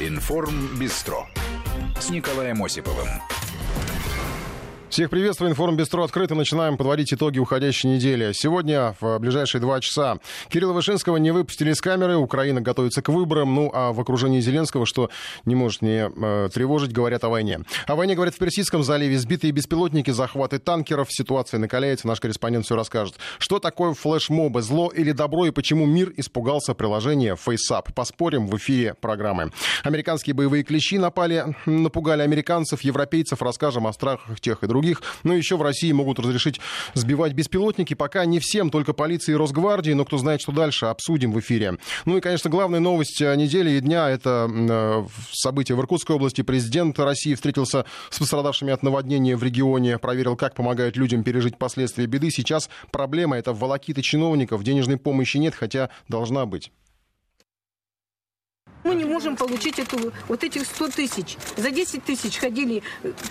[0.00, 1.28] Информ Бистро
[2.00, 3.08] с Николаем Осиповым.
[4.90, 5.52] Всех приветствую.
[5.52, 6.34] Информ Бестро открыто.
[6.34, 8.32] Начинаем подводить итоги уходящей недели.
[8.34, 10.18] Сегодня, в ближайшие два часа,
[10.48, 12.16] Кирилла Вышинского не выпустили из камеры.
[12.16, 13.54] Украина готовится к выборам.
[13.54, 15.08] Ну, а в окружении Зеленского, что
[15.44, 17.60] не может не э, тревожить, говорят о войне.
[17.86, 19.16] О войне говорят в Персидском заливе.
[19.16, 21.06] Сбитые беспилотники, захваты танкеров.
[21.08, 22.08] Ситуация накаляется.
[22.08, 23.14] Наш корреспондент все расскажет.
[23.38, 24.60] Что такое флешмобы?
[24.60, 25.46] Зло или добро?
[25.46, 27.94] И почему мир испугался приложения FaceApp?
[27.94, 29.52] Поспорим в эфире программы.
[29.84, 33.40] Американские боевые клещи напали, напугали американцев, европейцев.
[33.40, 35.02] Расскажем о страхах тех и других других.
[35.22, 36.60] Но еще в России могут разрешить
[36.94, 37.94] сбивать беспилотники.
[37.94, 39.92] Пока не всем, только полиции и Росгвардии.
[39.92, 41.76] Но кто знает, что дальше, обсудим в эфире.
[42.06, 46.42] Ну и, конечно, главная новость э, недели и дня– это э, событие в Иркутской области.
[46.42, 52.06] Президент России встретился с пострадавшими от наводнения в регионе, проверил, как помогают людям пережить последствия
[52.06, 52.30] беды.
[52.30, 54.62] Сейчас проблема– это волокиты чиновников.
[54.62, 56.72] Денежной помощи нет, хотя должна быть.
[58.84, 61.36] Мы не можем получить эту, вот этих 100 тысяч.
[61.56, 62.82] За 10 тысяч ходили,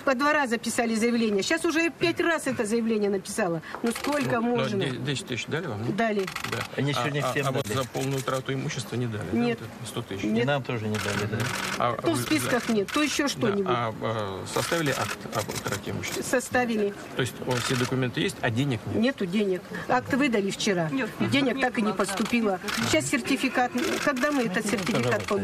[0.04, 1.42] по два раза писали заявление.
[1.42, 3.62] Сейчас уже пять раз это заявление написала.
[3.82, 4.84] Ну сколько ну, можно?
[4.84, 5.82] 10 тысяч дали вам?
[5.86, 5.96] Нет?
[5.96, 6.26] Дали.
[6.50, 6.58] Да.
[6.76, 9.26] Они еще не всем а, а, вот за полную трату имущества не дали?
[9.32, 9.58] Нет.
[9.60, 10.24] Да, вот 100 тысяч?
[10.24, 10.44] Нет.
[10.44, 11.38] И нам тоже не дали, да.
[11.78, 12.74] А, то в списках да.
[12.74, 13.64] нет, то еще что-нибудь.
[13.64, 13.88] Да.
[13.88, 16.22] А, а составили акт об утрате имущества?
[16.22, 16.94] Составили.
[17.16, 19.02] То есть о, все документы есть, а денег нет?
[19.02, 19.62] Нету денег.
[19.88, 20.88] Акт выдали вчера.
[20.90, 22.60] Нет, денег так и не поступило.
[22.88, 23.72] Сейчас сертификат.
[24.04, 25.39] Когда мы этот сертификат получим?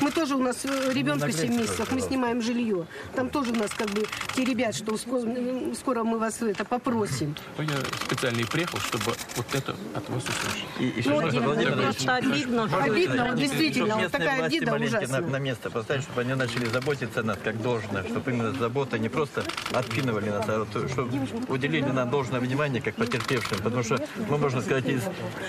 [0.00, 2.86] Мы тоже у нас э, ребенка 7 месяцев, мы снимаем жилье.
[3.14, 5.28] Там тоже у нас как бы те ребят, что скоро,
[5.74, 7.34] скоро мы вас это попросим.
[7.58, 7.66] Я
[8.04, 9.04] специально и приехал, чтобы
[9.36, 10.64] вот это от вас услышать.
[10.78, 12.68] И, и ну, просто обидно.
[12.82, 15.20] Обидно, действительно, вот такая обида ужасная.
[15.20, 19.08] На, на место поставить, чтобы они начали заботиться нас как должно, чтобы именно забота не
[19.08, 24.38] просто откинули нас, а вот, чтобы уделили нам должное внимание как потерпевшим, потому что мы,
[24.38, 25.02] можно сказать, из,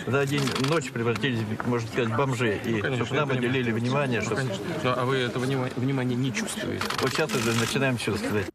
[0.08, 4.44] за один ночь превратились, можно сказать, бомжи, и ну, чтобы нам уделили внимание, чтобы...
[4.84, 6.84] Ну, а вы этого внимания не чувствуете?
[7.02, 8.48] Вот сейчас уже начинаем чувствовать.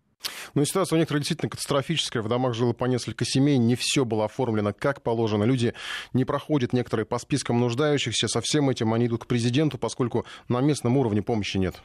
[0.55, 2.22] Ну, ситуация у некоторых действительно катастрофическая.
[2.22, 5.44] В домах жило по несколько семей, не все было оформлено как положено.
[5.44, 5.75] Люди
[6.12, 8.28] не проходят некоторые по спискам нуждающихся.
[8.28, 11.76] Со всем этим они идут к президенту, поскольку на местном уровне помощи нет.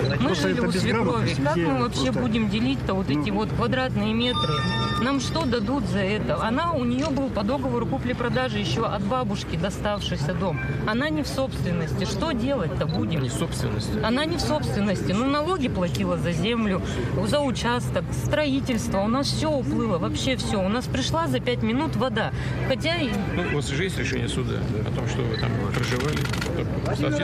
[0.00, 1.36] Мы жили у свекрови.
[1.44, 4.54] Как мы вообще будем делить-то вот эти вот квадратные метры?
[5.02, 6.42] Нам что дадут за это?
[6.42, 10.60] Она, у нее был по договору купли-продажи еще от бабушки доставшийся дом.
[10.86, 12.04] Она не в собственности.
[12.04, 13.22] Что делать-то будем?
[13.22, 13.98] Не в собственности.
[14.02, 15.12] Она не в собственности.
[15.12, 16.80] Ну, налоги платила за землю,
[17.26, 19.00] за участок, строительство.
[19.00, 20.64] У нас все уплыло, вообще все.
[20.64, 22.30] У нас пришла за пять минут вода.
[22.68, 22.94] Хотя...
[23.34, 24.54] Ну, у вас же есть решение суда
[24.86, 26.18] о том, что вы там проживали?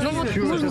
[0.03, 0.71] Ну, вот, можно...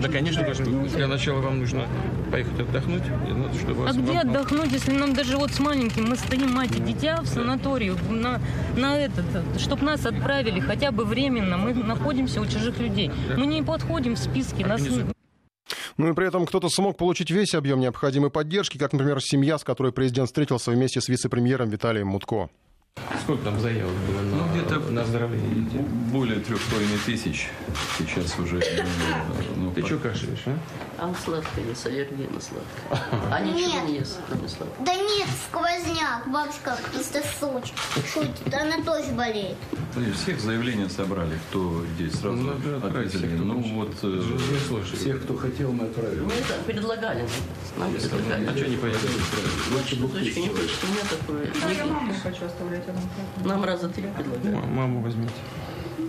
[0.00, 1.86] Да, конечно, должны для начала вам нужно
[2.30, 3.02] поехать отдохнуть.
[3.08, 4.28] Надо, чтобы а где вам...
[4.28, 8.40] отдохнуть, если нам даже вот с маленьким мы стоим мать и дитя в санаторию на,
[8.76, 9.24] на этот,
[9.58, 11.56] чтобы нас отправили хотя бы временно.
[11.56, 13.10] Мы находимся у чужих людей.
[13.36, 14.66] Мы не подходим в списке.
[14.66, 14.82] Нас...
[15.96, 19.64] Ну и при этом кто-то смог получить весь объем необходимой поддержки, как, например, семья, с
[19.64, 22.50] которой президент встретился вместе с вице-премьером Виталием Мутко.
[23.24, 25.80] Сколько там заявок было на, ну, где-то на оздоровление детей?
[26.12, 27.48] Более трех половиной тысяч
[27.98, 28.62] сейчас уже.
[29.56, 30.58] Ну, Ты что кашляешь, а?
[30.98, 33.32] А он сладкое, не аллергия на сладкое.
[33.32, 34.84] А ничего не ест, кроме сладкого.
[34.84, 36.28] Да нет, сквозняк.
[36.28, 37.22] Бабушка просто
[38.12, 38.54] шутит.
[38.54, 39.56] Она тоже болеет.
[40.22, 43.26] Всех заявления собрали, кто здесь сразу ну, ответили.
[43.36, 44.22] Ну вот э,
[44.94, 46.20] всех, кто хотел, мы отправили.
[46.20, 47.26] Мы это предлагали.
[47.78, 48.46] Нам предлагали.
[48.46, 49.12] А что не поехали?
[49.72, 51.74] Дочка не хочет, у меня такое.
[51.74, 52.83] Я маму хочу оставлять.
[53.44, 54.54] Нам раза три предлагали.
[54.66, 55.32] Маму возьмите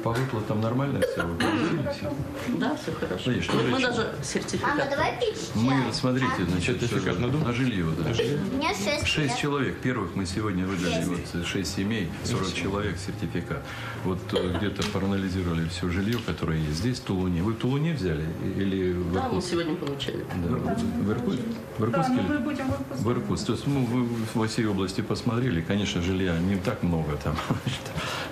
[0.06, 1.26] по выплатам нормально все?
[1.26, 2.14] Вы все?
[2.60, 3.24] Да, все хорошо.
[3.24, 4.78] Смотри, что мы даже сертификат.
[4.78, 7.88] Мама, давай пить Мы, смотрите, значит, сертификат на, на жилье.
[7.98, 8.12] Да.
[8.12, 9.08] У меня шесть.
[9.08, 9.80] Шесть человек.
[9.80, 13.64] Первых мы сегодня выдали вот шесть семей, 40 человек сертификат.
[14.04, 17.42] Вот э, где-то проанализировали все жилье, которое есть здесь, в Тулуне.
[17.42, 18.26] Вы в Тулуне взяли?
[18.58, 20.24] Или в Да, мы сегодня получали.
[20.36, 20.76] Да.
[20.76, 21.44] В Иркутске?
[21.80, 22.16] В Иркутске?
[22.16, 23.48] Да, мы будем в Иркутске.
[23.48, 25.62] То есть мы вы во всей области посмотрели.
[25.62, 27.36] Конечно, жилья не так много там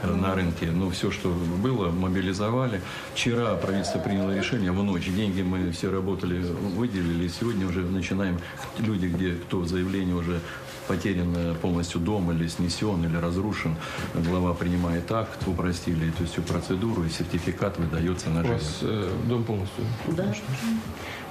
[0.22, 0.68] на рынке.
[0.68, 2.82] Но все, что было, мобилизовали.
[3.14, 5.08] Вчера правительство приняло решение в ночь.
[5.08, 6.42] Деньги мы все работали,
[6.76, 7.28] выделили.
[7.30, 8.40] Сегодня уже начинаем
[8.80, 10.42] люди, где кто заявление уже
[10.88, 13.76] потерян полностью дом или снесен, или разрушен,
[14.14, 18.52] глава принимает акт, упростили эту всю процедуру, и сертификат выдается на жизнь.
[18.52, 19.86] У вас э, дом полностью?
[20.08, 20.26] Да.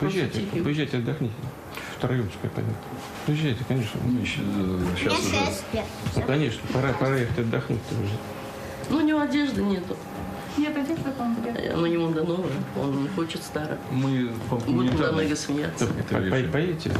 [0.00, 1.34] Поезжайте, поезжайте, отдохните.
[1.98, 2.74] Втроем, понятно.
[3.26, 4.00] Поезжайте, конечно.
[4.04, 4.40] Ну, еще,
[4.96, 6.24] сейчас уже...
[6.26, 8.16] Конечно, пора, пора ехать отдохнуть уже.
[8.90, 9.96] Ну, у него одежды нету.
[10.58, 13.78] Нет, одежда там где Ну, ему да новая, он не хочет старое.
[13.90, 14.30] Мы
[14.66, 15.86] Будем на ноги смеяться.
[15.86, 16.92] По -по Поедете?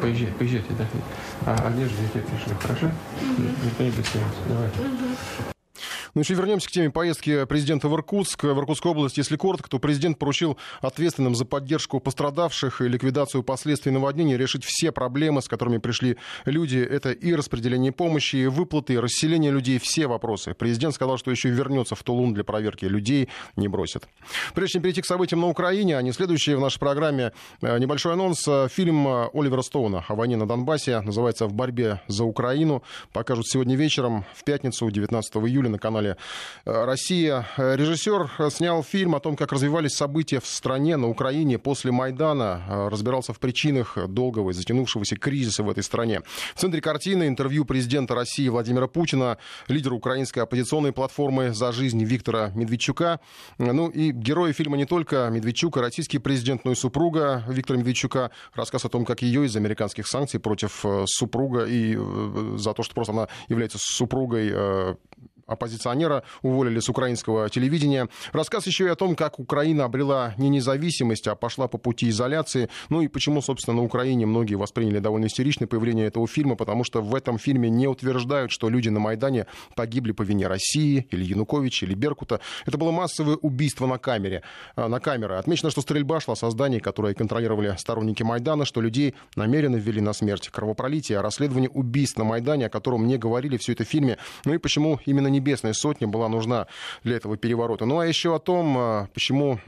[0.00, 0.86] Поезжайте, поезжайте, да.
[1.44, 2.90] А одежду я тебе пришлю, хорошо?
[3.64, 4.06] Никто не будет
[4.48, 4.70] Давай.
[6.16, 8.44] Ну, еще вернемся к теме поездки президента в Иркутск.
[8.44, 13.92] В Иркутскую область, если коротко, то президент поручил ответственным за поддержку пострадавших и ликвидацию последствий
[13.92, 16.16] наводнения решить все проблемы, с которыми пришли
[16.46, 16.78] люди.
[16.78, 20.54] Это и распределение помощи, и выплаты, и расселение людей, все вопросы.
[20.54, 24.08] Президент сказал, что еще вернется в Тулун для проверки людей, не бросит.
[24.54, 28.42] Прежде чем перейти к событиям на Украине, не следующие в нашей программе, э, небольшой анонс.
[28.70, 32.82] Фильм Оливера Стоуна о войне на Донбассе называется «В борьбе за Украину».
[33.12, 36.16] Покажут сегодня вечером, в пятницу, 19 июля на канале канале
[36.64, 37.46] э, «Россия».
[37.56, 42.62] Режиссер э, снял фильм о том, как развивались события в стране, на Украине после Майдана.
[42.68, 46.22] Э, разбирался в причинах долгого и затянувшегося кризиса в этой стране.
[46.54, 49.38] В центре картины интервью президента России Владимира Путина,
[49.68, 53.20] лидера украинской оппозиционной платформы «За жизнь» Виктора Медведчука.
[53.58, 58.30] Ну и герои фильма не только Медведчук, а российский президент, но и супруга Виктора Медведчука.
[58.54, 61.96] Рассказ о том, как ее из американских санкций против супруга и
[62.56, 64.52] за то, что просто она является супругой
[65.46, 68.08] оппозиционера уволили с украинского телевидения.
[68.32, 72.68] Рассказ еще и о том, как Украина обрела не независимость, а пошла по пути изоляции.
[72.88, 77.02] Ну и почему, собственно, на Украине многие восприняли довольно истерично появление этого фильма, потому что
[77.02, 81.86] в этом фильме не утверждают, что люди на Майдане погибли по вине России или Януковича
[81.86, 82.40] или Беркута.
[82.64, 84.42] Это было массовое убийство на камере.
[84.74, 85.36] А, на камеры.
[85.36, 90.12] Отмечено, что стрельба шла со зданий, которые контролировали сторонники Майдана, что людей намеренно ввели на
[90.12, 90.48] смерть.
[90.48, 94.18] Кровопролитие, расследование убийств на Майдане, о котором мне говорили все это в фильме.
[94.44, 96.66] Ну и почему именно небесная сотня была нужна
[97.04, 97.84] для этого переворота.
[97.84, 99.60] Ну а еще о том, а, почему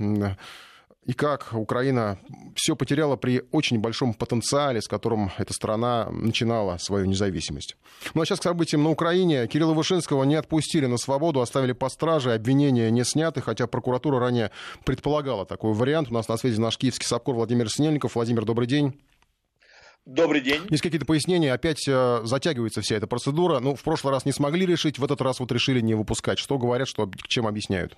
[1.09, 2.19] и как Украина
[2.55, 7.76] все потеряла при очень большом потенциале, с которым эта страна начинала свою независимость.
[8.12, 9.47] Ну а сейчас к событиям на Украине.
[9.47, 14.50] Кирилла Вышинского не отпустили на свободу, оставили по страже, обвинения не сняты, хотя прокуратура ранее
[14.85, 16.09] предполагала такой вариант.
[16.11, 18.15] У нас на связи наш киевский САПКОР Владимир Снельников.
[18.15, 18.93] Владимир, добрый день.
[20.08, 20.62] Добрый день.
[20.70, 21.52] Есть какие-то пояснения?
[21.52, 23.60] Опять э, затягивается вся эта процедура.
[23.60, 26.38] Ну, в прошлый раз не смогли решить, в этот раз вот решили не выпускать.
[26.38, 27.94] Что говорят, что чем объясняют?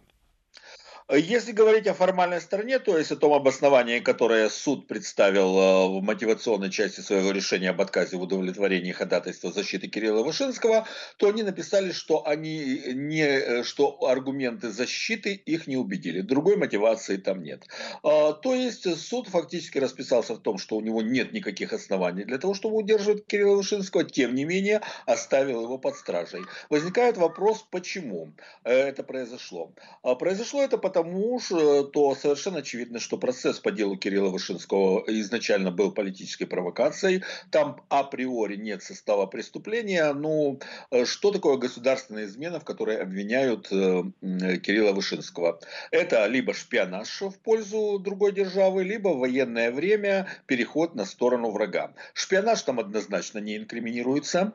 [1.12, 6.02] Если говорить о формальной стороне, то есть о том обосновании, которое суд представил э, в
[6.02, 10.86] мотивационной части своего решения об отказе в удовлетворении ходатайства защиты Кирилла Вышинского,
[11.16, 16.20] то они написали, что, они не, э, что аргументы защиты их не убедили.
[16.20, 17.66] Другой мотивации там нет.
[18.04, 22.38] А, то есть суд фактически расписался в том, что у него нет никаких оснований для
[22.38, 26.42] того, чтобы удерживать Кирилла Вышинского, тем не менее оставил его под стражей.
[26.68, 29.72] Возникает вопрос, почему э, это произошло.
[30.04, 35.02] А, произошло это потому, тому же, то совершенно очевидно, что процесс по делу Кирилла Вышинского
[35.06, 37.24] изначально был политической провокацией.
[37.50, 40.12] Там априори нет состава преступления.
[40.12, 40.60] Ну,
[40.90, 44.02] э, что такое государственная измена, в которой обвиняют э,
[44.58, 45.58] Кирилла Вышинского?
[45.90, 51.94] Это либо шпионаж в пользу другой державы, либо военное время переход на сторону врага.
[52.12, 54.52] Шпионаж там однозначно не инкриминируется.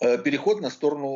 [0.00, 1.08] Э, переход на сторону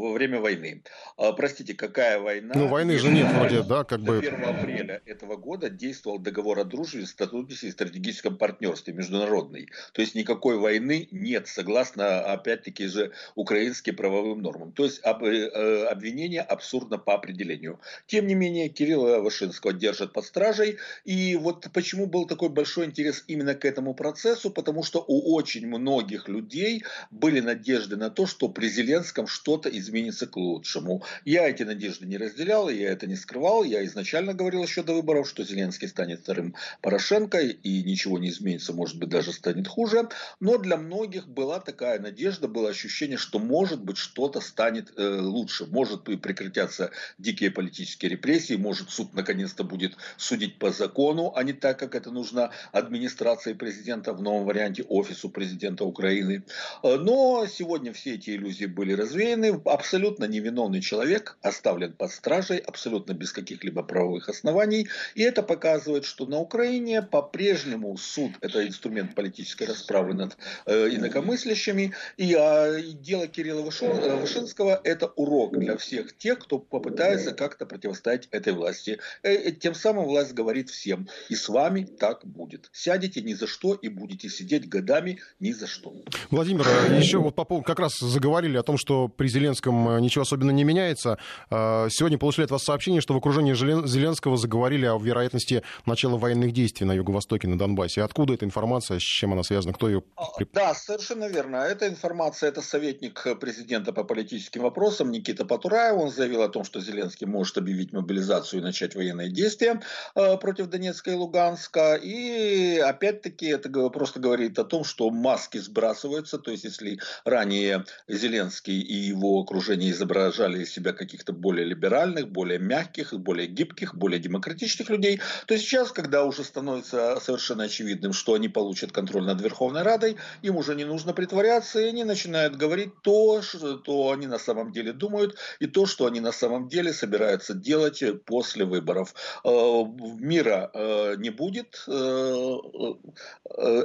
[0.00, 0.82] во время войны.
[1.16, 2.54] А, простите, какая война?
[2.54, 4.18] Ну, войны же нет вроде, да, как бы...
[4.18, 9.68] 1 апреля этого года действовал договор о дружбе, сотрудничестве и стратегическом партнерстве международный.
[9.92, 14.72] То есть никакой войны нет, согласно, опять-таки же, украинским правовым нормам.
[14.72, 17.80] То есть об, э, обвинение абсурдно по определению.
[18.06, 20.78] Тем не менее, Кирилла Вашинского держат под стражей.
[21.04, 25.66] И вот почему был такой большой интерес именно к этому процессу, потому что у очень
[25.66, 31.02] многих людей были надежды на то, что при Зеленском что-то изменится к лучшему.
[31.24, 33.64] Я эти надежды не разделял, я это не скрывал.
[33.64, 38.72] Я изначально говорил еще до выборов, что Зеленский станет вторым Порошенко и ничего не изменится,
[38.72, 40.08] может быть, даже станет хуже.
[40.40, 45.66] Но для многих была такая надежда, было ощущение, что может быть что-то станет э, лучше.
[45.66, 51.78] Может прекратятся дикие политические репрессии, может суд наконец-то будет судить по закону, а не так,
[51.78, 56.44] как это нужно администрации президента в новом варианте офису президента Украины.
[56.82, 59.60] Э, но сегодня все эти иллюзии были развеяны.
[59.64, 64.88] Абсолютно невиновный человек оставлен под стражей абсолютно без каких-либо правовых оснований.
[65.14, 71.92] И это показывает, что на Украине по-прежнему суд– это инструмент политической расправы над э, инакомыслящими.
[72.16, 78.28] И а, дело Кирилла э, Вышинского– это урок для всех тех, кто попытается как-то противостоять
[78.30, 78.98] этой власти.
[79.22, 82.68] Э, э, тем самым власть говорит всем, и с вами так будет.
[82.72, 85.94] Сядете ни за что и будете сидеть годами ни за что.
[86.30, 90.22] Владимир, а еще вот по поводу, как раз заговорили о том, что при Зеленском ничего
[90.22, 91.18] особенно не меняется.
[91.50, 96.52] А, сегодня получили от вас сообщение, что в окружении Зеленского заговорили о вероятности начала военных
[96.52, 98.02] действий на Юго-Востоке, на Донбассе.
[98.02, 100.02] Откуда эта информация, с чем она связана, кто ее...
[100.16, 101.56] А, да, совершенно верно.
[101.56, 105.96] Эта информация, это советник президента по политическим вопросам Никита Патураев.
[105.98, 109.80] Он заявил о том, что Зеленский может объявить мобилизацию и начать военные действия
[110.14, 111.94] против Донецка и Луганска.
[111.94, 116.38] И опять-таки это просто говорит о том, что маски сбрасываются.
[116.38, 116.98] То есть, если
[117.36, 123.94] ранее Зеленский и его окружение изображали из себя каких-то более либеральных, более мягких, более гибких,
[123.94, 129.40] более демократичных людей, то сейчас, когда уже становится совершенно очевидным, что они получат контроль над
[129.42, 134.38] Верховной Радой, им уже не нужно притворяться, и они начинают говорить то, что они на
[134.38, 139.14] самом деле думают, и то, что они на самом деле собираются делать после выборов.
[139.44, 139.84] Э,
[140.20, 142.56] мира э, не будет, э,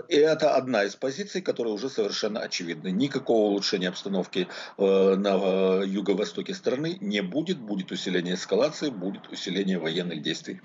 [0.10, 2.90] и это одна из позиций, которая уже совершенно очевидна.
[2.90, 10.62] Никакого улучшения обстановки на юго-востоке страны не будет, будет усиление эскалации, будет усиление военных действий.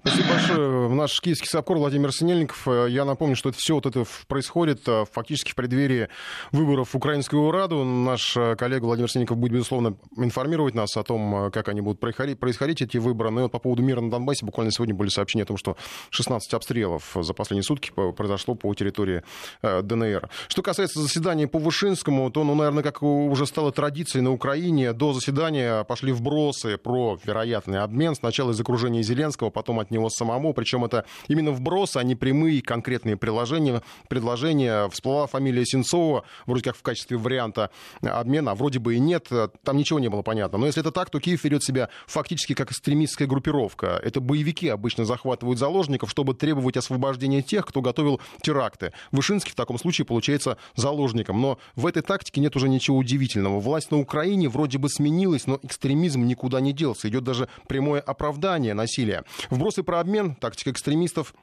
[0.00, 0.88] Спасибо большое.
[0.88, 2.66] Наш киевский САПКОР Владимир Синельников.
[2.88, 6.08] Я напомню, что это все вот это происходит э, фактически в преддверии
[6.52, 7.84] выборов в Украинскую Раду.
[7.84, 12.00] Наш э, коллега Владимир Синельников будет, безусловно, информировать нас о том, э, как они будут
[12.00, 13.30] происходить, происходить эти выборы.
[13.30, 15.76] Ну и вот по поводу мира на Донбассе буквально сегодня были сообщения о том, что
[16.10, 19.22] 16 обстрелов за последние сутки произошло по территории
[19.62, 20.30] ДНР.
[20.48, 25.12] Что касается заседания по Вышинскому, то, ну, наверное, как уже стало традицией на Украине, до
[25.12, 28.14] заседания пошли вбросы про вероятный обмен.
[28.14, 30.52] Сначала из окружения Зеленского, Зеленского, потом от него самому.
[30.52, 34.88] Причем это именно вбросы, а не прямые конкретные приложения, предложения.
[34.90, 37.70] Всплыла фамилия Сенцова, вроде как в качестве варианта
[38.02, 39.28] обмена, а вроде бы и нет.
[39.64, 40.58] Там ничего не было понятно.
[40.58, 44.00] Но если это так, то Киев ведет себя фактически как экстремистская группировка.
[44.04, 48.92] Это боевики обычно захватывают заложников, чтобы требовать освобождения тех, кто готовил теракты.
[49.12, 51.40] Вышинский в таком случае получается заложником.
[51.40, 53.60] Но в этой тактике нет уже ничего удивительного.
[53.60, 57.08] Власть на Украине вроде бы сменилась, но экстремизм никуда не делся.
[57.08, 59.24] Идет даже прямое оправдание насилия.
[59.50, 61.34] Вбросы про обмен, тактика экстремистов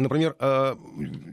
[0.00, 0.76] Например, э,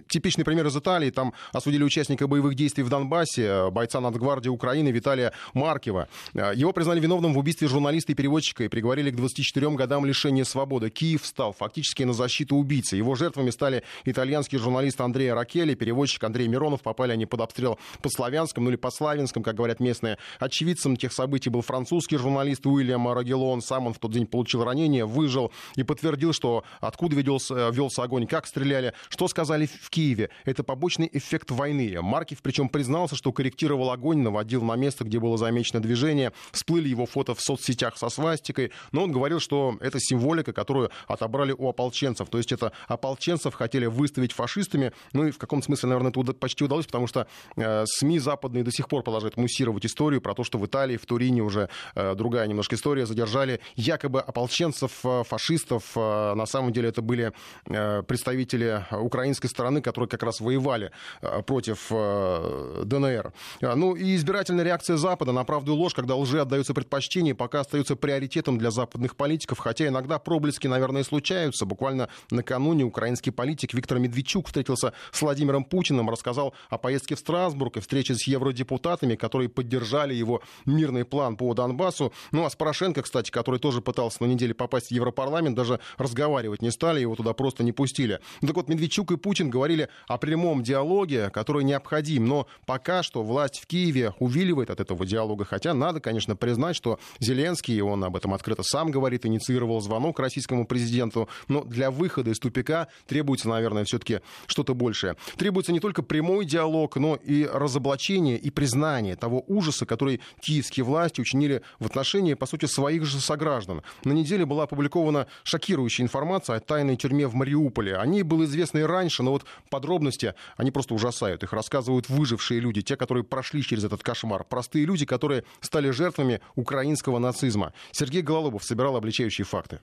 [0.08, 1.10] типичный пример из Италии.
[1.10, 6.08] Там осудили участника боевых действий в Донбассе, э, бойца Нацгвардии Украины Виталия Маркева.
[6.34, 10.43] Э, его признали виновным в убийстве журналиста и переводчика и приговорили к 24 годам лишения
[10.46, 10.89] свободы.
[10.89, 12.96] Киев встал фактически на защиту убийцы.
[12.96, 16.82] Его жертвами стали итальянский журналист Андрей Ракели, переводчик Андрей Миронов.
[16.82, 20.17] Попали они под обстрел по Славянском, ну или по Славянском, как говорят местные.
[20.39, 23.62] Очевидцем тех событий был французский журналист Уильям Рагелон.
[23.62, 28.27] Сам он в тот день получил ранение, выжил и подтвердил, что откуда велся, велся огонь,
[28.27, 28.94] как стреляли.
[29.10, 30.30] Что сказали в Киеве?
[30.46, 32.00] Это побочный эффект войны.
[32.02, 36.32] Маркив причем признался, что корректировал огонь, наводил на место, где было замечено движение.
[36.52, 38.72] Всплыли его фото в соцсетях со свастикой.
[38.92, 42.30] Но он говорил, что это символика, которую отобрали у ополченцев.
[42.30, 44.94] То есть это ополченцев хотели выставить фашистами.
[45.14, 48.72] Ну и в каком смысле, наверное, это почти удалось, потому что э, СМИ западные до
[48.72, 52.46] сих пор продолжают муссировать историю про то, что в Италии, в Турине уже э, другая
[52.46, 55.84] немножко история, задержали якобы ополченцев, э, фашистов.
[55.96, 57.32] Э, на самом деле это были
[57.66, 63.34] э, представители представители украинской стороны, которые как раз воевали э, против э, ДНР.
[63.62, 67.96] Ну и избирательная реакция Запада на правду и ложь, когда лжи отдаются предпочтение, пока остается
[67.96, 71.66] приоритетом для западных политиков, хотя иногда проблески, наверное, случаются.
[71.66, 77.78] Буквально накануне украинский политик Виктор Медведчук встретился с Владимиром Путиным, рассказал о поездке в Страсбург
[77.78, 82.12] и встрече с евродепутатами, которые поддержали его мирный план по Донбассу.
[82.32, 86.62] Ну а с Порошенко, кстати, который тоже пытался на неделе попасть в Европарламент, даже разговаривать
[86.62, 88.20] не стали, его туда просто не пустили.
[88.42, 93.24] Ну, так вот, Медведчук и Путин говорили о прямом диалоге, который необходим, но пока что
[93.24, 98.16] власть в Киеве увиливает от этого диалога, хотя надо, конечно, признать, что Зеленский, он об
[98.16, 103.84] этом открыто сам говорит, инициировал звонок российскому президенту, но для выхода из тупика требуется, наверное,
[103.86, 105.16] все-таки что-то большее.
[105.38, 111.22] Требуется не только прямой диалог, но и разоблачение и признание того ужаса, который киевские власти
[111.22, 113.82] учинили в отношении, по сути, своих же сограждан.
[114.04, 117.96] На неделе была опубликована шокирующая информация о тайной тюрьме в Мариуполе.
[117.96, 121.43] Они ней было известно и раньше, но вот подробности, они просто ужасают.
[121.43, 124.43] Их рассказывают выжившие люди, те, которые прошли через этот кошмар.
[124.43, 127.74] Простые люди, которые стали жертвами украинского нацизма.
[127.91, 129.79] Сергей Гололобов собирал обличающие факты.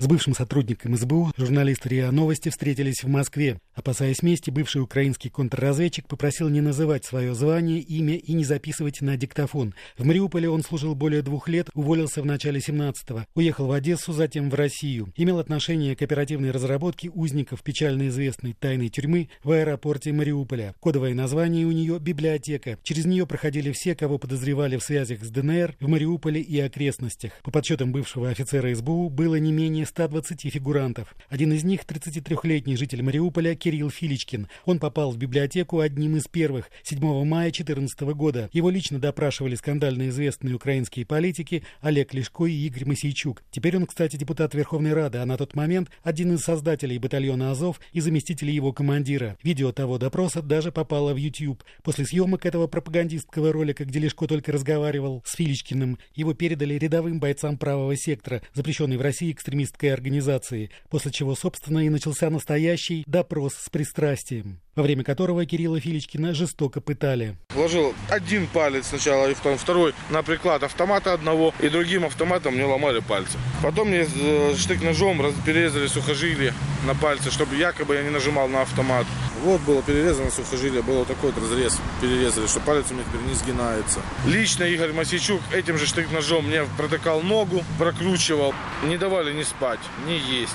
[0.00, 3.60] С бывшим сотрудником СБУ журналисты РИА Новости встретились в Москве.
[3.74, 9.16] Опасаясь мести, бывший украинский контрразведчик попросил не называть свое звание, имя и не записывать на
[9.16, 9.72] диктофон.
[9.96, 14.50] В Мариуполе он служил более двух лет, уволился в начале 17-го, уехал в Одессу, затем
[14.50, 15.12] в Россию.
[15.14, 20.74] Имел отношение к оперативной разработке узников печально известной тайной тюрьмы в аэропорте Мариуполя.
[20.80, 22.78] Кодовое название у нее– библиотека.
[22.82, 27.40] Через нее проходили все, кого подозревали в связях с ДНР в Мариуполе и окрестностях.
[27.44, 31.14] По подсчетам бывшего офицера СБУ было не менее более 120 фигурантов.
[31.28, 34.48] Один из них– 33-летний житель Мариуполя Кирилл Филичкин.
[34.64, 38.48] Он попал в библиотеку одним из первых 7 мая 2014 года.
[38.52, 43.42] Его лично допрашивали скандально известные украинские политики Олег Лешко и Игорь Масейчук.
[43.50, 47.80] Теперь он, кстати, депутат Верховной Рады, а на тот момент один из создателей батальона «Азов»
[47.92, 49.36] и заместителей его командира.
[49.42, 51.62] Видео того допроса даже попало в YouTube.
[51.82, 57.58] После съемок этого пропагандистского ролика, где Лешко только разговаривал с Филичкиным, его передали рядовым бойцам
[57.58, 63.54] правого сектора, запрещенной в России экстремистской террористской организации, после чего, собственно, и начался настоящий допрос
[63.54, 67.36] с пристрастием во время которого Кирилла Филичкина жестоко пытали.
[67.50, 73.00] Вложил один палец сначала, и второй на приклад автомата одного, и другим автоматом мне ломали
[73.00, 73.38] пальцы.
[73.62, 76.52] Потом мне э, штык-ножом перерезали сухожилие
[76.86, 79.06] на пальце, чтобы якобы я не нажимал на автомат.
[79.42, 83.26] Вот было перерезано сухожилие, был вот такой вот разрез, перерезали, что палец у меня теперь
[83.26, 84.00] не сгинается.
[84.26, 88.54] Лично Игорь Масичук этим же штык-ножом мне протыкал ногу, прокручивал.
[88.84, 90.54] Не давали ни спать, ни есть,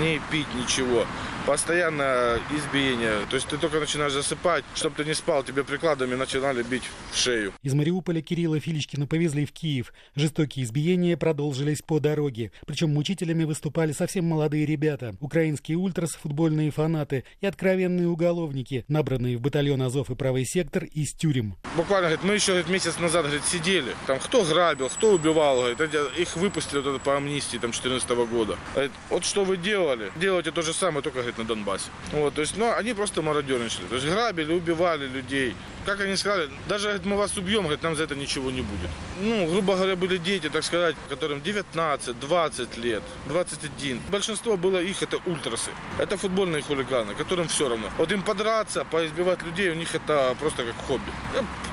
[0.00, 1.06] ни пить, ничего
[1.48, 3.24] постоянно избиение.
[3.30, 7.16] То есть ты только начинаешь засыпать, чтобы ты не спал, тебе прикладами начинали бить в
[7.16, 7.54] шею.
[7.62, 9.94] Из Мариуполя Кирилла Филичкина повезли в Киев.
[10.14, 12.52] Жестокие избиения продолжились по дороге.
[12.66, 15.14] Причем мучителями выступали совсем молодые ребята.
[15.20, 21.14] Украинские ультрас, футбольные фанаты и откровенные уголовники, набранные в батальон Азов и правый сектор из
[21.14, 21.56] тюрем.
[21.76, 23.94] Буквально, говорит, мы еще говорит, месяц назад говорит, сидели.
[24.06, 25.62] Там кто грабил, кто убивал.
[25.62, 28.58] Говорит, их выпустили вот по амнистии там 14 года.
[28.74, 30.12] Говорит, вот что вы делали?
[30.16, 31.90] Делайте то же самое, только говорит, на Донбассе.
[32.12, 33.86] Вот, то есть, ну, они просто мародерничали.
[33.86, 35.54] То есть грабили, убивали людей.
[35.88, 38.90] Как они сказали, даже говорит, мы вас убьем, говорит, нам за это ничего не будет.
[39.22, 43.98] Ну, грубо говоря, были дети, так сказать, которым 19, 20 лет, 21.
[44.10, 45.70] Большинство было их, это ультрасы.
[45.98, 47.88] Это футбольные хулиганы, которым все равно.
[47.96, 51.10] Вот им подраться, поизбивать людей, у них это просто как хобби.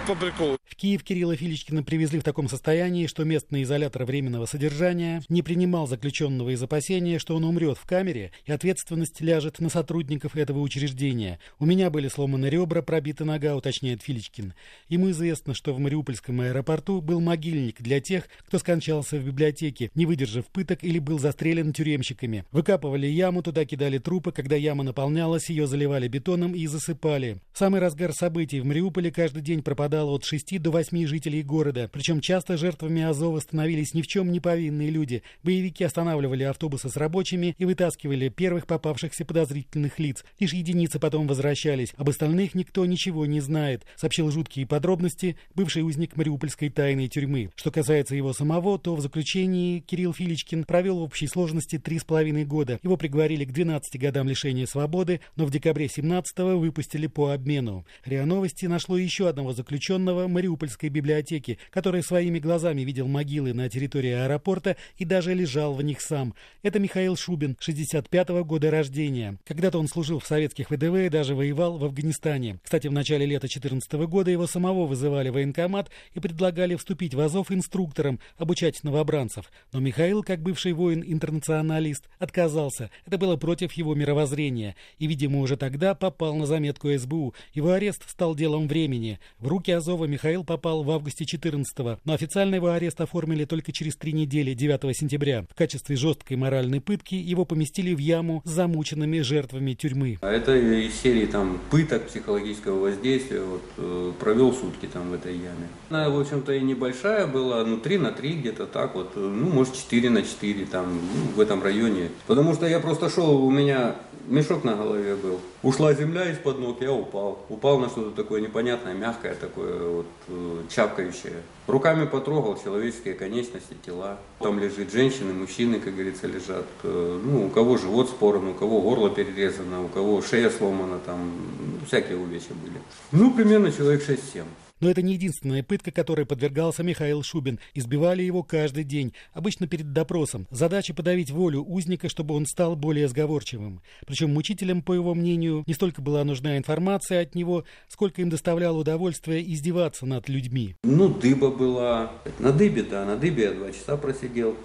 [0.08, 0.58] По приколу.
[0.64, 5.88] В Киев Кирилла Филичкина привезли в таком состоянии, что местный изолятор временного содержания не принимал
[5.88, 11.40] заключенного из опасения, что он умрет в камере, и ответственность ляжет на сотрудников этого учреждения.
[11.60, 14.54] У меня были сломаны ребра, пробита нога, уточняет Филичкин.
[14.88, 20.06] Ему известно, что в Мариупольском аэропорту был могильник для тех, кто скончался в библиотеке, не
[20.06, 22.46] выдержав пыток или был застрелен тюремщиками.
[22.52, 27.38] Выкапывали яму, туда кидали трупы, когда яма наполнялась, ее заливали бетоном и засыпали.
[27.52, 31.90] В самый разгар событий в Мариуполе каждый день пропадало от 6 до 8 жителей города.
[31.92, 35.24] Причем часто жертвами Азова становились ни в чем не повинные люди.
[35.44, 40.24] Боевики останавливали автобусы с рабочими и вытаскивали первых попавшихся подозрительных лиц.
[40.40, 41.94] Лишь единицы потом возвращались.
[41.98, 47.50] Об остальных никто ничего не знает, сообщил жуткие подробности бывший узник Мариупольской тайной тюрьмы.
[47.56, 52.04] Что касается его самого, то в заключении Кирилл Филичкин провел в общей сложности три с
[52.04, 52.80] половиной года.
[52.84, 57.86] Его приговорили к 12 годам лишения свободы, но в декабре 17-го выпустили по обмену.
[58.06, 64.12] РИА Новости нашло еще одного заключенного Мариупольской библиотеки, который своими глазами видел могилы на территории
[64.12, 66.34] аэропорта и даже лежал в них сам.
[66.64, 69.38] Это Михаил Шубин, 65-го года рождения.
[69.46, 72.60] Когда-то он служил в советских ВДВ и даже воевал в Афганистане.
[72.64, 73.48] Кстати, в начале лета
[73.80, 79.52] 2014 года его самого вызывали в военкомат и предлагали вступить в Азов инструктором, обучать новобранцев.
[79.72, 82.90] Но Михаил, как бывший воин-интернационалист, отказался.
[83.06, 84.76] Это было против его мировоззрения.
[84.98, 87.34] И, видимо, уже тогда попал на заметку СБУ.
[87.54, 89.20] Его арест стал делом времени.
[89.40, 93.96] В руки Азова Михаил попал в августе 14-го, но официально его арест оформили только через
[93.96, 95.46] три недели, 9 сентября.
[95.50, 100.18] В качестве жесткой моральной пытки его поместили в яму с замученными жертвами тюрьмы.
[100.22, 103.42] А это из серии там пыток, психологического воздействия.
[103.42, 105.68] Вот, э, провел сутки там в этой яме.
[105.90, 109.76] Она, в общем-то, и небольшая была, ну, 3 на 3 где-то так вот, ну, может,
[109.76, 112.10] 4 на 4 там, ну, в этом районе.
[112.28, 113.96] Потому что я просто шел, у меня
[114.28, 115.40] мешок на голове был.
[115.64, 117.40] Ушла земля из-под ног, я упал.
[117.50, 121.42] Упал на что-то такое непонятное, мягкое, такое вот э, чапкающее.
[121.68, 124.20] Руками потрогал человеческие конечности, тела.
[124.40, 126.66] Там лежит женщины, мужчины, как говорится, лежат.
[126.84, 131.32] Э, ну, у кого живот спорон, у кого горло перерезано, у кого шея сломана, там
[131.80, 132.80] ну, всякие увечья были.
[133.12, 134.44] Ну, примерно человек 6-7.
[134.86, 137.60] Но это не единственная пытка, которой подвергался Михаил Шубин.
[137.74, 140.46] Избивали его каждый день, обычно перед допросом.
[140.52, 143.82] Задача подавить волю узника, чтобы он стал более сговорчивым.
[144.06, 148.78] Причем мучителям, по его мнению, не столько была нужна информация от него, сколько им доставляло
[148.78, 150.76] удовольствие издеваться над людьми.
[150.84, 152.12] Ну, дыба была.
[152.38, 154.56] На дыбе, да, на дыбе я два часа просидел.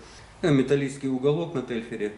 [0.42, 2.12] Металлический уголок на тельфере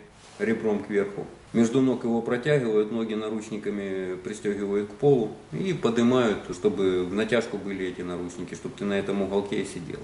[0.45, 1.27] ребром кверху.
[1.53, 7.87] Между ног его протягивают, ноги наручниками пристегивают к полу и поднимают, чтобы в натяжку были
[7.87, 10.01] эти наручники, чтобы ты на этом уголке сидел.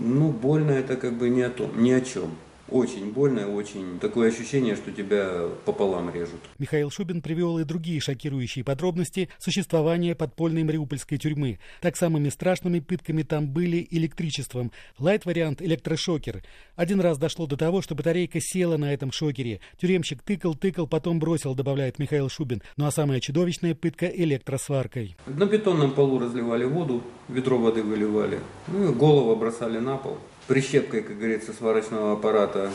[0.00, 2.30] Ну, больно это как бы ни о том, ни о чем.
[2.70, 6.40] Очень больно, очень такое ощущение, что тебя пополам режут.
[6.58, 11.58] Михаил Шубин привел и другие шокирующие подробности существования подпольной мариупольской тюрьмы.
[11.82, 14.72] Так самыми страшными пытками там были электричеством.
[14.98, 16.42] Лайт-вариант электрошокер.
[16.74, 19.60] Один раз дошло до того, что батарейка села на этом шокере.
[19.78, 22.62] Тюремщик тыкал, тыкал, потом бросил, добавляет Михаил Шубин.
[22.76, 25.16] Ну а самая чудовищная пытка электросваркой.
[25.26, 31.02] На бетонном полу разливали воду, ведро воды выливали, ну и голову бросали на пол прищепкой,
[31.02, 32.70] как говорится, сварочного аппарата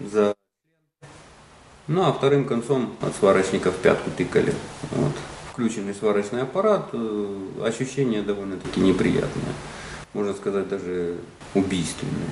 [0.00, 0.34] за
[1.88, 4.52] ну а вторым концом от сварочника в пятку тыкали.
[4.90, 5.12] Вот.
[5.52, 9.54] Включенный сварочный аппарат, э, ощущение довольно-таки неприятное.
[10.12, 11.16] Можно сказать, даже
[11.54, 12.28] убийственное.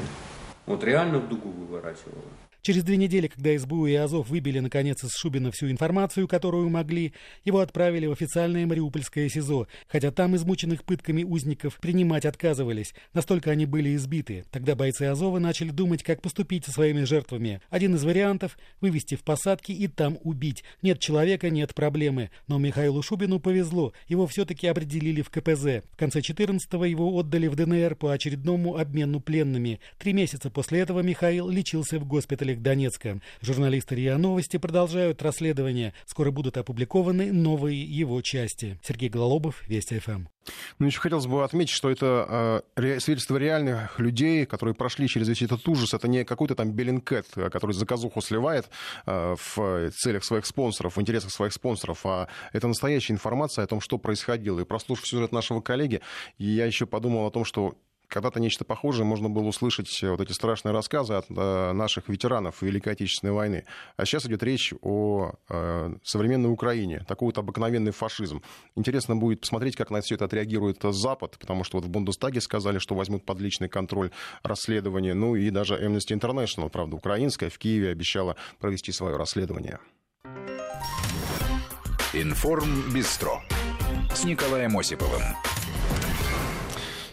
[0.67, 2.23] Вот реально в дугу выворачивало.
[2.67, 7.13] Через две недели, когда СБУ и Азов выбили, наконец, из Шубина всю информацию, которую могли,
[7.45, 13.67] его отправили в официальное Мариупольское СИЗО, хотя там измученных пытками узников принимать отказывались, настолько они
[13.67, 14.47] были избиты.
[14.51, 17.61] Тогда бойцы Азова начали думать, как поступить со своими жертвами.
[17.71, 20.65] Один из вариантов– вывести в посадки и там убить.
[20.83, 22.31] Нет человека, нет проблемы.
[22.49, 25.85] Но Михаилу Шубину повезло, его все-таки определили в КПЗ.
[25.93, 29.79] В конце 14-го его отдали в ДНР по очередному обмену пленными.
[29.99, 32.05] Три месяца после этого Михаил лечился в
[32.57, 33.21] госпиталях Донецка.
[33.41, 35.93] Журналисты РИА Новости продолжают расследование.
[36.07, 38.79] Скоро будут опубликованы новые его части.
[38.83, 40.27] Сергей Гололобов, Вести ФМ.
[40.79, 45.43] Ну, еще хотелось бы отметить, что это э, свидетельство реальных людей, которые прошли через весь
[45.43, 45.93] этот ужас.
[45.93, 48.69] Это не какой-то там Bellingcat, который заказуху сливает
[49.07, 53.81] э, в целях своих спонсоров, в интересах своих спонсоров, а это настоящая информация о том,
[53.81, 54.61] что происходило.
[54.61, 56.01] И прослушав сюжет нашего коллеги,
[56.39, 57.75] я еще подумал о том, что
[58.09, 62.63] когда-то нечто похожее можно было услышать э, вот эти страшные рассказы от э, наших ветеранов
[62.63, 63.65] Великой Отечественной войны.
[63.97, 68.43] А сейчас идет речь о э, современной Украине, такой вот обыкновенный фашизм.
[68.75, 72.79] Интересно будет посмотреть, как на все это отреагирует Запад, потому что вот в Бундестаге сказали,
[72.79, 74.11] что возьмут под личный контроль
[74.43, 79.79] расследование, ну и даже Amnesty International, правда, украинская, в Киеве обещала провести свое расследование.
[82.13, 83.43] Информ Бистро
[84.15, 85.23] с Николаем Осиповым.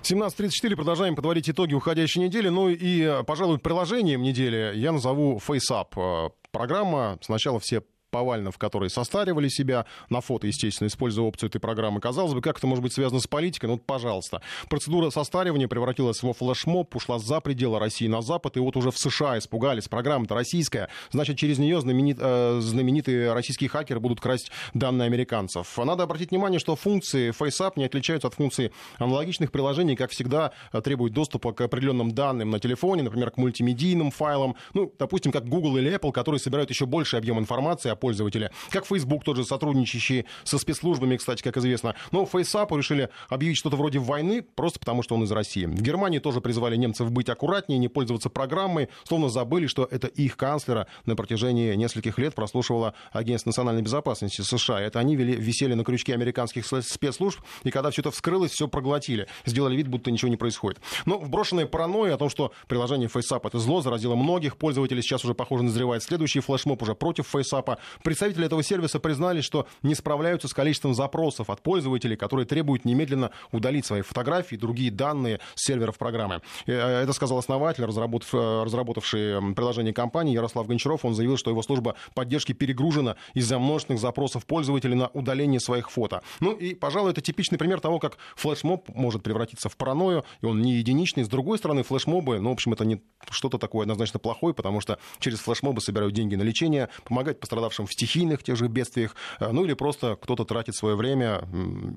[0.04, 0.76] 17.34.
[0.76, 2.50] Продолжаем подводить итоги уходящей недели.
[2.50, 6.32] Ну и, пожалуй, приложением недели я назову FaceUp.
[6.52, 7.18] Программа.
[7.22, 11.99] Сначала все повально, в которой состаривали себя, на фото, естественно, используя опцию этой программы.
[11.99, 13.65] Казалось бы, как это может быть связано с политикой?
[13.65, 14.43] Ну, вот, пожалуйста.
[14.69, 18.99] Процедура состаривания превратилась во флешмоб, ушла за пределы России на Запад, и вот уже в
[18.99, 19.88] США испугались.
[19.88, 25.76] Программа-то российская, значит, через нее знаменит, э, знаменитые российские хакеры будут красть данные американцев.
[25.80, 30.82] Надо обратить внимание, что функции FaceApp не отличаются от функций аналогичных приложений, как всегда, э,
[30.82, 35.78] требуют доступа к определенным данным на телефоне, например, к мультимедийным файлам, ну, допустим, как Google
[35.78, 40.58] или Apple, которые собирают еще больше объем информации о пользователя, как Facebook тоже сотрудничающий со
[40.58, 41.96] спецслужбами, кстати, как известно.
[42.12, 45.63] Но FaceApp решили объявить что-то вроде войны, просто потому что он из России.
[45.63, 50.36] В Германии тоже призвали немцев быть аккуратнее, не пользоваться программой, словно забыли, что это их
[50.36, 54.82] канцлера на протяжении нескольких лет прослушивала Агентство национальной безопасности США.
[54.82, 59.28] Это они вели, висели на крючке американских спецслужб, и когда все это вскрылось, все проглотили.
[59.46, 60.82] Сделали вид, будто ничего не происходит.
[61.06, 65.34] Но вброшенная паранойя о том, что приложение FaceApp это зло, заразило многих пользователей, сейчас уже,
[65.34, 67.78] похоже, назревает следующий флешмоб уже против FaceApp.
[68.03, 73.32] Представители этого сервиса признали, что не справляются с количеством запросов от пользователей, которые требуют немедленно
[73.51, 76.41] удалить свои фотографии и другие данные с серверов программы.
[76.65, 81.06] Э, это сказал основатель, разработав, э, разработавший приложение компании Ярослав Гончаров.
[81.06, 86.21] Он заявил, что его служба поддержки перегружена из-за множественных запросов пользователей на удаление своих фото.
[86.39, 90.62] Ну и, пожалуй, это типичный пример того, как флешмоб может превратиться в паранойю, и он
[90.62, 91.23] не единичный.
[91.23, 94.97] С другой стороны, флешмобы, ну, в общем, это не что-то такое однозначно плохое, потому что
[95.19, 99.65] через флешмобы собирают деньги на лечение, помогают пострадавшим в стихийных тех же бедствиях, э, ну
[99.65, 101.48] или просто кто-то тратит свое время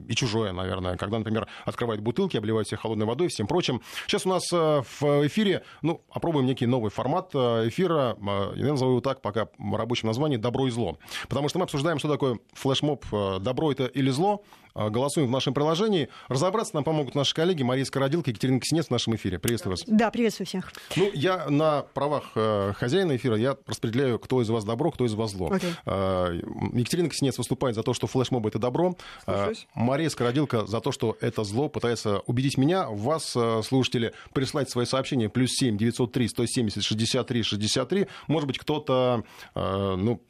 [0.08, 3.80] и чужое, наверное, когда, например, открывает бутылки, обливает всех холодной водой и всем прочим.
[4.06, 8.16] Сейчас у нас э, в эфире, ну, опробуем некий новый формат э, эфира,
[8.56, 10.98] я назову его так, пока в рабочем названии «Добро и зло».
[11.28, 13.04] Потому что мы обсуждаем, что такое флешмоб
[13.40, 14.42] «Добро это или зло»,
[14.74, 16.10] голосуем в нашем приложении.
[16.28, 19.38] Разобраться нам помогут наши коллеги Мария Скородилка и Екатерина Ксенец в нашем эфире.
[19.38, 19.84] Приветствую вас.
[19.86, 20.70] Да, приветствую всех.
[20.96, 22.32] Ну, я на правах
[22.76, 25.48] хозяина эфира, я распределяю, кто из вас добро, кто из вас зло.
[25.48, 25.65] Okay.
[25.84, 28.96] Екатерина Ксенец выступает за то, что флешмоб это добро.
[29.24, 29.66] Слушаюсь.
[29.74, 31.68] Мария Скородилка за то, что это зло.
[31.68, 35.28] Пытается убедить меня, вас, слушатели, прислать свои сообщения.
[35.28, 38.06] Плюс 7 903 170 63 63.
[38.26, 39.24] Может быть, кто-то
[39.54, 40.20] ну,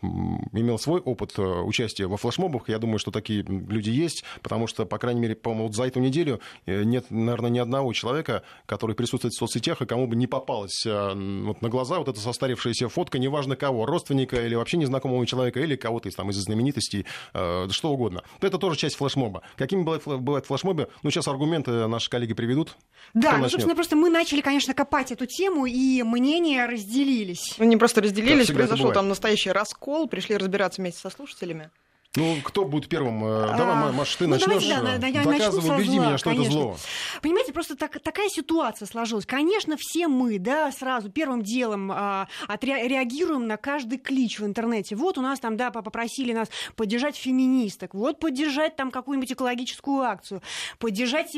[0.52, 2.68] имел свой опыт участия во флешмобах.
[2.68, 6.00] Я думаю, что такие люди есть, потому что, по крайней мере, по-моему, вот за эту
[6.00, 10.84] неделю нет, наверное, ни одного человека, который присутствует в соцсетях, и кому бы не попалась
[10.84, 15.76] вот на глаза вот эта состарившаяся фотка, неважно кого, родственника или вообще незнакомого человека, или
[15.76, 18.22] кого-то из, там, из знаменитостей, э, что угодно.
[18.40, 19.42] Это тоже часть флешмоба.
[19.56, 20.88] Какими бывают, бывают флешмобы?
[21.02, 22.76] Ну, сейчас аргументы наши коллеги приведут.
[23.14, 27.54] Да, ну, собственно, просто мы начали, конечно, копать эту тему, и мнения разделились.
[27.58, 31.70] Ну, не просто разделились, произошел там настоящий раскол, пришли разбираться вместе со слушателями.
[32.16, 33.24] Ну, кто будет первым?
[33.24, 34.66] Э, давай, Маш, ты ну, начнешь.
[34.66, 36.48] Да, да, я Доказывай, убеди меня, что конечно.
[36.48, 36.76] это зло.
[37.22, 39.26] Понимаете, просто так, такая ситуация сложилась.
[39.26, 44.96] Конечно, все мы, да, сразу первым делом а, отреагируем на каждый клич в интернете.
[44.96, 50.42] Вот у нас там, да, попросили нас поддержать феминисток, вот поддержать там какую-нибудь экологическую акцию,
[50.78, 51.36] поддержать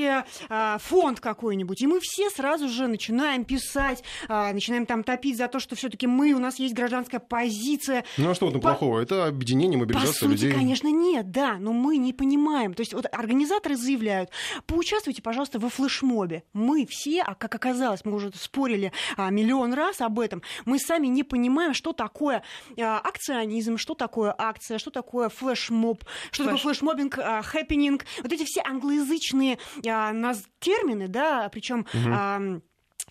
[0.49, 1.83] а, фонд какой-нибудь.
[1.83, 6.07] И мы все сразу же начинаем писать, а, начинаем там топить за то, что все-таки
[6.07, 8.05] мы, у нас есть гражданская позиция.
[8.17, 8.69] Ну а что в этом По...
[8.69, 9.01] плохого?
[9.01, 10.53] Это объединение, мобилизация По сути, людей.
[10.53, 12.75] Конечно, нет, да, но мы не понимаем.
[12.75, 14.31] То есть вот организаторы заявляют,
[14.67, 16.45] поучаствуйте, пожалуйста, во флешмобе.
[16.53, 21.07] Мы все, а как оказалось, мы уже спорили а, миллион раз об этом, мы сами
[21.07, 22.43] не понимаем, что такое
[22.79, 26.57] а, акционизм, что такое акция, что такое флешмоб, что Флэш.
[26.57, 28.05] такое флешмобинг, а, хэппенинг.
[28.23, 30.13] Вот эти все англоязычные а,
[30.61, 31.87] термины, да, причем...
[31.93, 32.09] Угу.
[32.13, 32.61] А,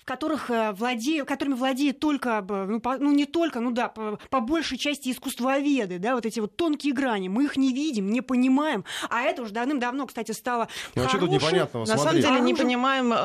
[0.08, 4.40] которых э, владею, которыми владеют только, ну, по, ну не только, ну да, по, по
[4.40, 8.86] большей части искусствоведы, да, вот эти вот тонкие грани, мы их не видим, не понимаем,
[9.10, 11.86] а это уже давным-давно, кстати, стало ну, а что тут непонятного?
[11.86, 13.18] На самом деле не понимаем э,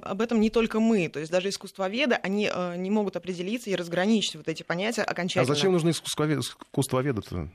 [0.00, 3.76] об этом не только мы, то есть даже искусствоведы, они э, не могут определиться и
[3.76, 5.52] разграничить вот эти понятия окончательно.
[5.52, 7.50] А зачем нужны искусствоведы-то?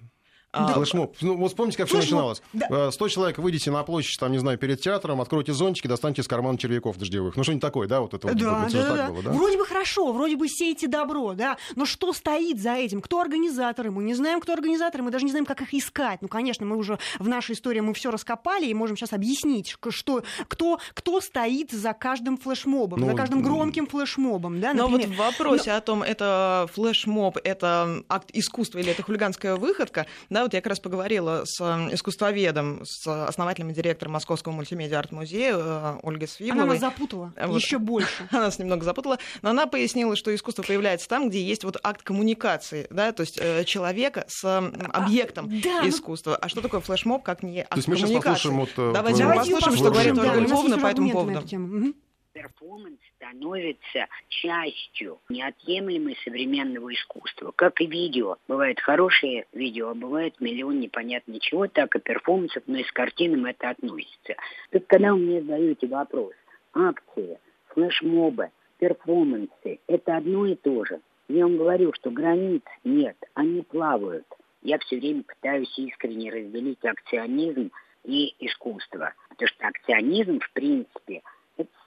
[0.56, 0.74] Да.
[0.74, 1.16] Флешмоб.
[1.22, 2.42] Ну, вот вспомните, как все начиналось.
[2.54, 2.92] Да.
[2.92, 6.58] 100 человек, выйдите на площадь, там, не знаю, перед театром, откройте зонтики, достаньте из кармана
[6.58, 7.36] червяков дождевых.
[7.36, 9.10] Ну, что-нибудь такое, да, вот это вот, да, да, да.
[9.10, 9.32] Было, да?
[9.32, 13.02] Вроде бы хорошо, вроде бы сеете добро, да, но что стоит за этим?
[13.02, 13.92] Кто организаторы?
[13.92, 16.22] Мы не знаем, кто организаторы, мы даже не знаем, как их искать.
[16.22, 20.24] Ну, конечно, мы уже в нашей истории мы все раскопали и можем сейчас объяснить, что,
[20.48, 24.90] кто, кто стоит за каждым флешмобом, ну, за каждым громким флешмобом, да, например.
[24.90, 25.78] Но вот в вопросе но...
[25.78, 30.70] о том, это флешмоб, это акт искусства или это хулиганская выходка, да, вот я как
[30.70, 31.62] раз поговорила говорила с
[31.94, 36.64] искусствоведом, с основателем и директором Московского мультимедиа арт-музея э, Ольгой Свиволовой.
[36.64, 37.62] Она нас запутала вот.
[37.62, 38.28] еще больше.
[38.32, 42.02] она нас немного запутала, но она пояснила, что искусство появляется там, где есть вот акт
[42.02, 46.32] коммуникации, да, то есть э, человека с а, объектом да, ну искусства.
[46.32, 46.38] Ну...
[46.42, 48.40] А что такое флешмоб, как не акт то есть мы коммуникации?
[48.40, 51.96] Сейчас послушаем, вот, Давайте, Давайте послушаем, что говорит Ольга Львовна по этому поводу
[52.36, 57.54] перформанс становится частью неотъемлемой современного искусства.
[57.56, 58.36] Как и видео.
[58.48, 63.46] Бывает хорошее видео, а бывает миллион непонятно чего, так и перформансов, но и с картинам
[63.46, 64.36] это относится.
[64.72, 66.34] Так когда вы мне задаете вопрос,
[66.74, 71.00] акции, флешмобы, перформансы– это одно и то же.
[71.30, 74.28] Я вам говорю, что границ нет, они плавают.
[74.62, 77.72] Я все время пытаюсь искренне разделить акционизм
[78.04, 79.14] и искусство.
[79.30, 81.22] Потому что акционизм, в принципе–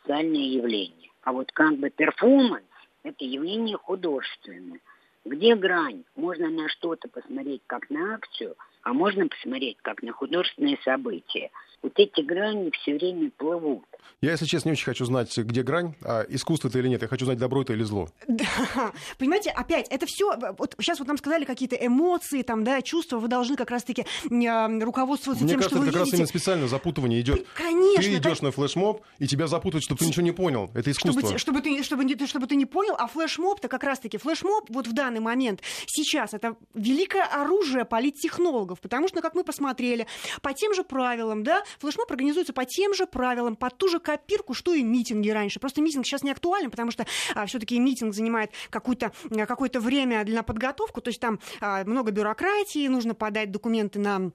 [0.08, 1.10] социальное явление.
[1.22, 2.64] А вот как бы перформанс–
[3.02, 4.80] это явление художественное.
[5.24, 6.04] Где грань?
[6.16, 11.50] Можно на что-то посмотреть как на акцию, а можно посмотреть как на художественное событие–
[11.82, 13.84] вот эти грани все время плывут.
[14.20, 17.02] Я, если честно, не очень хочу знать, где грань, а искусство это или нет.
[17.02, 18.08] Я хочу знать, добро это или зло.
[18.26, 18.44] Да,
[19.18, 23.28] понимаете, опять, это все, вот сейчас вот нам сказали какие-то эмоции, там, да, чувства, вы
[23.28, 26.10] должны как раз-таки э, руководствоваться Мне тем, кажется, что вы это как видите.
[26.10, 27.46] раз именно специально запутывание идет.
[27.54, 28.02] Конечно.
[28.02, 30.68] Ты идешь на флешмоб, и тебя запутают, чтобы ты ничего не понял.
[30.74, 31.20] Это искусство.
[31.20, 34.94] Чтобы, чтобы, ты, чтобы, чтобы ты не понял, а флешмоб-то как раз-таки, флешмоб вот в
[34.94, 40.08] данный момент, сейчас, это великое оружие политтехнологов, потому что, как мы посмотрели,
[40.42, 44.54] по тем же правилам, да, флешмоб организуется по тем же правилам, под ту же копирку,
[44.54, 45.60] что и митинги раньше.
[45.60, 49.12] Просто митинг сейчас не актуален, потому что а, все-таки митинг занимает какое-то
[49.46, 54.30] какое время для подготовку, то есть там а, много бюрократии, нужно подать документы на а,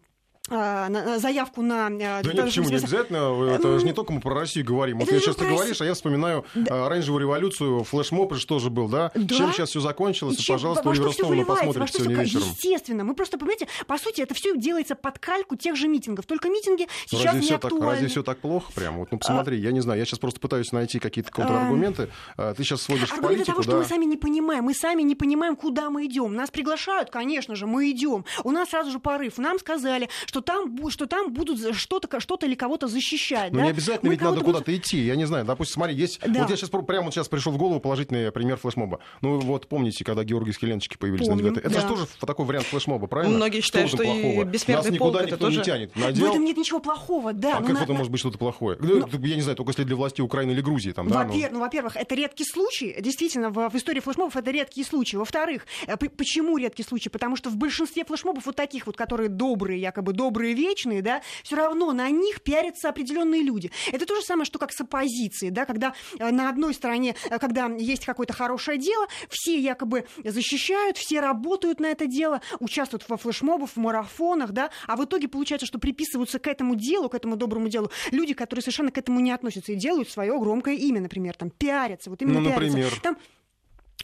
[0.50, 1.88] заявку на...
[1.88, 3.54] А, да нет, почему не обязательно?
[3.54, 5.00] Это же не только мы про Россию говорим.
[5.00, 6.86] Вот я сейчас ты говоришь, а я вспоминаю да.
[6.86, 9.12] оранжевую революцию, флешмоб, что же был, да?
[9.16, 10.44] Чем сейчас все закончилось?
[10.46, 12.44] Пожалуйста, Оливер Стоуна посмотрите сегодня вечером.
[12.50, 13.04] Естественно.
[13.04, 16.26] Мы просто, понимаете, по сути, это все делается под кальку тех же митингов.
[16.26, 17.92] Только митинги ну, сейчас не актуальны.
[17.92, 18.98] Разве все так плохо прям?
[18.98, 19.60] Вот, ну, посмотри, а...
[19.62, 22.10] я не знаю, я сейчас просто пытаюсь найти какие-то контраргументы.
[22.36, 22.54] А...
[22.54, 24.66] Ты сейчас сводишь в политику, того, что мы сами не понимаем.
[24.66, 26.34] Мы сами не понимаем, куда мы идем.
[26.36, 28.26] Нас приглашают, конечно же, мы идем.
[28.44, 29.38] У нас сразу же порыв.
[29.38, 33.52] Нам сказали, что там, что там будут что-то что или кого-то защищать.
[33.52, 33.66] Ну, да?
[33.66, 34.80] не обязательно Мы ведь надо куда-то будут...
[34.80, 34.98] идти.
[34.98, 36.20] Я не знаю, допустим, смотри, есть...
[36.26, 36.42] Да.
[36.42, 39.00] Вот я сейчас прямо сейчас пришел в голову положительный пример флешмоба.
[39.22, 41.82] Ну, вот помните, когда Георгиевские ленточки появились Помним, на 9 Это да.
[41.82, 43.36] же тоже такой вариант флешмоба, правильно?
[43.36, 45.60] Многие считают, что, что и бессмертный Нас никуда полк никто тоже...
[45.60, 45.96] не тянет.
[45.96, 46.26] Надел...
[46.26, 47.58] В этом нет ничего плохого, да.
[47.58, 47.84] А как на...
[47.84, 48.78] это может быть что-то плохое?
[48.80, 50.92] Ну, я не знаю, только если для власти Украины или Грузии.
[50.92, 51.58] Там, да, во-первых, ну...
[51.58, 52.96] ну, во-первых, это редкий случай.
[53.00, 55.18] Действительно, в, в истории флешмобов это редкий случай.
[55.18, 57.10] Во-вторых, э, почему редкий случай?
[57.10, 61.56] Потому что в большинстве флешмобов вот таких вот, которые добрые, якобы добрые, вечные, да, все
[61.56, 63.72] равно на них пиарятся определенные люди.
[63.92, 67.40] Это то же самое, что как с оппозицией, да, когда э, на одной стороне, э,
[67.40, 73.18] когда есть какое-то хорошее дело, все якобы защищают, все работают на это дело, участвуют во
[73.18, 77.36] флешмобах, в марафонах, да, а в итоге получается, что приписываются к этому делу, к этому
[77.36, 81.36] доброму делу люди, которые совершенно к этому не относятся и делают свое громкое имя, например,
[81.36, 82.78] там пиарятся, вот именно ну, пиарятся.
[82.78, 83.00] Например.
[83.02, 83.18] Там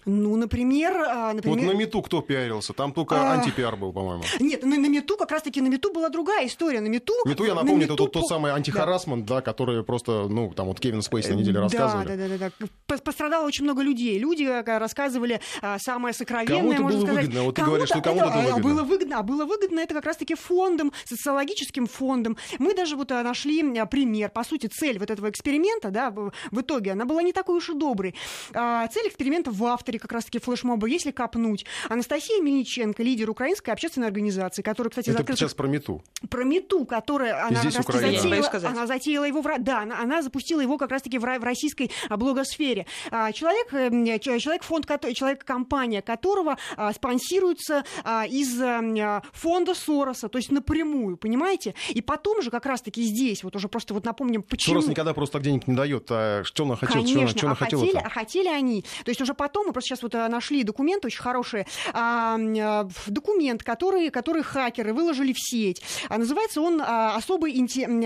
[0.05, 1.59] ну, например, а, например...
[1.59, 2.73] Вот на Мету кто пиарился?
[2.73, 3.33] Там только а...
[3.33, 4.23] антипиар был, по-моему.
[4.39, 6.81] Нет, на, на Мету как раз-таки на Мету была другая история.
[6.81, 7.13] На Мету...
[7.25, 9.35] Мету, я напомню, это тот, тот самый антихарасмент, да.
[9.35, 12.07] да, который просто, ну, там вот Кевин Спейс на неделе рассказывали.
[12.07, 12.51] Да, да, да,
[12.87, 12.97] да.
[12.97, 14.17] Пострадало очень много людей.
[14.17, 17.25] Люди э, рассказывали а, самое сокровенное, кому-то можно было сказать.
[17.25, 18.69] выгодно, вот ты говоришь, что кому-то это, это выгодно.
[18.69, 22.37] Было выгодно, а было выгодно это как раз-таки фондом, социологическим фондом.
[22.57, 24.29] Мы даже вот э, нашли пример.
[24.29, 27.73] По сути, цель вот этого эксперимента, да, в итоге, она была не такой уж и
[27.73, 28.15] доброй.
[28.51, 34.07] Цель эксперимента в Австрии авторе как раз-таки флешмоба, если копнуть, Анастасия Мельниченко, лидер украинской общественной
[34.07, 35.39] организации, которая, кстати, Это закрыта...
[35.39, 36.03] сейчас про мету.
[36.29, 38.19] Про мету, которая она, здесь Украина.
[38.19, 39.49] затеяла, она затеяла его в...
[39.59, 42.85] Да, она, она запустила его как раз-таки в, в российской а, блогосфере.
[43.09, 47.83] А, Человек, э, ч- человек, фонд, человек, компания которого а, спонсируется
[48.29, 51.73] из а, фонда Сороса, то есть напрямую, понимаете?
[51.89, 54.75] И потом же как раз-таки здесь, вот уже просто вот напомним, почему...
[54.75, 56.07] Сорос никогда просто так денег не дает.
[56.11, 56.89] А что она хотела?
[56.91, 58.81] Что она- Конечно, что она а хотела хотели, а хотели они.
[59.03, 63.09] То есть уже потом, мы просто сейчас вот а, нашли документы очень хорошие, а, в-
[63.09, 65.81] документ, который, который хакеры выложили в сеть.
[66.09, 67.99] А, называется он а, особый н-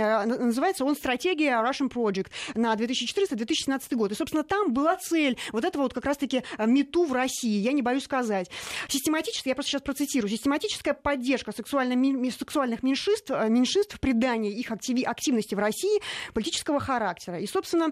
[0.48, 4.12] называется он стратегия Russian Project на 2014-2017 год.
[4.12, 7.82] И, собственно, там была цель вот этого вот как раз-таки мету в России, я не
[7.82, 8.50] боюсь сказать.
[8.88, 15.60] Систематически, я просто сейчас процитирую, систематическая поддержка сексуально- сексуальных меньшинств, меньшинств, придание их активности в
[15.60, 16.02] России
[16.34, 17.40] политического характера.
[17.40, 17.92] И, собственно,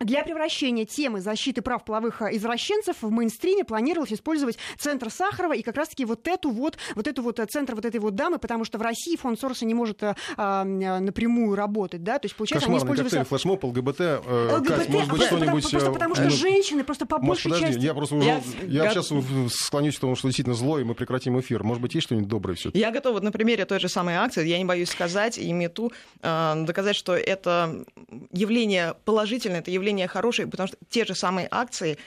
[0.00, 5.62] для превращения темы защиты прав половых а, извращенцев в мейнстриме планировалось использовать центр Сахарова и
[5.62, 8.64] как раз-таки вот эту вот, вот эту вот а, центр вот этой вот дамы, потому
[8.64, 12.68] что в России фонд Сороса не может а, а, напрямую работать, да, то есть получается
[12.68, 13.18] они Кошмарный используются...
[13.18, 14.00] коктейль, флешмоб, ЛГБТ.
[14.00, 15.40] э, ЛГБТ, Кать, может быть, а, что-нибудь...
[15.40, 17.84] потому, просто э, потому что ну, женщины просто по большей подожди, части...
[17.84, 18.26] я просто уже...
[18.26, 19.10] Я- Я, я- сейчас
[19.54, 21.62] склонюсь к тому, что действительно зло, и мы прекратим эфир.
[21.62, 24.46] Может быть, есть что-нибудь доброе все Я готова вот на примере той же самой акции,
[24.46, 27.84] я не боюсь сказать, и мету э, доказать, что это
[28.32, 31.98] явление положительное, это явление хорошее, потому что те же самые акции,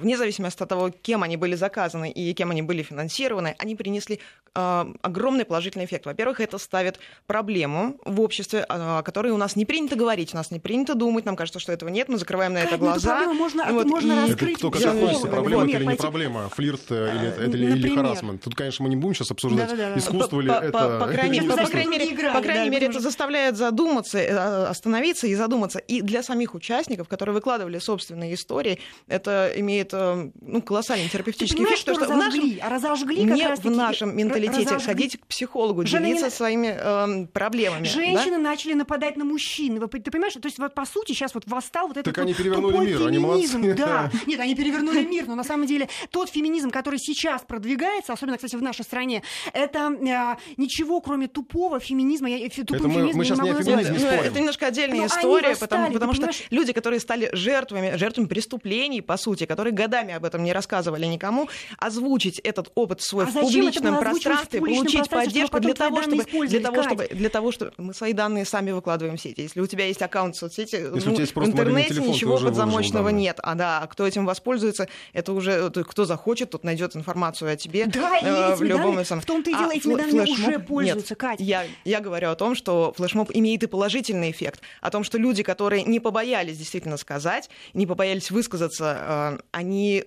[0.00, 4.20] вне зависимости от того, кем они были заказаны и кем они были финансированы, они принесли
[4.54, 6.06] э, огромный положительный эффект.
[6.06, 10.36] Во-первых, это ставит проблему в обществе, э, о которой у нас не принято говорить, у
[10.36, 12.84] нас не принято думать, нам кажется, что этого нет, мы закрываем на это ну, эту
[12.84, 13.08] глаза.
[13.16, 15.86] проблему можно- Вот, можно и- раскрыть Это кто как относится, проблема например, это или не
[15.90, 18.42] пойти- проблема, флирт э, или, это, или, или харасмент.
[18.42, 19.98] Тут, конечно, мы не будем сейчас обсуждать Да-да-да.
[19.98, 20.72] искусство или по, это...
[20.72, 21.70] по- по крайней, это по- искусство.
[21.72, 25.78] крайней мере, Играли, по крайней да, мере, это заставляет задуматься, э, остановиться и задуматься.
[25.80, 31.80] И для самих участников, которые выкладывали собственные истории, это имеет э, ну, колоссальный терапевтический понимаешь,
[31.80, 31.96] эффект.
[31.96, 35.26] что что в нашем, разожгли, а разожгли как не раз в нашем менталитете ходить к
[35.26, 37.84] психологу, Жена, делиться не- своими э, проблемами.
[37.84, 37.90] да?
[37.90, 39.78] Женщины начали нападать на мужчин.
[39.80, 42.32] Вы, ты понимаешь, то есть вот по сути сейчас вот восстал вот этот Так они
[42.32, 43.60] вот перевернули тупой мир, они феминизм.
[43.60, 43.82] молодцы.
[43.82, 48.36] Да, нет, они перевернули мир, но на самом деле тот феминизм, который сейчас продвигается, особенно,
[48.36, 52.28] кстати, в нашей стране, это а, ничего, кроме тупого феминизма.
[52.30, 54.20] Я, фе- тупым Это мы- мы сейчас не не могу о феминизме спорим.
[54.24, 59.00] это немножко отдельная они история, восстали, потому, потому что люди, которые стали жертвами, жертвами преступлений,
[59.00, 63.32] по сути, которые годами об этом не рассказывали никому, озвучить этот опыт свой А в
[63.32, 67.08] публичном озвучивать в пространстве, публичном получить пространстве, поддержку для того, данные чтобы, для, того, чтобы,
[67.10, 69.38] для того, чтобы мы свои данные сами выкладываем в сеть.
[69.38, 73.22] Если у тебя есть аккаунт в соцсети, Если ну, в интернете телефон, ничего подзамочного данные.
[73.22, 73.38] нет.
[73.42, 77.86] А да, кто этим воспользуется, это уже кто захочет, тот найдет информацию о тебе.
[77.86, 80.20] Да, э, в этими любом данными- самом- в том-то и А дело, этими флэ- данными
[80.24, 81.40] флешмоб- уже пользуются, Нет, Кать.
[81.40, 85.42] Я, я говорю о том, что флешмоб имеет и положительный эффект, о том, что люди,
[85.42, 90.04] которые не побоялись действительно сказать, не побоялись высказаться, э, они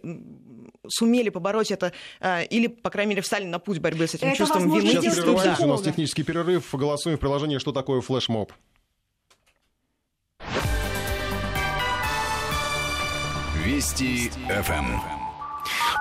[0.87, 4.37] сумели побороть это э, или, по крайней мере, встали на путь борьбы с этим Это
[4.37, 6.73] чувством вины Сейчас прерываемся, у нас технический перерыв.
[6.73, 8.51] Голосуем в приложении «Что такое флешмоб?».
[13.65, 15.26] Вести ФМ.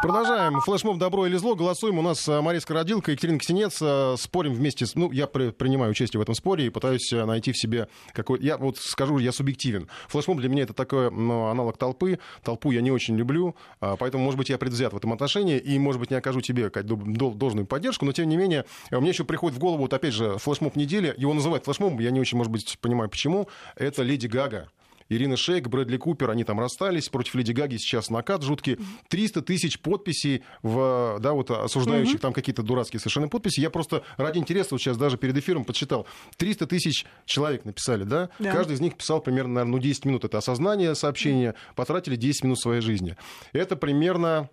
[0.06, 0.60] Продолжаем.
[0.60, 1.56] Флешмоб «Добро или зло».
[1.56, 1.98] Голосуем.
[1.98, 3.78] У нас э, Мария Скородилка, Екатерина Ксенец.
[3.82, 4.86] Э, Спорим вместе.
[4.86, 4.94] С...
[4.94, 8.40] Ну, я при- принимаю участие в этом споре и пытаюсь э, найти в себе какой...
[8.40, 9.88] Я вот скажу, я субъективен.
[10.06, 12.20] Флешмоб для меня это такой ну, аналог толпы.
[12.44, 15.98] Толпу я не очень люблю, поэтому, может быть, я предвзят в этом отношении и, может
[15.98, 19.82] быть, не окажу тебе должную поддержку, но, тем не менее, мне еще приходит в голову,
[19.82, 21.14] вот опять же, флешмоб недели.
[21.16, 23.48] Его называют флешмобом, я не очень, может быть, понимаю, почему.
[23.74, 24.68] Это Леди Гага.
[25.08, 27.08] Ирина Шейк, Брэдли Купер, они там расстались.
[27.08, 28.78] Против Леди Гаги сейчас накат жуткий.
[29.08, 33.60] 300 тысяч подписей, в, да, вот осуждающих там какие-то дурацкие совершенно подписи.
[33.60, 36.06] Я просто ради интереса вот сейчас даже перед эфиром подсчитал.
[36.36, 38.30] 300 тысяч человек написали, да?
[38.38, 38.52] Да.
[38.52, 40.24] Каждый из них писал примерно, наверное, ну, 10 минут.
[40.24, 41.54] Это осознание сообщения.
[41.74, 43.16] Потратили 10 минут своей жизни.
[43.52, 44.48] Это примерно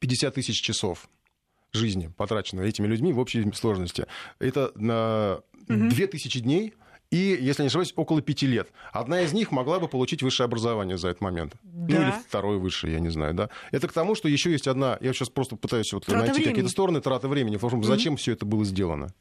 [0.00, 1.08] 50 тысяч часов
[1.72, 4.06] жизни потрачено этими людьми в общей сложности.
[4.38, 6.74] Это на 2000 дней
[7.14, 8.72] и, если не ошибаюсь, около пяти лет.
[8.92, 11.54] Одна из них могла бы получить высшее образование за этот момент.
[11.62, 12.02] Ну, Да.
[12.02, 13.50] или второе высшее, я не знаю, да.
[13.70, 14.98] Это к тому, что еще есть одна...
[15.00, 17.56] Я сейчас просто пытаюсь вот Трата найти какие-то стороны, траты времени.
[17.56, 19.14] Потому что Зачем все это было сделано?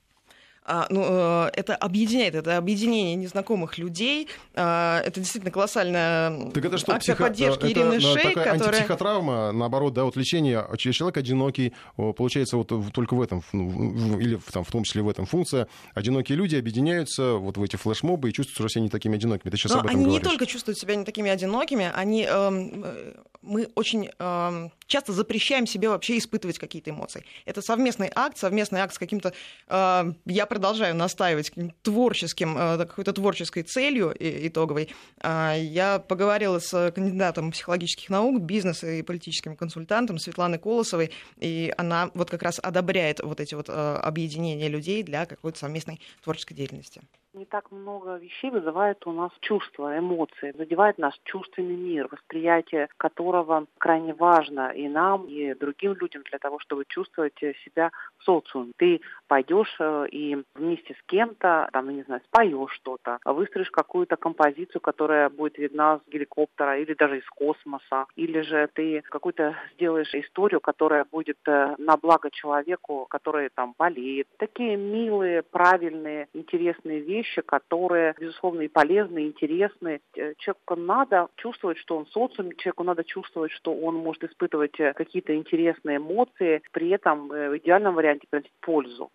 [0.65, 4.29] А, ну, э, это объединяет, это объединение незнакомых людей.
[4.55, 8.53] А, это действительно колоссальная Так это что, акция психо- поддержки это, Ирины э, Шейк, такая
[8.53, 8.67] которая...
[8.67, 14.19] антипсихотравма, наоборот, да, вот лечение, ч- человек одинокий, получается, вот только в этом, ну, в-
[14.21, 17.75] или в- там, в том числе в этом функция, одинокие люди объединяются вот в эти
[17.75, 19.51] флешмобы и чувствуют, все не такими одинокими.
[19.51, 20.23] Ты сейчас Но об этом они говоришь.
[20.23, 25.65] не только чувствуют себя не такими одинокими, они, эм, э, мы очень эм, часто запрещаем
[25.65, 27.25] себе вообще испытывать какие-то эмоции.
[27.45, 29.33] Это совместный акт, совместный акт с каким-то,
[29.67, 34.89] э, я продолжаю настаивать, творческим, э, какой-то творческой целью итоговой.
[35.21, 42.11] Э, я поговорила с кандидатом психологических наук, бизнеса и политическим консультантом Светланой Колосовой, и она
[42.13, 47.01] вот как раз одобряет вот эти вот э, объединения людей для какой-то совместной творческой деятельности
[47.33, 53.65] не так много вещей вызывает у нас чувства, эмоции, задевает наш чувственный мир, восприятие которого
[53.77, 58.71] крайне важно и нам, и другим людям для того, чтобы чувствовать себя в социуме.
[58.77, 59.01] Ты
[59.33, 65.27] пойдешь э, и вместе с кем-то, там, не знаю, споешь что-то, выстроишь какую-то композицию, которая
[65.31, 71.05] будет видна с геликоптера или даже из космоса, или же ты какую-то сделаешь историю, которая
[71.11, 74.27] будет э, на благо человеку, который там болеет.
[74.37, 79.99] Такие милые, правильные, интересные вещи, которые, безусловно, и полезны, и интересны.
[80.15, 85.35] Э, человеку надо чувствовать, что он социум, человеку надо чувствовать, что он может испытывать какие-то
[85.35, 89.09] интересные эмоции, при этом в идеальном варианте приносить пользу.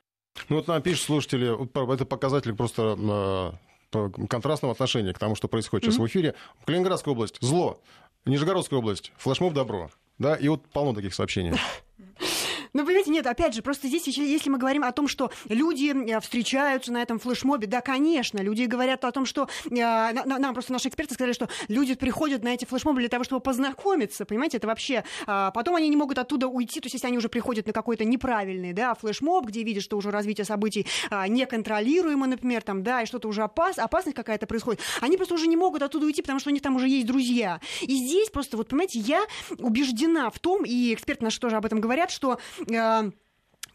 [0.48, 3.58] Ну вот нам пишут слушатели, это показатель просто
[3.90, 6.02] контрастного отношения к тому, что происходит сейчас mm-hmm.
[6.02, 6.34] в эфире.
[6.64, 7.80] Калининградская область– зло.
[8.24, 9.90] Нижегородская область– флешмоб– добро.
[10.18, 11.54] Да, и вот полно таких сообщений.
[12.72, 16.20] Ну, понимаете, нет, опять же, просто здесь, если мы говорим о том, что люди э,
[16.20, 20.88] встречаются на этом флешмобе, да, конечно, люди говорят о том, что э, нам просто наши
[20.88, 25.04] эксперты сказали, что люди приходят на эти флешмобы для того, чтобы познакомиться, понимаете, это вообще...
[25.26, 28.04] А, потом они не могут оттуда уйти, то есть если они уже приходят на какой-то
[28.04, 33.06] неправильный, да, флешмоб, где видят, что уже развитие событий а, неконтролируемо, например, там, да, и
[33.06, 36.50] что-то уже опас, опасность какая-то происходит, они просто уже не могут оттуда уйти, потому что
[36.50, 37.60] у них там уже есть друзья.
[37.80, 39.24] И здесь просто, вот, понимаете, я
[39.58, 42.38] убеждена в том, и эксперты наши тоже об этом говорят, что
[42.70, 43.10] э,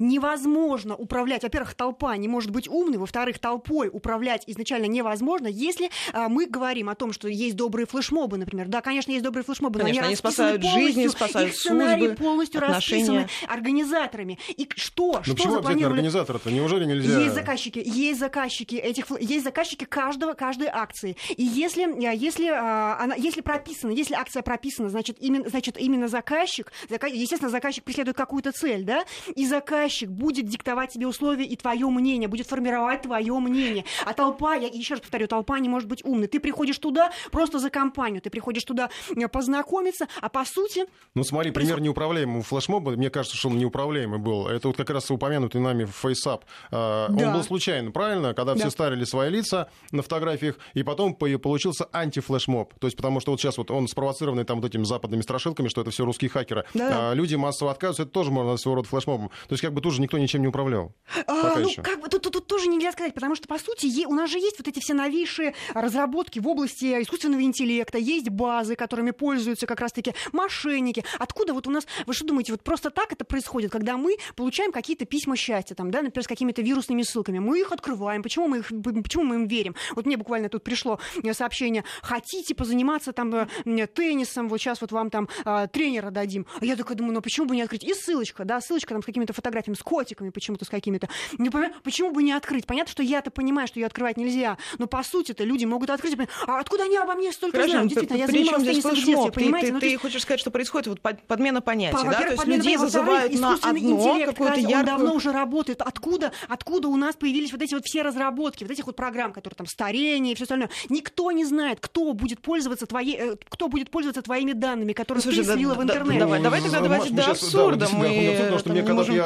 [0.04, 1.44] невозможно управлять.
[1.44, 6.90] Во-первых, толпа не может быть умной, во-вторых, толпой управлять изначально невозможно, если а, мы говорим
[6.90, 8.68] о том, что есть добрые флешмобы, например.
[8.68, 12.16] Да, конечно, есть добрые флешмобы, конечно, но они, они спасают жизни, спасают их сценарии судьбы,
[12.16, 13.02] полностью отношения.
[13.02, 14.40] расписаны организаторами.
[14.50, 15.14] И что?
[15.14, 16.52] Ну что почему обязательно организатор-то?
[16.52, 17.20] Неужели нельзя?
[17.20, 21.16] Есть заказчики, есть заказчики этих, есть заказчики каждого, каждой акции.
[21.36, 26.08] И если, а, если, а, она, если прописано, если акция прописана, значит именно, значит, именно
[26.08, 31.46] заказчик, заказ, естественно, заказчик преследует какую-то цель, да, и заказчик заказчик будет диктовать тебе условия
[31.46, 33.86] и твое мнение, будет формировать твое мнение.
[34.06, 36.28] А толпа, я еще раз повторю, толпа не может быть умной.
[36.28, 40.86] Ты приходишь туда просто за компанию, ты приходишь туда э, познакомиться, а по сути...
[41.16, 44.48] Ну смотри, пример неуправляемого флешмоба, мне кажется, что он неуправляемый был.
[44.48, 46.46] Это вот как раз упомянутый нами фейсап.
[46.72, 47.08] Да.
[47.10, 48.34] Он был случайно, правильно?
[48.34, 48.60] Когда да.
[48.60, 52.74] все старили свои лица на фотографиях, и потом получился антифлешмоб.
[52.80, 55.82] То есть потому что вот сейчас вот он спровоцированный там вот этими западными страшилками, что
[55.82, 56.66] это все русские хакеры.
[56.74, 57.12] Да.
[57.12, 59.30] А люди массово отказываются, это тоже можно своего рода флешмобом.
[59.48, 60.94] То есть как бы тоже никто ничем не управлял.
[61.28, 61.82] А, ну, еще.
[61.82, 64.40] как бы тут, тут, тут тоже нельзя сказать, потому что, по сути, у нас же
[64.40, 69.80] есть вот эти все новейшие разработки в области искусственного интеллекта, есть базы, которыми пользуются как
[69.80, 71.04] раз-таки мошенники.
[71.20, 74.72] Откуда вот у нас, вы что думаете, вот просто так это происходит, когда мы получаем
[74.72, 78.60] какие-то письма счастья, там, да, например, с какими-то вирусными ссылками, мы их открываем, почему мы,
[78.60, 78.72] их,
[79.04, 79.76] почему мы им верим?
[79.96, 84.92] Вот мне буквально тут пришло э, сообщение, хотите позаниматься там э, теннисом, вот сейчас вот
[84.92, 86.46] вам там а, тренера дадим.
[86.60, 87.84] А я такая думаю, ну почему бы не открыть?
[87.84, 91.08] И ссылочка, да, ссылочка там с какими-то фотографиями, с котиками почему-то, с какими-то.
[91.38, 92.66] Не понимаю, почему бы не открыть?
[92.66, 96.18] Понятно, что я-то понимаю, что ее открывать нельзя, но по сути-то люди могут открыть.
[96.48, 97.90] А откуда они обо мне столько Хорошо, знают?
[97.90, 99.68] Действительно, я занималась теннисом в детстве, понимаете?
[99.68, 102.22] Ты, ну, ты, ты хочешь сказать, что происходит вот подмена понятий, по, да?
[102.22, 104.80] То есть людей зазывают на одно, какую-то яркую...
[104.80, 105.82] Он давно уже работает.
[105.82, 109.56] Откуда, откуда у нас появились вот эти вот все разработки, вот этих вот программ, которые
[109.56, 110.70] там старение и все остальное?
[110.90, 115.46] Никто не знает, кто будет пользоваться твоей, э, кто будет пользоваться твоими данными, которые Слушай,
[115.46, 116.20] ты слила да, в интернет.
[116.20, 117.88] давай, давай тогда давайте до абсурда.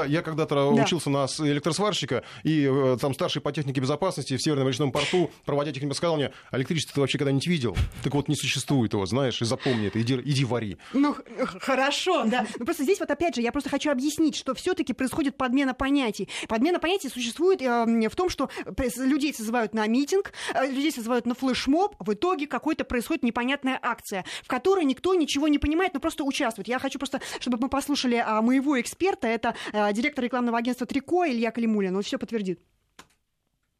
[0.08, 4.92] Я когда-то учился на электросварщика, и э, там старший по технике безопасности в Северном речном
[4.92, 7.78] порту, проводя технику, сказал мне, электричество ты вообще когда-нибудь видел?
[8.04, 10.78] Так вот, не существует его, знаешь, и запомни это, иди, иди вари.
[10.94, 11.16] Ну,
[11.60, 12.46] хорошо, да.
[12.58, 16.30] Но просто здесь вот опять же, я просто хочу объяснить, что все-таки происходит подмена понятий.
[16.48, 18.50] Подмена понятий существует э, в том, что
[18.98, 24.26] людей созывают на митинг, э, людей созывают на флешмоб, в итоге какой-то происходит непонятная акция,
[24.44, 26.68] в которой никто ничего не понимает, но просто участвует.
[26.68, 31.26] Я хочу просто, чтобы мы послушали а, моего эксперта, это а, директор рекламного агентства Трико
[31.26, 32.60] Илья Калимулин, он все подтвердит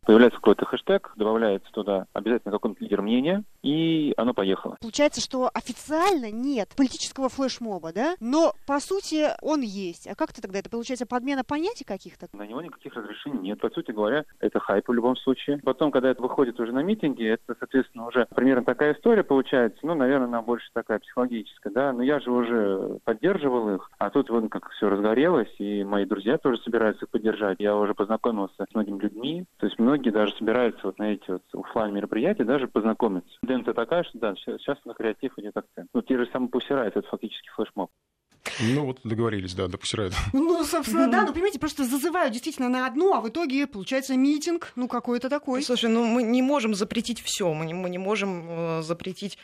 [0.08, 4.78] появляется какой-то хэштег, добавляется туда обязательно какой-нибудь лидер мнения, и оно поехало.
[4.80, 8.16] Получается, что официально нет политического флешмоба, да?
[8.22, 10.08] Но, по сути, он есть.
[10.08, 10.60] А как то тогда?
[10.60, 12.30] Это получается подмена понятий каких-то?
[12.32, 13.60] На него никаких разрешений нет.
[13.60, 15.60] По сути говоря, это хайп в любом случае.
[15.60, 19.80] Потом, когда это выходит уже на митинги, это, соответственно, уже примерно такая история получается.
[19.84, 21.92] Ну, наверное, она больше такая психологическая, да.
[21.92, 26.38] Но я же уже поддерживал их, а тут вот как все разгорелось, и мои друзья
[26.38, 27.58] тоже собираются их поддержать.
[27.60, 29.46] Я уже познакомился с многими людьми.
[29.58, 33.30] То есть многие многие даже собираются вот на эти вот офлайн мероприятия даже познакомиться.
[33.42, 35.90] Тенденция такая, что да, сейчас на креатив идет акцент.
[35.94, 37.90] Ну, те же самые пусирайт, это фактически флешмоб.
[38.62, 40.14] Ну вот договорились, да, допустирают.
[40.34, 44.72] Ну, собственно, да, ну, понимаете, просто зазывают действительно на одно, а в итоге получается митинг,
[44.76, 45.62] ну, какой-то такой.
[45.64, 49.38] Слушай, ну мы не можем запретить все, мы не, мы не можем э, запретить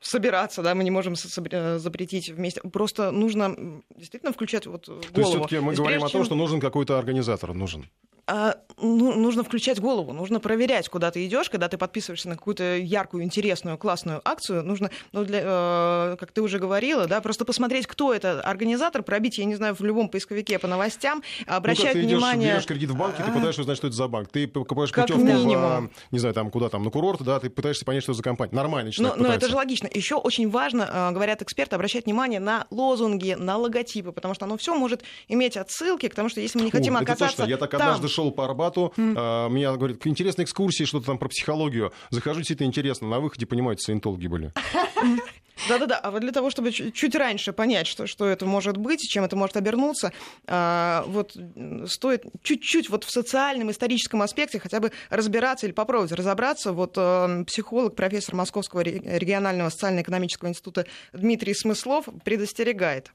[0.00, 2.60] собираться, да, мы не можем э, запретить вместе.
[2.60, 5.02] Просто нужно действительно включать вот голову.
[5.12, 7.86] То есть все-таки мы говорим о том, что нужен какой-то организатор, нужен
[8.28, 12.76] а, ну, нужно включать голову, нужно проверять, куда ты идешь, когда ты подписываешься на какую-то
[12.76, 17.86] яркую, интересную, классную акцию, нужно, ну, для, э, как ты уже говорила, да, просто посмотреть,
[17.86, 22.06] кто это организатор, пробить, я не знаю, в любом поисковике по новостям, обращать ну, ты
[22.08, 22.48] внимание...
[22.48, 24.28] Идешь, берешь кредит в банке, ты пытаешься узнать, что это за банк.
[24.28, 28.02] Ты покупаешь путевку в, не знаю, там, куда там, на курорт, да, ты пытаешься понять,
[28.02, 28.52] что это за компания.
[28.52, 29.88] Нормально Но, но это же логично.
[29.92, 34.56] Еще очень важно, э, говорят эксперты, обращать внимание на лозунги, на логотипы, потому что оно
[34.56, 37.50] все может иметь отсылки к тому, что если мы не хотим О, оказаться точно.
[37.50, 37.80] Я так там...
[37.82, 39.50] однажды шел по Арбату, Mm.
[39.50, 41.92] Меня говорит, интересная экскурсия, что-то там про психологию.
[42.10, 43.08] Захожу, действительно интересно.
[43.08, 44.52] На выходе, понимаете, саентологи были.
[45.68, 49.24] Да-да-да, а вот для того, чтобы чуть раньше понять, что, что это может быть, чем
[49.24, 50.12] это может обернуться,
[50.46, 51.36] а, вот
[51.86, 56.72] стоит чуть-чуть вот в социальном, историческом аспекте хотя бы разбираться или попробовать разобраться.
[56.72, 63.12] Вот э, психолог, профессор Московского регионального социально-экономического института Дмитрий Смыслов предостерегает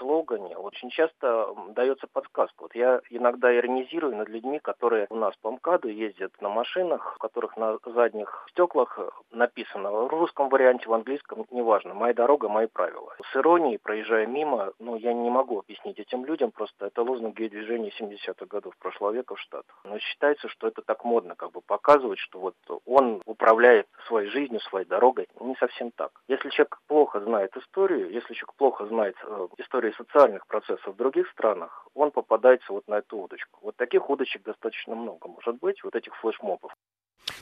[0.00, 2.62] слогане очень часто дается подсказка.
[2.62, 7.18] Вот я иногда иронизирую над людьми, которые у нас по МКАДу ездят на машинах, в
[7.18, 8.98] которых на задних стеклах
[9.30, 13.14] написано в русском варианте, в английском, неважно, «Моя дорога, мои правила».
[13.32, 17.92] С иронией, проезжая мимо, ну, я не могу объяснить этим людям, просто это лозунги движения
[18.00, 19.78] 70-х годов прошлого века в Штатах.
[19.84, 22.54] Но считается, что это так модно, как бы показывать, что вот
[22.86, 25.28] он управляет своей жизнью, своей дорогой.
[25.40, 26.10] Не совсем так.
[26.28, 30.96] Если человек плохо знает историю, если человек плохо знает э, историю истории социальных процессов в
[30.96, 33.60] других странах, он попадается вот на эту удочку.
[33.62, 36.72] Вот таких удочек достаточно много может быть, вот этих флешмобов.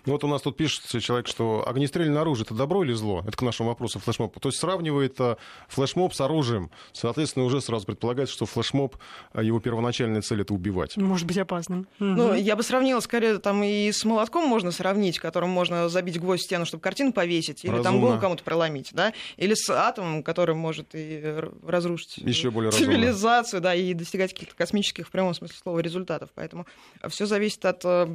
[0.09, 3.22] Ну вот у нас тут пишет человек, что огнестрельное оружие это добро или зло?
[3.28, 4.40] Это к нашему вопросу флешмоб.
[4.40, 5.36] То есть сравнивает э,
[5.68, 6.70] флешмоб с оружием.
[6.94, 8.96] Соответственно, уже сразу предполагается, что флешмоб,
[9.34, 10.96] э, его первоначальная цель это убивать.
[10.96, 11.86] Может быть опасным.
[11.98, 16.40] Ну, я бы сравнила скорее там и с молотком можно сравнить, которым можно забить гвоздь
[16.40, 17.90] в стену, чтобы картину повесить, или Разумно.
[17.90, 19.12] там голову кому-то проломить, да?
[19.36, 23.61] Или с атомом, который может и разрушить Еще более цивилизацию, разумно.
[23.61, 26.30] да, и достигать каких-то космических в прямом смысле слова результатов.
[26.34, 26.66] Поэтому
[27.09, 28.06] все зависит от э,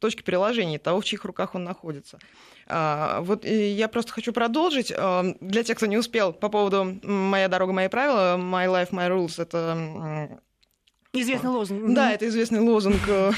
[0.00, 2.18] точки приложения того, в чьих руках он находится.
[2.66, 4.92] А, вот я просто хочу продолжить.
[4.96, 9.08] А, для тех, кто не успел, по поводу «Моя дорога, мои правила», «My life, my
[9.08, 10.40] rules»— это
[11.12, 11.92] Известный лозунг.
[11.92, 13.32] Да, это известный лозунг э,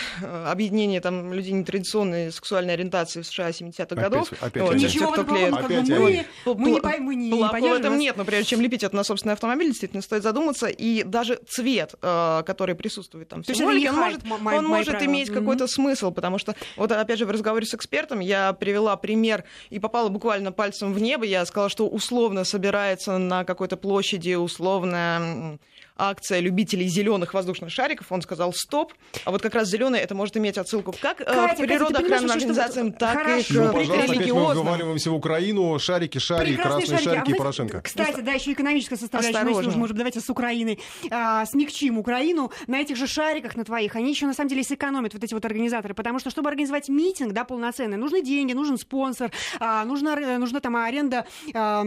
[0.46, 4.30] объединения там, людей нетрадиционной сексуальной ориентации в США 70-х годов.
[4.42, 7.98] Опять, вот, Ничего в этом опять, опять, мы, мы, мы не поймем, не в этом
[7.98, 10.66] нет, но прежде чем лепить это на собственный автомобиль, действительно стоит задуматься.
[10.66, 15.66] И даже цвет, э, который присутствует там в символике, он может, он может иметь какой-то
[15.66, 20.10] смысл, потому что, вот опять же, в разговоре с экспертом я привела пример и попала
[20.10, 21.24] буквально пальцем в небо.
[21.24, 25.58] Я сказала, что условно собирается на какой-то площади условная
[25.96, 28.10] акция любителей зеленых воздушных шариков.
[28.10, 28.92] Он сказал стоп.
[29.24, 32.92] А вот как раз зеленый это может иметь отсылку как э, Катя, к природоохранным организациям,
[32.92, 33.80] так Хорошо.
[33.80, 34.64] и к ну, религиозным.
[34.64, 35.78] мы вываливаемся в Украину.
[35.78, 37.80] Шарики, шарики, красные шарики, шарики а Порошенко.
[37.82, 39.38] Кстати, да, еще экономическая составляющая.
[39.38, 39.76] Осторожно.
[39.76, 40.80] Может, давайте с Украиной
[41.10, 42.50] а, смягчим Украину.
[42.66, 45.44] На этих же шариках, на твоих, они еще на самом деле сэкономят вот эти вот
[45.44, 45.94] организаторы.
[45.94, 49.30] Потому что, чтобы организовать митинг, да, полноценный, нужны деньги, нужен спонсор,
[49.60, 51.82] а, нужна, нужна там аренда а,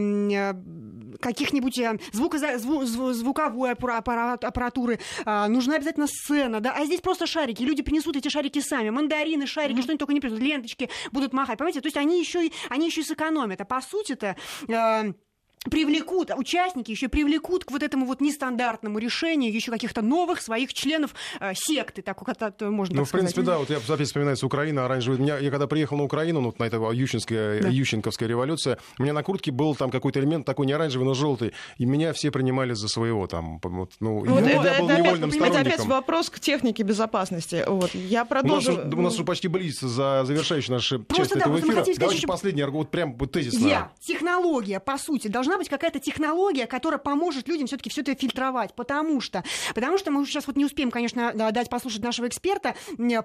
[1.20, 7.64] каких-нибудь э, звуко, зву, звуковой аппаратуры, а, нужна обязательно сцена, да, а здесь просто шарики,
[7.64, 9.82] люди принесут эти шарики сами, мандарины, шарики, mm-hmm.
[9.82, 13.04] что-нибудь только не принесут, ленточки будут махать, понимаете, то есть они еще, они еще и
[13.04, 14.36] сэкономят, а по сути-то...
[14.68, 15.14] Э,
[15.70, 21.14] привлекут, участники еще привлекут к вот этому вот нестандартному решению еще каких-то новых своих членов
[21.40, 24.46] э, секты, так как это можно Ну, так в принципе, да, вот я опять вспоминается
[24.46, 25.20] Украина, оранжевый.
[25.20, 27.70] Меня, я когда приехал на Украину, ну, на эту Ющенская, да.
[27.70, 31.54] Ющенковская революция, у меня на куртке был там какой-то элемент такой не оранжевый, но желтый,
[31.78, 35.30] и меня все принимали за своего там, вот, ну, вот я, это, был это невольным
[35.30, 35.68] опять, сторонником.
[35.68, 37.64] Это опять вопрос к технике безопасности.
[37.68, 38.74] Вот, я продолжу.
[38.74, 41.84] У нас, у нас уже почти близится за завершающую нашу часть да, этого эфира.
[41.98, 42.28] Давайте еще...
[42.28, 43.68] последний, вот прям вот тезисно.
[43.68, 48.74] Я, технология, по сути, должна быть какая-то технология которая поможет людям все-таки все это фильтровать.
[48.74, 49.44] Потому что,
[49.74, 52.76] потому что мы сейчас вот не успеем, конечно, дать послушать нашего эксперта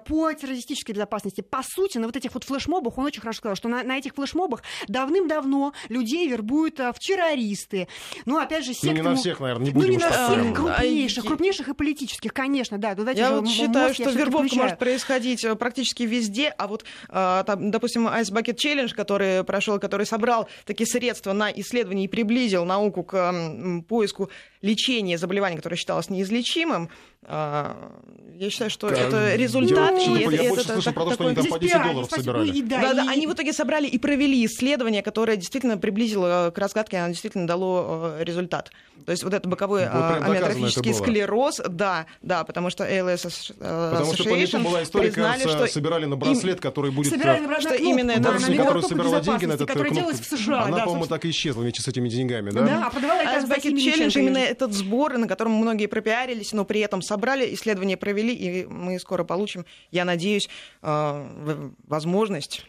[0.05, 1.41] по террористической безопасности.
[1.41, 4.15] По сути, на вот этих вот флешмобах, он очень хорошо сказал, что на, на этих
[4.15, 7.87] флешмобах давным-давно людей вербуют а, в террористы.
[8.25, 8.99] Ну, опять же, сектами...
[8.99, 12.33] Ну, не на всех, наверное, не будем Ну, не на всех, крупнейших, крупнейших и политических,
[12.33, 12.95] конечно, да.
[12.95, 17.71] Давайте я вот считаю, что вербовка может происходить э, практически везде, а вот, а, там,
[17.71, 23.03] допустим, Ice Bucket Challenge, который прошел, который собрал такие средства на исследование и приблизил науку
[23.03, 23.33] к
[23.89, 24.29] поиску
[24.61, 26.89] лечения заболевания, которое считалось неизлечимым,
[27.27, 29.93] я считаю, что это результат.
[29.97, 31.83] Я, и я, это, я больше это, слышал про то, что они там по 10
[31.83, 32.49] долларов собирали.
[32.49, 36.57] И, да, да, да, они в итоге собрали и провели исследование, которое действительно приблизило к
[36.57, 38.71] разгадке, оно действительно дало результат.
[39.05, 44.23] То есть вот это боковой вот амиотрофический склероз, да, да, потому что ALS Потому что
[44.23, 46.61] по была история, признали, что собирали на браслет, им...
[46.61, 47.11] который будет...
[47.11, 48.57] Собирали на браслет, что именно да, это...
[48.57, 50.63] которая собирала деньги на этот которая делалась в США.
[50.63, 52.61] Она, да, по-моему, так и исчезла вместе с этими деньгами, да?
[52.61, 56.81] Да, а продавала это Bucket Challenge, именно этот сбор, на котором многие пропиарились, но при
[56.81, 60.49] этом собрали, исследование провели, и мы скоро получим, я надеюсь,
[60.81, 62.65] возможность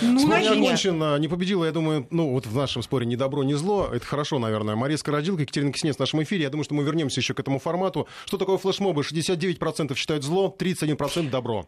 [0.00, 3.44] ну, Спор не окончен, не победила, я думаю, ну вот в нашем споре ни добро,
[3.44, 3.90] ни зло.
[3.92, 4.74] Это хорошо, наверное.
[4.74, 6.44] Мария Скородилка, Екатерина Киснец в нашем эфире.
[6.44, 8.08] Я думаю, что мы вернемся еще к этому формату.
[8.24, 9.02] Что такое флешмобы?
[9.02, 11.66] 69% считают зло, 31% добро.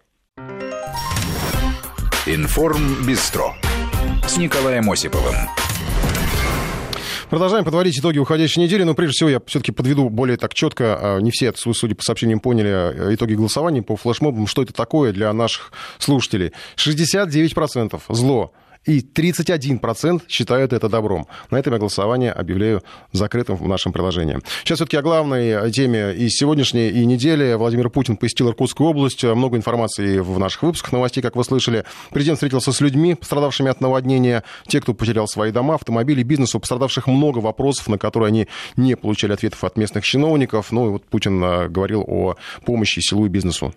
[2.27, 3.55] Информ Бистро
[4.27, 5.37] с Николаем Осиповым.
[7.31, 11.19] Продолжаем подводить итоги уходящей недели, но прежде всего я все-таки подведу более так четко, а,
[11.19, 15.31] не все, судя по сообщениям, поняли а, итоги голосования по флешмобам, что это такое для
[15.35, 16.53] наших слушателей.
[16.77, 18.53] 69% зло,
[18.85, 21.27] и 31% считают это добром.
[21.51, 24.39] На этом я голосование объявляю закрытым в нашем приложении.
[24.65, 27.55] Сейчас все-таки о главной теме и сегодняшней, и недели.
[27.55, 29.25] Владимир Путин посетил Иркутскую область.
[29.25, 31.85] Много информации в наших выпусках новостей, как вы слышали.
[32.11, 34.43] Президент встретился с людьми, пострадавшими от наводнения.
[34.67, 36.55] Те, кто потерял свои дома, автомобили, бизнес.
[36.55, 40.73] У пострадавших много вопросов, на которые они не получали ответов от местных чиновников.
[40.73, 43.75] Ну и вот Путин говорил о помощи селу и бизнесу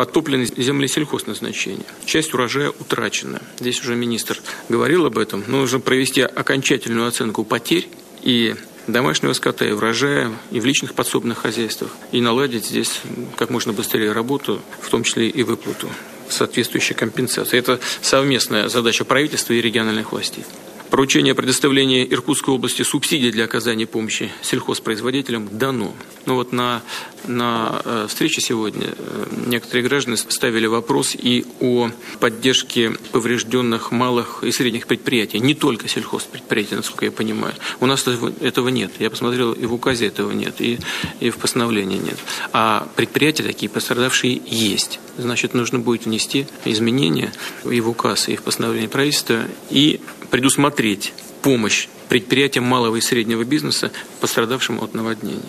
[0.00, 1.84] подтоплены земли сельхозназначения.
[2.06, 3.42] Часть урожая утрачена.
[3.58, 5.44] Здесь уже министр говорил об этом.
[5.46, 7.86] Нужно провести окончательную оценку потерь
[8.22, 8.54] и
[8.86, 13.02] домашнего скота, и урожая, и в личных подсобных хозяйствах, и наладить здесь
[13.36, 15.88] как можно быстрее работу, в том числе и выплату
[16.30, 17.58] соответствующей компенсации.
[17.58, 20.44] Это совместная задача правительства и региональных властей.
[20.90, 25.94] Поручение о предоставлении Иркутской области субсидий для оказания помощи сельхозпроизводителям дано.
[26.26, 26.82] Ну вот на,
[27.28, 34.50] на э, встрече сегодня э, некоторые граждане ставили вопрос и о поддержке поврежденных малых и
[34.50, 37.54] средних предприятий, не только сельхозпредприятий, насколько я понимаю.
[37.78, 38.04] У нас
[38.40, 38.90] этого нет.
[38.98, 40.80] Я посмотрел, и в указе этого нет, и,
[41.20, 42.18] и в постановлении нет.
[42.52, 44.98] А предприятия такие пострадавшие есть.
[45.16, 47.32] Значит, нужно будет внести изменения
[47.64, 50.00] и в указ, и в постановление правительства, и
[50.30, 51.12] предусмотреть
[51.42, 55.40] помощь предприятиям малого и среднего бизнеса, пострадавшим от наводнения.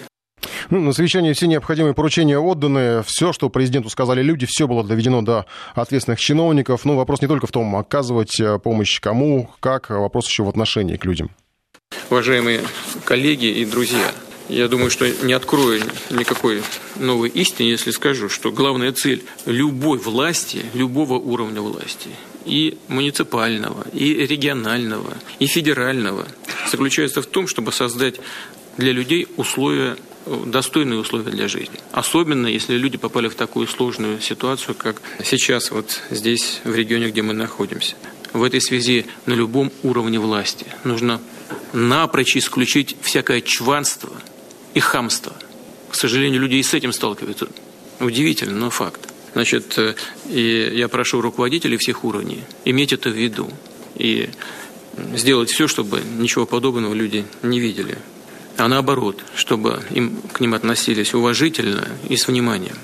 [0.70, 3.04] Ну, на совещании все необходимые поручения отданы.
[3.04, 6.86] Все, что президенту сказали люди, все было доведено до ответственных чиновников.
[6.86, 10.50] Ну, вопрос не только в том, оказывать э, помощь кому, как, а вопрос еще в
[10.50, 11.30] отношении к людям.
[12.10, 12.62] Уважаемые
[13.04, 14.12] коллеги и друзья,
[14.52, 16.62] я думаю, что не открою никакой
[16.98, 22.10] новой истины, если скажу, что главная цель любой власти, любого уровня власти,
[22.46, 26.28] и муниципального, и регионального, и федерального,
[26.70, 28.16] заключается в том, чтобы создать
[28.78, 29.96] для людей условия
[30.26, 31.80] достойные условия для жизни.
[31.92, 37.22] Особенно, если люди попали в такую сложную ситуацию, как сейчас вот здесь, в регионе, где
[37.22, 37.96] мы находимся.
[38.34, 41.22] В этой связи на любом уровне власти нужно
[41.74, 44.12] напрочь исключить всякое чванство
[44.74, 45.34] и хамство.
[45.90, 47.48] К сожалению, люди и с этим сталкиваются.
[48.00, 49.10] Удивительно, но факт.
[49.34, 49.96] Значит, э,
[50.30, 53.50] и я прошу руководителей всех уровней иметь это в виду
[53.96, 54.30] и
[55.16, 57.98] сделать все, чтобы ничего подобного люди не видели,
[58.58, 62.76] а наоборот, чтобы им к ним относились уважительно и с вниманием.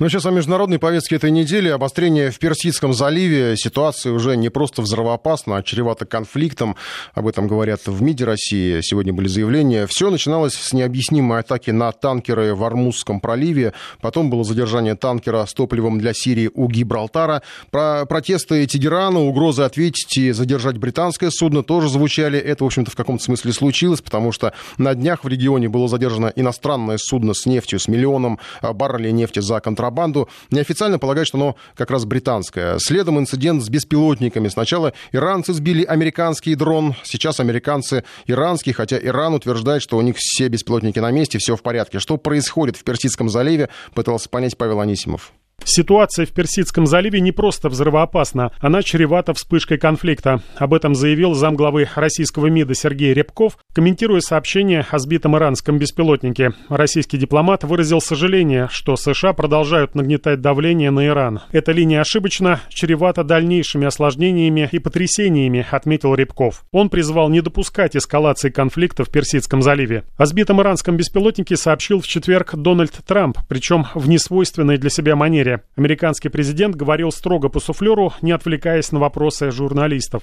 [0.00, 1.68] Ну, сейчас о международной повестке этой недели.
[1.68, 3.54] Обострение в Персидском заливе.
[3.56, 6.74] Ситуация уже не просто взрывоопасна, а чревата конфликтом.
[7.12, 8.80] Об этом говорят в МИДе России.
[8.82, 9.86] Сегодня были заявления.
[9.86, 13.72] Все начиналось с необъяснимой атаки на танкеры в Армузском проливе.
[14.00, 17.42] Потом было задержание танкера с топливом для Сирии у Гибралтара.
[17.70, 22.36] Про протесты Тегерана, угрозы ответить и задержать британское судно тоже звучали.
[22.36, 26.32] Это, в общем-то, в каком-то смысле случилось, потому что на днях в регионе было задержано
[26.34, 30.28] иностранное судно с нефтью, с миллионом баррелей нефти за контракт контрабанду.
[30.50, 32.78] Неофициально полагают, что оно как раз британское.
[32.78, 34.48] Следом инцидент с беспилотниками.
[34.48, 40.48] Сначала иранцы сбили американский дрон, сейчас американцы иранский, хотя Иран утверждает, что у них все
[40.48, 41.98] беспилотники на месте, все в порядке.
[41.98, 45.32] Что происходит в Персидском заливе, пытался понять Павел Анисимов.
[45.64, 50.42] Ситуация в Персидском заливе не просто взрывоопасна, она чревата вспышкой конфликта.
[50.56, 56.52] Об этом заявил замглавы российского МИДа Сергей Рябков, комментируя сообщение о сбитом иранском беспилотнике.
[56.68, 61.40] Российский дипломат выразил сожаление, что США продолжают нагнетать давление на Иран.
[61.50, 66.64] Эта линия ошибочна, чревата дальнейшими осложнениями и потрясениями, отметил Рябков.
[66.72, 70.04] Он призвал не допускать эскалации конфликта в Персидском заливе.
[70.16, 75.43] О сбитом иранском беспилотнике сообщил в четверг Дональд Трамп, причем в несвойственной для себя манере
[75.44, 75.62] размере.
[75.76, 80.22] Американский президент говорил строго по суфлеру, не отвлекаясь на вопросы журналистов.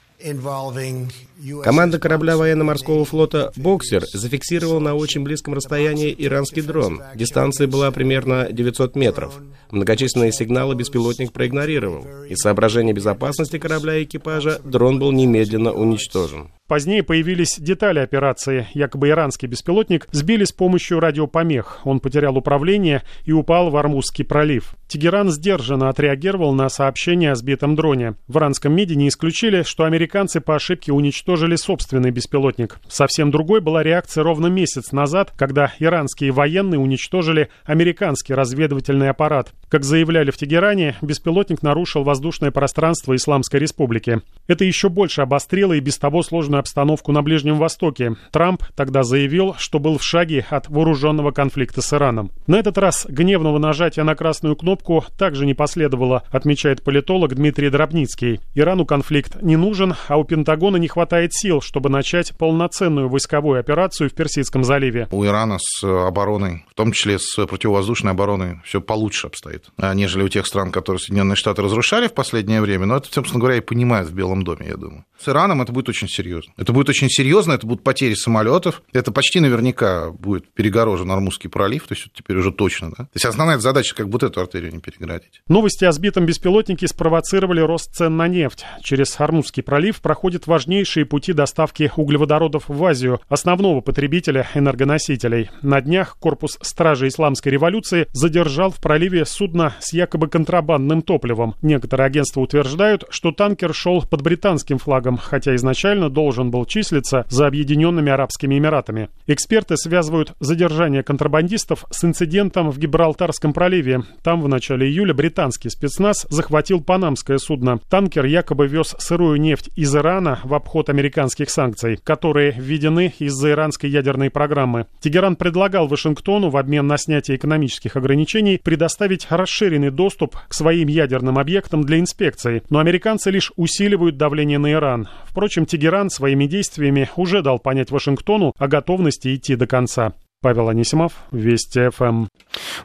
[1.64, 7.02] Команда корабля военно-морского флота «Боксер» зафиксировала на очень близком расстоянии иранский дрон.
[7.16, 9.40] Дистанция была примерно 900 метров.
[9.72, 12.06] Многочисленные сигналы беспилотник проигнорировал.
[12.30, 16.50] Из соображения безопасности корабля и экипажа дрон был немедленно уничтожен.
[16.68, 18.66] Позднее появились детали операции.
[18.74, 21.82] Якобы иранский беспилотник сбили с помощью радиопомех.
[21.84, 24.76] Он потерял управление и упал в Армузский пролив.
[24.92, 28.16] Тегеран сдержанно отреагировал на сообщение о сбитом дроне.
[28.28, 32.78] В иранском МИДе не исключили, что американцы по ошибке уничтожили собственный беспилотник.
[32.89, 39.54] Совсем другой была реакция ровно месяц назад, когда иранские военные уничтожили американский разведывательный аппарат.
[39.72, 44.20] Как заявляли в Тегеране, беспилотник нарушил воздушное пространство Исламской Республики.
[44.48, 48.18] Это еще больше обострило и без того сложную обстановку на Ближнем Востоке.
[48.32, 52.32] Трамп тогда заявил, что был в шаге от вооруженного конфликта с Ираном.
[52.48, 58.42] На этот раз гневного нажатия на красную кнопку также не последовало, отмечает политолог Дмитрий Дробницкий.
[58.56, 64.10] Ирану конфликт не нужен, а у Пентагона не хватает сил, чтобы начать полноценную войсковую операцию
[64.10, 65.08] в Персидском заливе.
[65.12, 70.30] У Ирана с обороной, в том числе с противовоздушной обороной, все получше обстоит, нежели у
[70.30, 72.86] тех стран, которые Соединенные Штаты разрушали в последнее время.
[72.86, 75.05] Но это, собственно говоря, и понимают в Белом доме, я думаю.
[75.20, 76.51] С Ираном это будет очень серьезно.
[76.57, 78.82] Это будет очень серьезно, это будут потери самолетов.
[78.91, 82.89] Это почти наверняка будет перегорожен Армузский пролив, то есть это теперь уже точно.
[82.89, 83.03] Да?
[83.03, 85.41] То есть основная задача как будто эту артерию не переградить.
[85.47, 88.66] Новости о сбитом беспилотнике спровоцировали рост цен на нефть.
[88.82, 95.49] Через Армузский пролив проходят важнейшие пути доставки углеводородов в Азию, основного потребителя энергоносителей.
[95.62, 101.56] На днях корпус Стражи Исламской революции задержал в проливе судно с якобы контрабандным топливом.
[101.62, 107.47] Некоторые агентства утверждают, что танкер шел под британским флагом, хотя изначально должен был числиться за
[107.47, 109.10] Объединенными Арабскими Эмиратами.
[109.28, 114.04] Эксперты связывают задержание контрабандистов с инцидентом в Гибралтарском проливе.
[114.24, 117.80] Там в начале июля британский спецназ захватил панамское судно.
[117.89, 123.89] Танкер якобы вез сырую нефть из Ирана в обход американских санкций, которые введены из-за иранской
[123.89, 124.86] ядерной программы.
[125.02, 131.38] Тегеран предлагал Вашингтону в обмен на снятие экономических ограничений предоставить расширенный доступ к своим ядерным
[131.38, 135.08] объектам для инспекции, но американцы лишь усиливают давление на Иран.
[135.26, 140.14] Впрочем, Тегеран своими действиями уже дал понять Вашингтону о готовности идти до конца.
[140.44, 142.26] Павел Анисимов, Вести ФМ.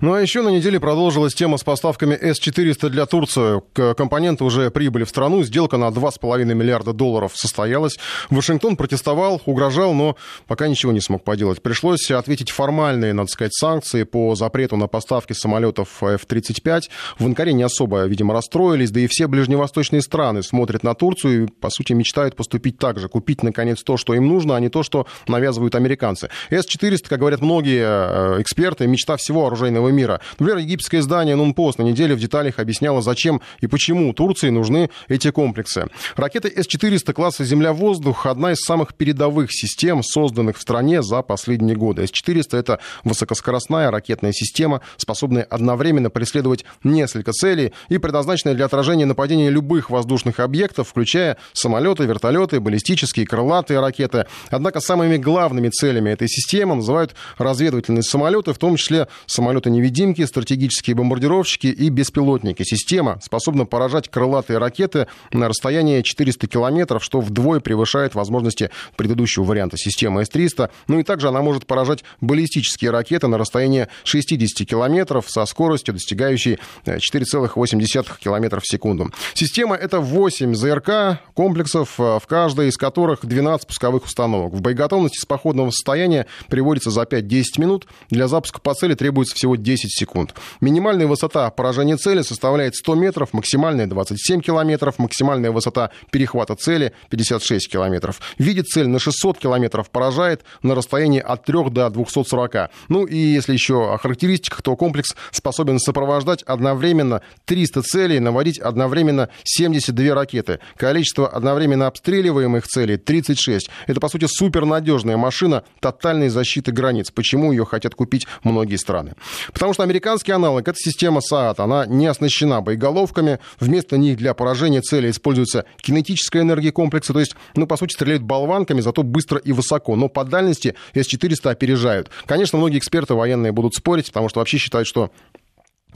[0.02, 3.62] Ну а еще на неделе продолжилась тема с поставками С-400 для Турции.
[3.94, 5.42] Компоненты уже прибыли в страну.
[5.42, 7.96] Сделка на 2,5 миллиарда долларов состоялась.
[8.28, 11.62] Вашингтон протестовал, угрожал, но пока ничего не смог поделать.
[11.62, 16.82] Пришлось ответить формальные, надо сказать, санкции по запрету на поставки самолетов F-35.
[17.18, 18.90] В Анкаре не особо, видимо, расстроились.
[18.90, 23.08] Да и все ближневосточные страны смотрят на Турцию и, по сути, мечтают поступить так же.
[23.08, 26.28] Купить, наконец, то, что им нужно, а не то, что навязывают американцы.
[26.50, 30.20] С-400, как говорят многие э, эксперты, мечта всего оружейного мира.
[30.38, 35.30] Например, египетское издание «Нунпост» на неделе в деталях объясняло, зачем и почему Турции нужны эти
[35.30, 35.86] комплексы.
[36.16, 42.06] Ракета С-400 класса «Земля-воздух»— одна из самых передовых систем, созданных в стране за последние годы.
[42.06, 49.50] С-400— это высокоскоростная ракетная система, способная одновременно преследовать несколько целей и предназначенная для отражения нападения
[49.50, 54.26] любых воздушных объектов, включая самолеты, вертолеты, баллистические, крылатые ракеты.
[54.50, 61.66] Однако самыми главными целями этой системы называют разведывательные самолеты, в том числе самолеты-невидимки, стратегические бомбардировщики
[61.66, 62.62] и беспилотники.
[62.62, 69.76] Система способна поражать крылатые ракеты на расстоянии 400 километров, что вдвое превышает возможности предыдущего варианта
[69.76, 70.70] системы С-300.
[70.88, 76.58] Ну и также она может поражать баллистические ракеты на расстоянии 60 километров со скоростью, достигающей
[76.84, 79.10] 4,8 километров в секунду.
[79.34, 84.52] Система— это 8 ЗРК комплексов, в каждой из которых 12 пусковых установок.
[84.52, 87.86] В боеготовности с походного состояния приводится за 5 10 минут.
[88.10, 90.34] Для запуска по цели требуется всего 10 секунд.
[90.60, 97.70] Минимальная высота поражения цели составляет 100 метров, максимальная 27 километров, максимальная высота перехвата цели 56
[97.70, 98.20] километров.
[98.38, 102.70] Видит цель на 600 километров, поражает на расстоянии от 3 до 240.
[102.88, 109.28] Ну и если еще о характеристиках, то комплекс способен сопровождать одновременно 300 целей, наводить одновременно
[109.44, 110.60] 72 ракеты.
[110.76, 113.70] Количество одновременно обстреливаемых целей 36.
[113.86, 119.14] Это, по сути, супернадежная машина тотальной защиты границ почему ее хотят купить многие страны.
[119.52, 121.58] Потому что американский аналог— это система СААТ.
[121.58, 123.40] Она не оснащена боеголовками.
[123.58, 127.12] Вместо них для поражения цели используется кинетическая энергия комплекса.
[127.12, 129.96] То есть, ну, по сути, стреляют болванками, зато быстро и высоко.
[129.96, 132.10] Но по дальности С-400 опережают.
[132.26, 135.10] Конечно, многие эксперты военные будут спорить, потому что вообще считают, что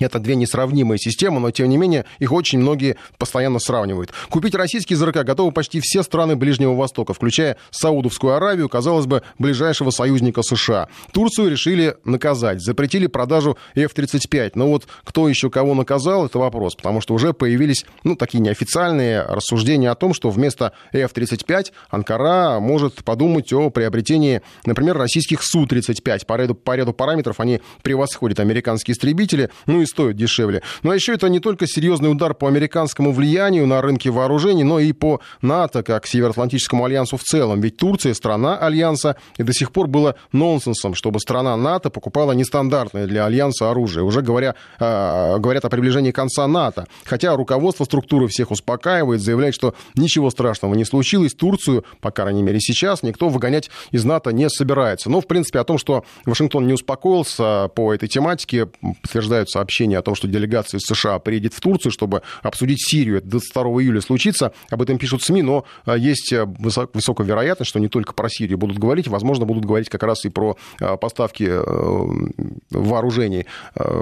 [0.01, 4.13] Это две несравнимые системы, но тем не менее их очень многие постоянно сравнивают.
[4.31, 9.91] Купить российский ЗРК готовы почти все страны Ближнего Востока, включая Саудовскую Аравию, казалось бы, ближайшего
[9.91, 10.89] союзника США.
[11.13, 14.53] Турцию решили наказать, запретили продажу F-35.
[14.55, 19.23] Но вот кто еще кого наказал, это вопрос, потому что уже появились ну, такие неофициальные
[19.23, 26.27] рассуждения о том, что вместо F-35 Анкара может подумать о приобретении, например, российских Су-35.
[26.27, 30.63] По ряду, по ряду параметров они превосходят американские истребители, ну и стоят дешевле.
[30.83, 34.79] Ну а еще это не только серьезный удар по американскому влиянию на рынке вооружений, но
[34.79, 37.61] и по НАТО, как Североатлантическому альянсу в целом.
[37.61, 43.07] Ведь Турция страна альянса, и до сих пор было нонсенсом, чтобы страна НАТО покупала нестандартное
[43.07, 44.05] для альянса оружие.
[44.05, 46.87] Уже говоря, э, говорят о приближении конца НАТО.
[47.05, 51.35] Хотя руководство структуры всех успокаивает, заявляет, что ничего страшного не случилось.
[51.35, 55.11] Турцию, по крайней мере сейчас, никто выгонять из НАТО не собирается.
[55.11, 58.67] Но, в принципе, о том, что Вашингтон не успокоился по этой тематике,
[59.03, 63.19] подтверждают сообщения о том, что делегация из США приедет в Турцию, чтобы обсудить Сирию.
[63.19, 64.53] Это 22 июля случится.
[64.71, 68.59] Об этом пишут СМИ, но э, есть э, высокая вероятность, что не только про Сирию
[68.59, 71.51] будут говорить, возможно, будут говорить как раз и про э, поставки
[72.71, 73.47] вооружений,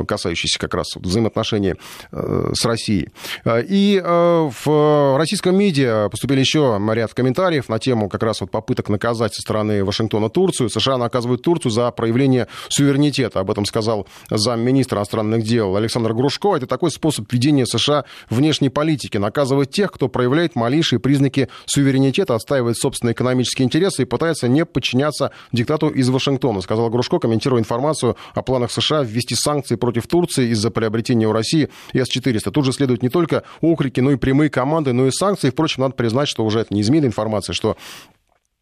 [0.07, 1.75] касающиеся как раз взаимоотношений
[2.11, 3.09] с Россией.
[3.47, 9.35] И в российском медиа поступили еще ряд комментариев на тему как раз вот попыток наказать
[9.35, 10.71] со стороны Вашингтона Турцию.
[10.71, 13.41] США наказывают Турцию за проявление суверенитета.
[13.41, 16.57] Об этом сказал замминистра иностранных дел Александр Грушко.
[16.57, 19.17] Это такой способ ведения США внешней политики.
[19.17, 25.31] Наказывать тех, кто проявляет малейшие признаки суверенитета, отстаивает собственные экономические интересы и пытается не подчиняться
[25.53, 30.71] диктату из Вашингтона, сказал Грушко, комментируя информацию о планах США ввести санкции против Турции из-за
[30.71, 32.51] приобретения у России С-400.
[32.51, 35.51] Тут же следуют не только окрики, но и прямые команды, но и санкции.
[35.51, 37.77] Впрочем, надо признать, что уже это не изменит информация, что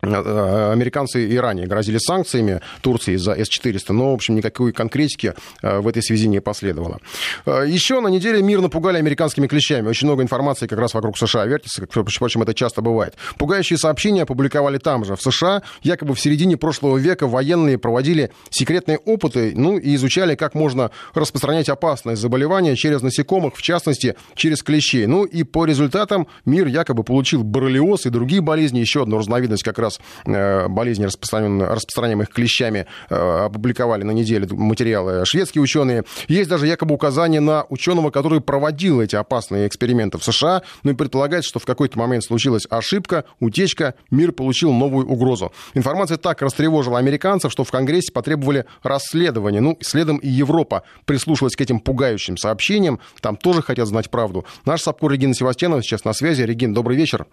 [0.03, 5.33] американцы и ранее грозили санкциями Турции за С-400, но, в общем, никакой конкретики
[5.63, 7.01] э, в этой связи не последовало.
[7.47, 9.89] Э, Еще на неделе мир напугали американскими клещами.
[9.89, 13.15] Очень много информации как раз вокруг США вертится, как, впрочем, это часто бывает.
[13.39, 15.63] Пугающие сообщения опубликовали там же, в США.
[15.83, 21.71] Якобы в середине прошлого века военные проводили секретные опыты, ну, и изучали, как можно распространять
[21.71, 25.07] опасные заболевания через насекомых, в частности, через клещей.
[25.07, 29.79] Ну, и по результатам мир якобы получил боррелиоз и другие болезни, еще одну разновидность как
[29.79, 29.86] раз
[30.25, 33.15] э, болезни, распространяемых клещами, э,
[33.47, 36.05] опубликовали на неделе материалы шведские ученые.
[36.29, 40.95] Есть даже якобы указание на ученого, который проводил эти опасные эксперименты в США, ну и
[40.95, 45.53] предполагается, что в какой-то момент случилась ошибка, утечка, мир получил новую угрозу.
[45.75, 49.61] Информация так растревожила американцев, что в Конгрессе потребовали расследования.
[49.61, 53.01] Ну, следом и Европа прислушалась к этим пугающим сообщениям.
[53.21, 54.45] Там тоже хотят знать правду.
[54.65, 56.43] Наш САПКОР Регина Севастьянова сейчас на связи.
[56.43, 57.27] Регин, добрый вечер.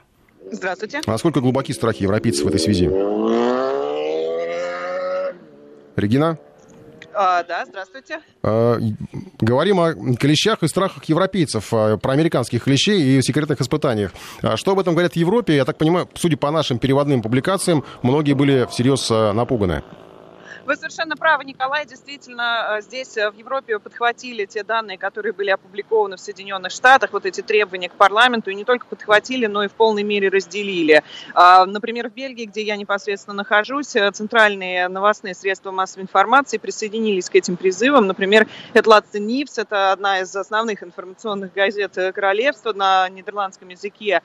[0.53, 1.01] Здравствуйте.
[1.05, 2.85] А насколько глубоки страхи европейцев в этой связи?
[5.95, 6.37] Регина?
[7.15, 8.19] А, да, здравствуйте.
[8.41, 8.77] А,
[9.39, 14.11] говорим о клещах и страхах европейцев, а, про американских клещей и секретных испытаниях.
[14.41, 15.55] А что об этом говорят в Европе?
[15.55, 19.83] Я так понимаю, судя по нашим переводным публикациям, многие были всерьез напуганы.
[20.65, 21.85] Вы совершенно правы, Николай.
[21.85, 27.11] Действительно, э, здесь э, в Европе подхватили те данные, которые были опубликованы в Соединенных Штатах,
[27.11, 31.03] вот эти требования к парламенту, и не только подхватили, но и в полной мере разделили.
[31.33, 37.29] А, например, в Бельгии, где я непосредственно нахожусь, э, центральные новостные средства массовой информации присоединились
[37.29, 38.07] к этим призывам.
[38.07, 44.21] Например, Этлатце Нивс, это одна из основных информационных газет королевства на нидерландском языке,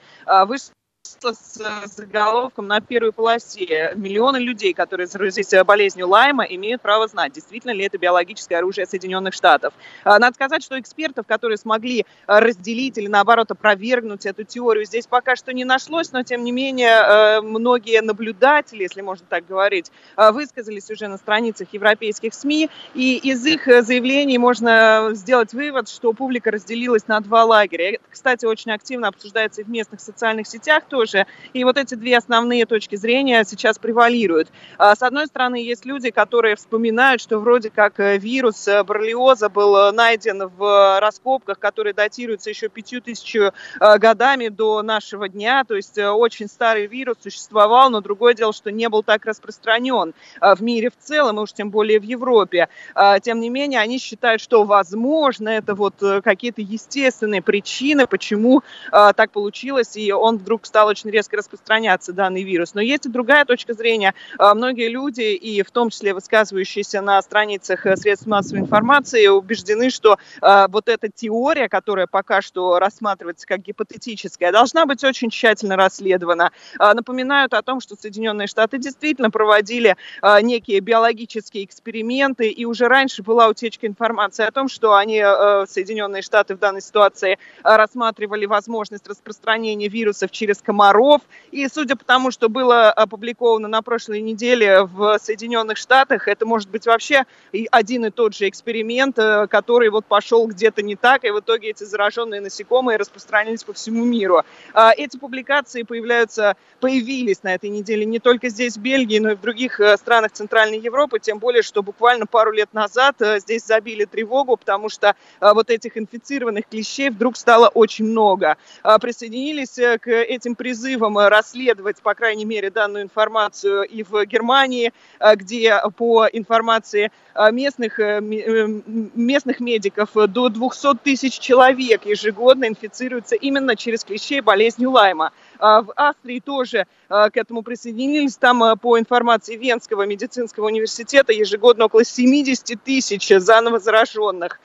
[0.47, 0.73] вышла
[1.21, 1.61] с
[1.97, 3.93] заголовком на первой полосе.
[3.97, 9.35] Миллионы людей, которые заразились болезнью Лайма, имеют право знать, действительно ли это биологическое оружие Соединенных
[9.35, 9.75] Штатов.
[10.05, 15.07] А, надо сказать, что экспертов, которые смогли а, разделить или, наоборот, опровергнуть эту теорию, здесь
[15.07, 19.91] пока что не нашлось, но, тем не менее, а, многие наблюдатели, если можно так говорить,
[20.17, 26.51] высказались уже на страницах европейских СМИ, и из их заявлений можно сделать вывод, что публика
[26.51, 27.95] разделилась на два лагеря.
[27.95, 31.27] Это, кстати, очень активно обсуждается и в местных социальных сетях, тоже.
[31.53, 34.49] И вот эти две основные точки зрения сейчас превалируют.
[34.79, 39.49] А, с одной стороны, есть люди, которые вспоминают, что вроде как э, вирус э, боррелиоза
[39.49, 45.63] был э, найден в раскопках, которые датируются еще пятью тысячу годами до нашего дня.
[45.65, 50.63] То есть очень старый вирус существовал, но другое дело, что не был так распространен в
[50.63, 52.69] мире в целом, и уж тем более в Европе.
[52.95, 55.95] А, тем не менее, они считают, что возможно это вот
[56.25, 62.43] какие-то естественные причины, почему так получилось, и он вдруг стал стал очень резко распространяться данный
[62.43, 62.75] вирус.
[62.75, 64.15] Но есть и другая точка зрения.
[64.39, 70.89] Многие люди, и в том числе высказывающиеся на страницах средств массовой информации, убеждены, что вот
[70.89, 76.51] эта теория, которая пока что рассматривается как гипотетическая, должна быть очень тщательно расследована.
[76.79, 79.97] Напоминают о том, что Соединенные Штаты действительно проводили
[80.43, 85.19] некие биологические эксперименты, и уже раньше была утечка информации о том, что они,
[85.67, 91.23] Соединенные Штаты в данной ситуации, рассматривали возможность распространения вирусов через комаров.
[91.51, 96.69] И судя по тому, что было опубликовано на прошлой неделе в Соединенных Штатах, это может
[96.69, 97.25] быть вообще
[97.71, 101.71] один и тот же эксперимент, э, который вот пошел где-то не так, и в итоге
[101.71, 104.43] эти зараженные насекомые распространились по всему миру.
[104.75, 109.35] А, эти публикации появляются, появились на этой неделе не только здесь, в Бельгии, но и
[109.35, 113.65] в других э, странах Центральной Европы, тем более, что буквально пару лет назад э, здесь
[113.65, 118.57] забили тревогу, потому что вот этих инфицированных клещей вдруг стало очень много.
[119.01, 124.93] Присоединились к этим призывам расследовать, по крайней мере, данную информацию и в Германии,
[125.37, 127.11] где по информации
[127.51, 135.33] местных, местных медиков до 200 тысяч человек ежегодно инфицируются именно через клещей болезнью Лайма.
[135.59, 138.37] А, в Австрии тоже а, к этому присоединились.
[138.37, 144.61] Там, а, по информации Венского медицинского университета, ежегодно около 70 тысяч заново зараженных.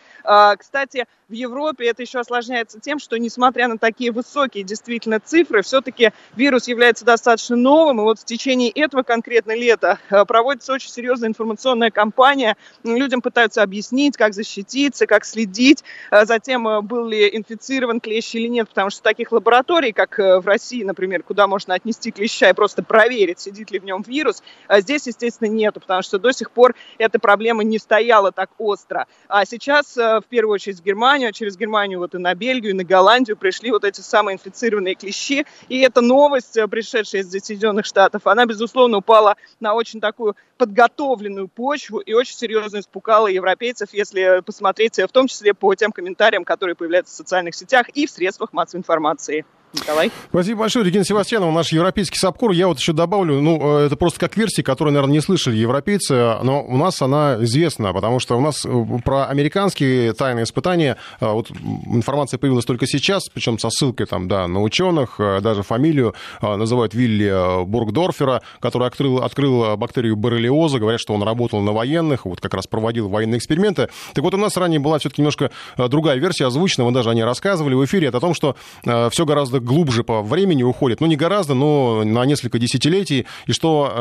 [0.58, 6.12] Кстати, в Европе это еще осложняется тем, что несмотря на такие высокие действительно цифры, все-таки
[6.36, 8.02] вирус является достаточно новым.
[8.02, 12.56] И вот в течение этого конкретно лета проводится очень серьезная информационная кампания.
[12.84, 18.70] Людям пытаются объяснить, как защититься, как следить за тем, был ли инфицирован клещ или нет,
[18.70, 23.40] потому что таких лабораторий, как в России, например, куда можно отнести клеща и просто проверить,
[23.40, 27.64] сидит ли в нем вирус, здесь, естественно, нету, потому что до сих пор эта проблема
[27.64, 29.08] не стояла так остро.
[29.28, 30.84] А сейчас, э, в первую очередь, в
[31.24, 34.36] Германию, а через Германию вот и на Бельгию, и на Голландию пришли вот эти самые
[34.36, 35.46] инфицированные клещи.
[35.70, 41.48] И эта новость, э, пришедшая из Соединенных Штатов, она, безусловно, упала на очень такую подготовленную
[41.48, 46.76] почву и очень серьезно испугала европейцев, если посмотреть, в том числе по тем комментариям, которые
[46.76, 49.46] появляются в социальных сетях и в средствах массовой информации.
[49.74, 50.12] Николай.
[50.30, 52.52] Спасибо большое, Регина Севастьянова, наш европейский САПКОР.
[52.52, 56.14] Я вот еще добавлю, ну, э, это просто как версия, которую, наверное, не слышали европейцы,
[56.44, 61.26] но у нас она известна, потому что у нас э, про американские тайные испытания, э,
[61.28, 61.50] вот
[61.88, 67.66] информация появилась только сейчас, причем со ссылкой там, да, на ученых, даже фамилию называют Вилли
[67.66, 72.68] Бургдорфера, который открыл, открыл бактерию боррелиоза, говорят, что он работал на военных, вот как раз
[72.68, 73.90] проводил военные эксперименты.
[74.14, 77.24] Так вот, у нас ранее была все-таки немножко другая версия озвучена, мы даже о ней
[77.24, 81.16] рассказывали в эфире, это о том, что все гораздо глубже по времени уходит, ну не
[81.16, 83.92] гораздо, но на несколько десятилетий, и что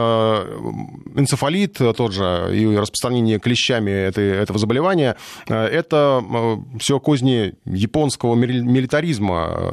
[1.14, 5.16] э, энцефалит тот же и распространение клещами этой, этого заболевания,
[5.48, 9.72] э, это э, все козни японского милитаризма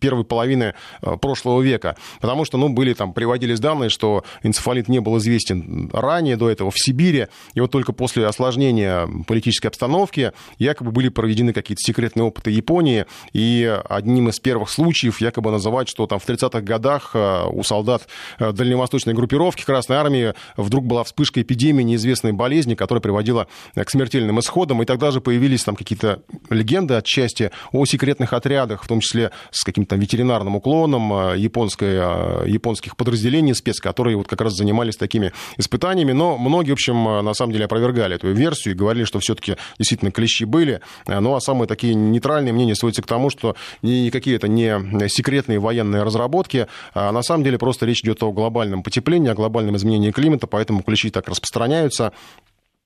[0.00, 1.96] первой половины э, прошлого века.
[2.20, 6.70] Потому что, ну, были там, приводились данные, что энцефалит не был известен ранее, до этого
[6.70, 12.50] в Сибири, и вот только после осложнения политической обстановки якобы были проведены какие-то секретные опыты
[12.50, 17.62] Японии, и одним из первых случаев якобы называть, что там в 30-х годах э, у
[17.62, 18.06] солдат
[18.38, 24.40] э, дальневосточной группировки Красной Армии вдруг была вспышка эпидемии неизвестной болезни, которая приводила к смертельным
[24.40, 29.30] исходам, и тогда же появились там какие-то легенды отчасти о секретных отрядах, в том числе
[29.50, 34.96] с каким-то ветеринарным уклоном а, японской, а, японских подразделений спец, которые вот как раз занимались
[34.96, 36.12] такими испытаниями.
[36.12, 39.56] Но многие, в общем, а, на самом деле опровергали эту версию и говорили, что все-таки
[39.76, 40.80] действительно клещи были.
[41.08, 46.04] Ну а самые такие нейтральные мнения сводятся к тому, что никакие это не секретные военные
[46.04, 50.46] разработки, а на самом деле просто речь идет о глобальном потеплении, о глобальном изменении климата,
[50.46, 52.12] поэтому клещи так распространяются.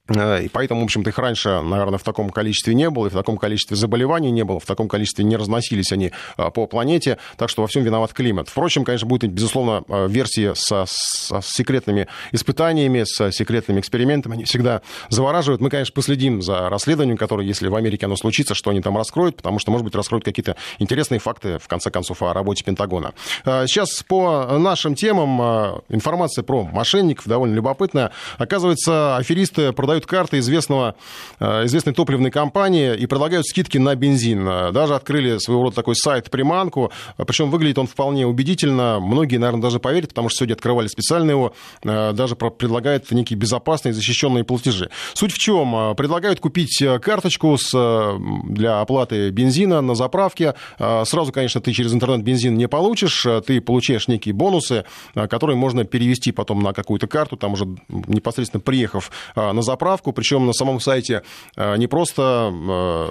[0.09, 3.13] Э, и поэтому, в общем-то, их раньше, наверное, в таком количестве не было, и в
[3.13, 7.49] таком количестве заболеваний не было, в таком количестве не разносились они э, по планете, так
[7.49, 8.49] что во всем виноват климат.
[8.49, 14.83] Впрочем, конечно, будет, безусловно, э, версии со, со секретными испытаниями, с секретными экспериментами, они всегда
[15.09, 15.61] завораживают.
[15.61, 19.37] Мы, конечно, последим за расследованием, которое, если в Америке оно случится, что они там раскроют,
[19.37, 23.13] потому что, может быть, раскроют какие-то интересные факты, в конце концов, о работе Пентагона.
[23.45, 28.13] Сейчас по нашим темам информация про мошенников довольно любопытная.
[28.39, 30.95] Оказывается, аферисты продают продают карты известного,
[31.41, 34.47] э, известной топливной компании и предлагают скидки на бензин.
[34.49, 39.01] Э, даже открыли своего рода такой сайт-приманку, э, причем выглядит он вполне убедительно.
[39.01, 44.45] Многие, наверное, даже поверят, потому что сегодня открывали специально его, даже предлагают некие безопасные защищенные
[44.45, 44.91] платежи.
[45.15, 45.95] Суть в чем?
[45.97, 50.55] Предлагают купить карточку с, для оплаты бензина на заправке.
[50.79, 54.85] Сразу, конечно, ты через интернет бензин не получишь, ты получаешь некие бонусы,
[55.15, 60.53] которые можно перевести потом на какую-то карту, там уже непосредственно приехав на заправку, причем на
[60.53, 61.23] самом сайте
[61.57, 63.09] э, не просто э,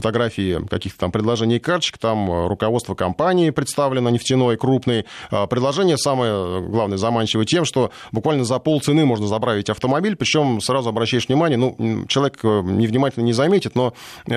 [0.00, 5.04] фотографии каких-то там предложений карточек, там руководство компании представлено нефтяной, крупной.
[5.30, 11.28] Предложение самое, главное, заманчивое тем, что буквально за полцены можно заправить автомобиль, причем сразу обращаешь
[11.28, 13.94] внимание, ну, человек невнимательно не заметит, но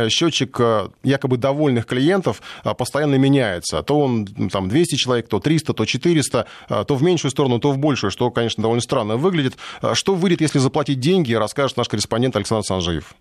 [0.10, 0.60] счетчик
[1.04, 2.42] якобы довольных клиентов
[2.78, 3.82] постоянно меняется.
[3.84, 6.46] То он там 200 человек, то 300, то 400,
[6.88, 9.56] то в меньшую сторону, то в большую, что, конечно, довольно странно выглядит.
[9.94, 13.16] Что выйдет, если заплатить деньги, расскажет наш корреспондент Александр Санжиев.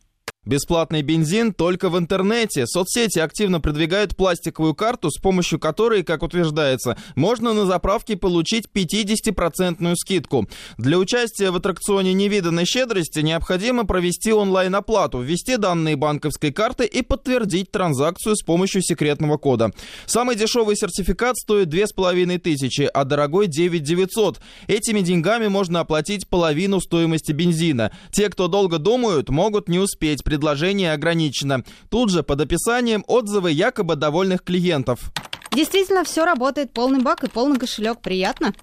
[0.44, 2.66] Бесплатный бензин только в интернете.
[2.66, 9.94] Соцсети активно продвигают пластиковую карту, с помощью которой, как утверждается, можно на заправке получить 50%
[9.94, 10.48] скидку.
[10.78, 17.70] Для участия в аттракционе невиданной щедрости необходимо провести онлайн-оплату, ввести данные банковской карты и подтвердить
[17.70, 19.70] транзакцию с помощью секретного кода.
[20.06, 24.40] Самый дешевый сертификат стоит 2500, а дорогой 9900.
[24.66, 27.92] Этими деньгами можно оплатить половину стоимости бензина.
[28.10, 31.62] Те, кто долго думают, могут не успеть предложение ограничено.
[31.90, 35.12] Тут же под описанием отзывы якобы довольных клиентов.
[35.52, 38.00] Действительно, все работает, полный бак и полный кошелек.
[38.00, 38.54] Приятно.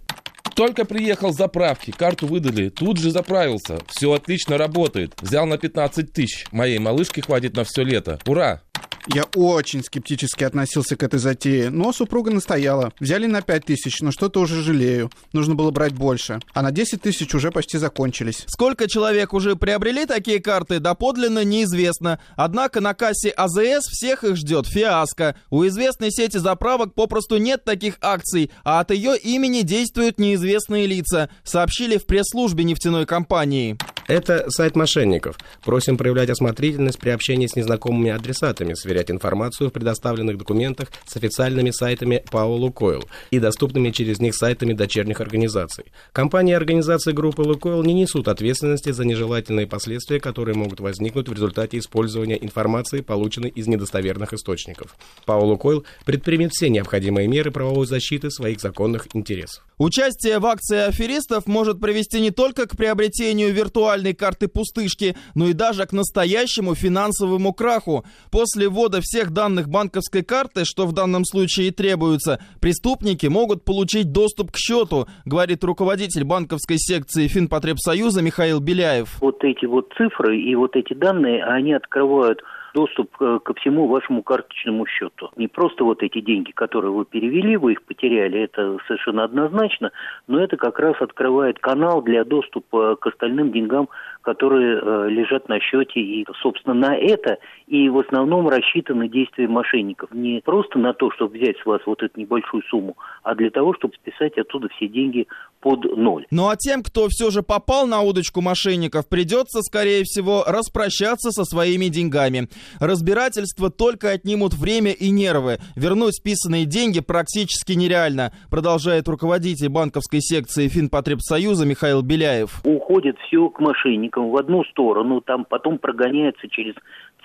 [0.55, 3.77] Только приехал с заправки, карту выдали, тут же заправился.
[3.87, 5.13] Все отлично работает.
[5.21, 6.47] Взял на 15 тысяч.
[6.51, 8.19] Моей малышке хватит на все лето.
[8.25, 8.63] Ура!
[9.11, 12.93] Я очень скептически относился к этой затее, но супруга настояла.
[12.99, 15.09] Взяли на 5 тысяч, но что-то уже жалею.
[15.33, 16.39] Нужно было брать больше.
[16.53, 18.43] А на 10 тысяч уже почти закончились.
[18.45, 22.19] Сколько человек уже приобрели такие карты, доподлинно неизвестно.
[22.35, 25.35] Однако на кассе АЗС всех их ждет фиаско.
[25.49, 31.31] У известной сети заправок попросту нет таких акций, а от ее имени действуют неизвестные лица,
[31.43, 33.75] сообщили в пресс-службе нефтяной компании.
[34.09, 35.37] Это сайт мошенников.
[35.63, 41.71] Просим проявлять осмотрительность при общении с незнакомыми адресатами, сверять информацию в предоставленных документах с официальными
[41.71, 45.85] сайтами ПАО «Лукойл» и доступными через них сайтами дочерних организаций.
[46.11, 51.33] Компании и организации группы «Лукойл» не несут ответственности за нежелательные последствия, которые могут возникнуть в
[51.33, 54.95] результате использования информации, полученной из недостоверных источников.
[55.25, 59.63] ПАО «Лукойл» предпримет все необходимые меры правовой защиты своих законных интересов.
[59.79, 65.53] Участие в акции аферистов может привести не только к приобретению виртуальной карты пустышки, но и
[65.53, 68.03] даже к настоящему финансовому краху.
[68.29, 74.13] После ввода всех данных банковской карты, что в данном случае и требуется, преступники могут получить
[74.13, 79.17] доступ к счету, говорит руководитель банковской секции Финпотребсоюза Михаил Беляев.
[79.19, 82.41] Вот эти вот цифры и вот эти данные, они открывают
[82.73, 85.31] доступ ко всему вашему карточному счету.
[85.35, 89.91] Не просто вот эти деньги, которые вы перевели, вы их потеряли, это совершенно однозначно,
[90.27, 93.89] но это как раз открывает канал для доступа к остальным деньгам,
[94.21, 95.99] которые э, лежат на счете.
[95.99, 100.11] И, собственно, на это и в основном рассчитаны действия мошенников.
[100.11, 103.73] Не просто на то, чтобы взять с вас вот эту небольшую сумму, а для того,
[103.75, 105.27] чтобы списать оттуда все деньги
[105.61, 106.25] под ноль.
[106.31, 111.43] Ну а тем, кто все же попал на удочку мошенников, придется, скорее всего, распрощаться со
[111.43, 112.47] своими деньгами.
[112.79, 115.57] Разбирательства только отнимут время и нервы.
[115.75, 122.61] Вернуть списанные деньги практически нереально, продолжает руководитель банковской секции Финпотребсоюза Михаил Беляев.
[122.63, 126.75] Уходит все к мошенникам в одну сторону, там потом прогоняется через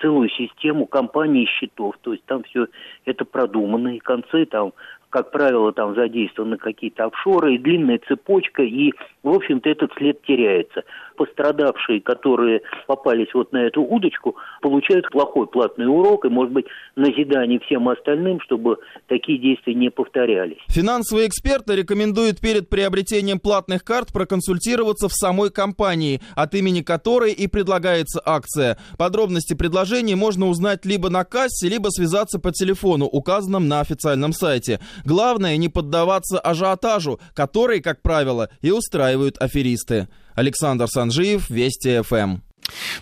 [0.01, 2.67] целую систему компаний счетов, то есть там все
[3.05, 4.73] это продумано, и концы там
[5.15, 8.91] как правило, там задействованы какие-то офшоры, и длинная цепочка, и,
[9.23, 10.83] в общем-то, этот след теряется.
[11.15, 17.59] Пострадавшие, которые попались вот на эту удочку, получают плохой платный урок и, может быть, назидание
[17.59, 20.57] всем остальным, чтобы такие действия не повторялись.
[20.67, 27.47] Финансовые эксперты рекомендуют перед приобретением платных карт проконсультироваться в самой компании, от имени которой и
[27.47, 28.77] предлагается акция.
[28.97, 34.79] Подробности предложений можно узнать либо на кассе, либо связаться по телефону, указанном на официальном сайте.
[35.05, 40.07] Главное не поддаваться ажиотажу, который, как правило, и устраивают аферисты.
[40.35, 42.37] Александр Санжиев, Вести ФМ.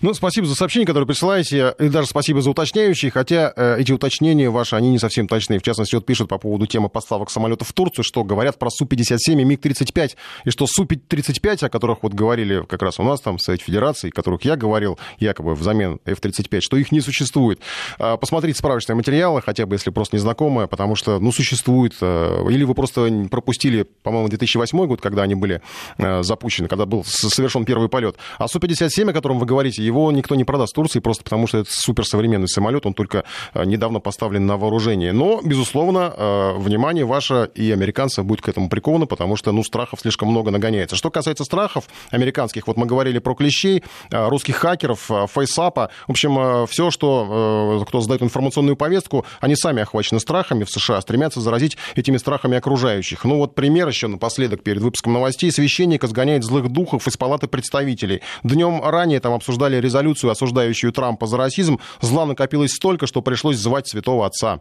[0.02, 4.50] Ну, спасибо за сообщение, которое присылаете, и даже спасибо за уточняющие, хотя э, эти уточнения
[4.50, 5.60] ваши, они не совсем точные.
[5.60, 9.40] В частности, вот пишут по поводу темы поставок самолетов в Турцию, что говорят про Су-57
[9.40, 13.42] и МиГ-35, и что Су-35, о которых вот говорили как раз у нас там в
[13.42, 17.60] Совете Федерации, которых я говорил, якобы взамен F-35, что их не существует.
[17.98, 22.64] Э, посмотрите справочные материалы, хотя бы если просто незнакомые, потому что, ну, существует, э, или
[22.64, 25.62] вы просто пропустили, по-моему, 2008 год, когда они были
[25.98, 28.16] э, запущены, когда был совершен первый полет.
[28.38, 31.70] А Су-57, о котором вы говорите, его никто не продаст Турции просто потому, что это
[31.72, 33.24] суперсовременный самолет, он только
[33.54, 35.12] э, недавно поставлен на вооружение.
[35.12, 40.00] Но, безусловно, э, внимание ваше и американцев будет к этому приковано, потому что, ну, страхов
[40.00, 40.96] слишком много нагоняется.
[40.96, 46.66] Что касается страхов американских, вот мы говорили про клещей, э, русских хакеров, фейсапа, в общем,
[46.66, 52.16] все, что, кто задает информационную повестку, они сами охвачены страхами в США, стремятся заразить этими
[52.16, 53.24] страхами окружающих.
[53.24, 55.52] Ну, вот пример еще напоследок перед выпуском новостей.
[55.52, 58.22] Священник изгоняет злых духов из палаты представителей.
[58.42, 63.86] Днем ранее там обсуждали резолюцию, осуждающую Трампа за расизм, зла накопилось столько, что пришлось звать
[63.86, 64.60] святого отца.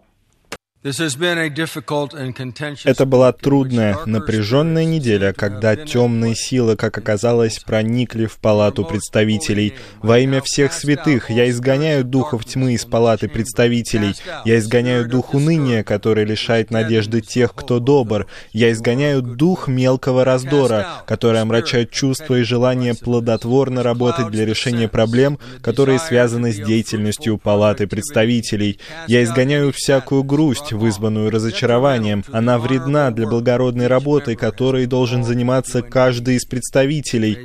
[2.84, 9.76] Это была трудная, напряженная неделя, когда темные силы, как оказалось, проникли в палату представителей.
[10.02, 14.14] Во имя всех святых я изгоняю духов тьмы из палаты представителей.
[14.44, 18.28] Я изгоняю дух уныния, который лишает надежды тех, кто добр.
[18.52, 25.40] Я изгоняю дух мелкого раздора, который омрачает чувства и желание плодотворно работать для решения проблем,
[25.62, 28.80] которые связаны с деятельностью палаты представителей.
[29.08, 32.24] Я изгоняю всякую грусть, вызванную разочарованием.
[32.32, 37.38] Она вредна для благородной работы, которой должен заниматься каждый из представителей.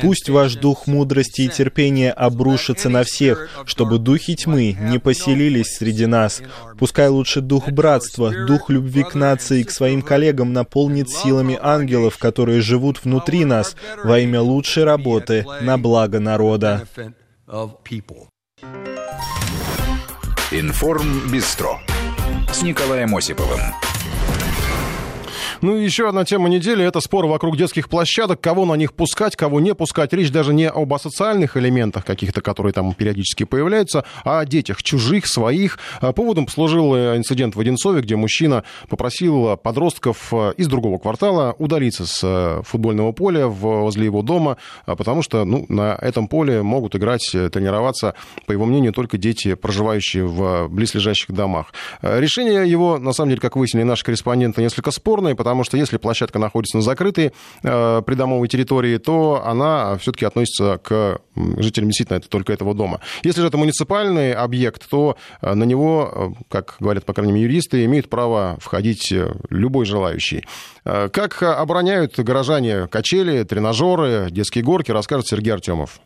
[0.00, 6.06] Пусть ваш дух мудрости и терпения обрушится на всех, чтобы духи тьмы не поселились среди
[6.06, 6.42] нас.
[6.78, 12.18] Пускай лучше дух братства, дух любви к нации и к своим коллегам наполнит силами ангелов,
[12.18, 16.86] которые живут внутри нас, во имя лучшей работы на благо народа.
[20.52, 21.80] Информ Бистро
[22.52, 23.60] с Николаем Осиповым.
[25.62, 29.36] Ну и еще одна тема недели– это спор вокруг детских площадок, кого на них пускать,
[29.36, 30.10] кого не пускать.
[30.14, 35.26] Речь даже не об асоциальных элементах каких-то, которые там периодически появляются, а о детях, чужих,
[35.26, 35.78] своих.
[36.00, 41.54] А поводом послужил э, инцидент в Одинцове, где мужчина попросил подростков э, из другого квартала
[41.58, 44.56] удалиться с э, футбольного поля возле его дома,
[44.86, 48.14] а потому что ну, на этом поле могут играть, тренироваться,
[48.46, 51.74] по его мнению, только дети, проживающие в близлежащих домах.
[52.00, 55.96] Решение его, на самом деле, как выяснили наши корреспонденты, несколько спорное, потому потому что если
[55.96, 57.32] площадка находится на закрытой
[57.64, 63.00] э, придомовой территории, то она все-таки относится к жителям действительно это только этого дома.
[63.24, 67.46] Если же это муниципальный объект, то э, на него, э, как говорят, по крайней мере,
[67.46, 70.44] юристы, имеет право входить э, любой желающий.
[70.84, 76.00] Как обороняют горожане качели, тренажеры, детские горки, расскажет Сергей Артемов.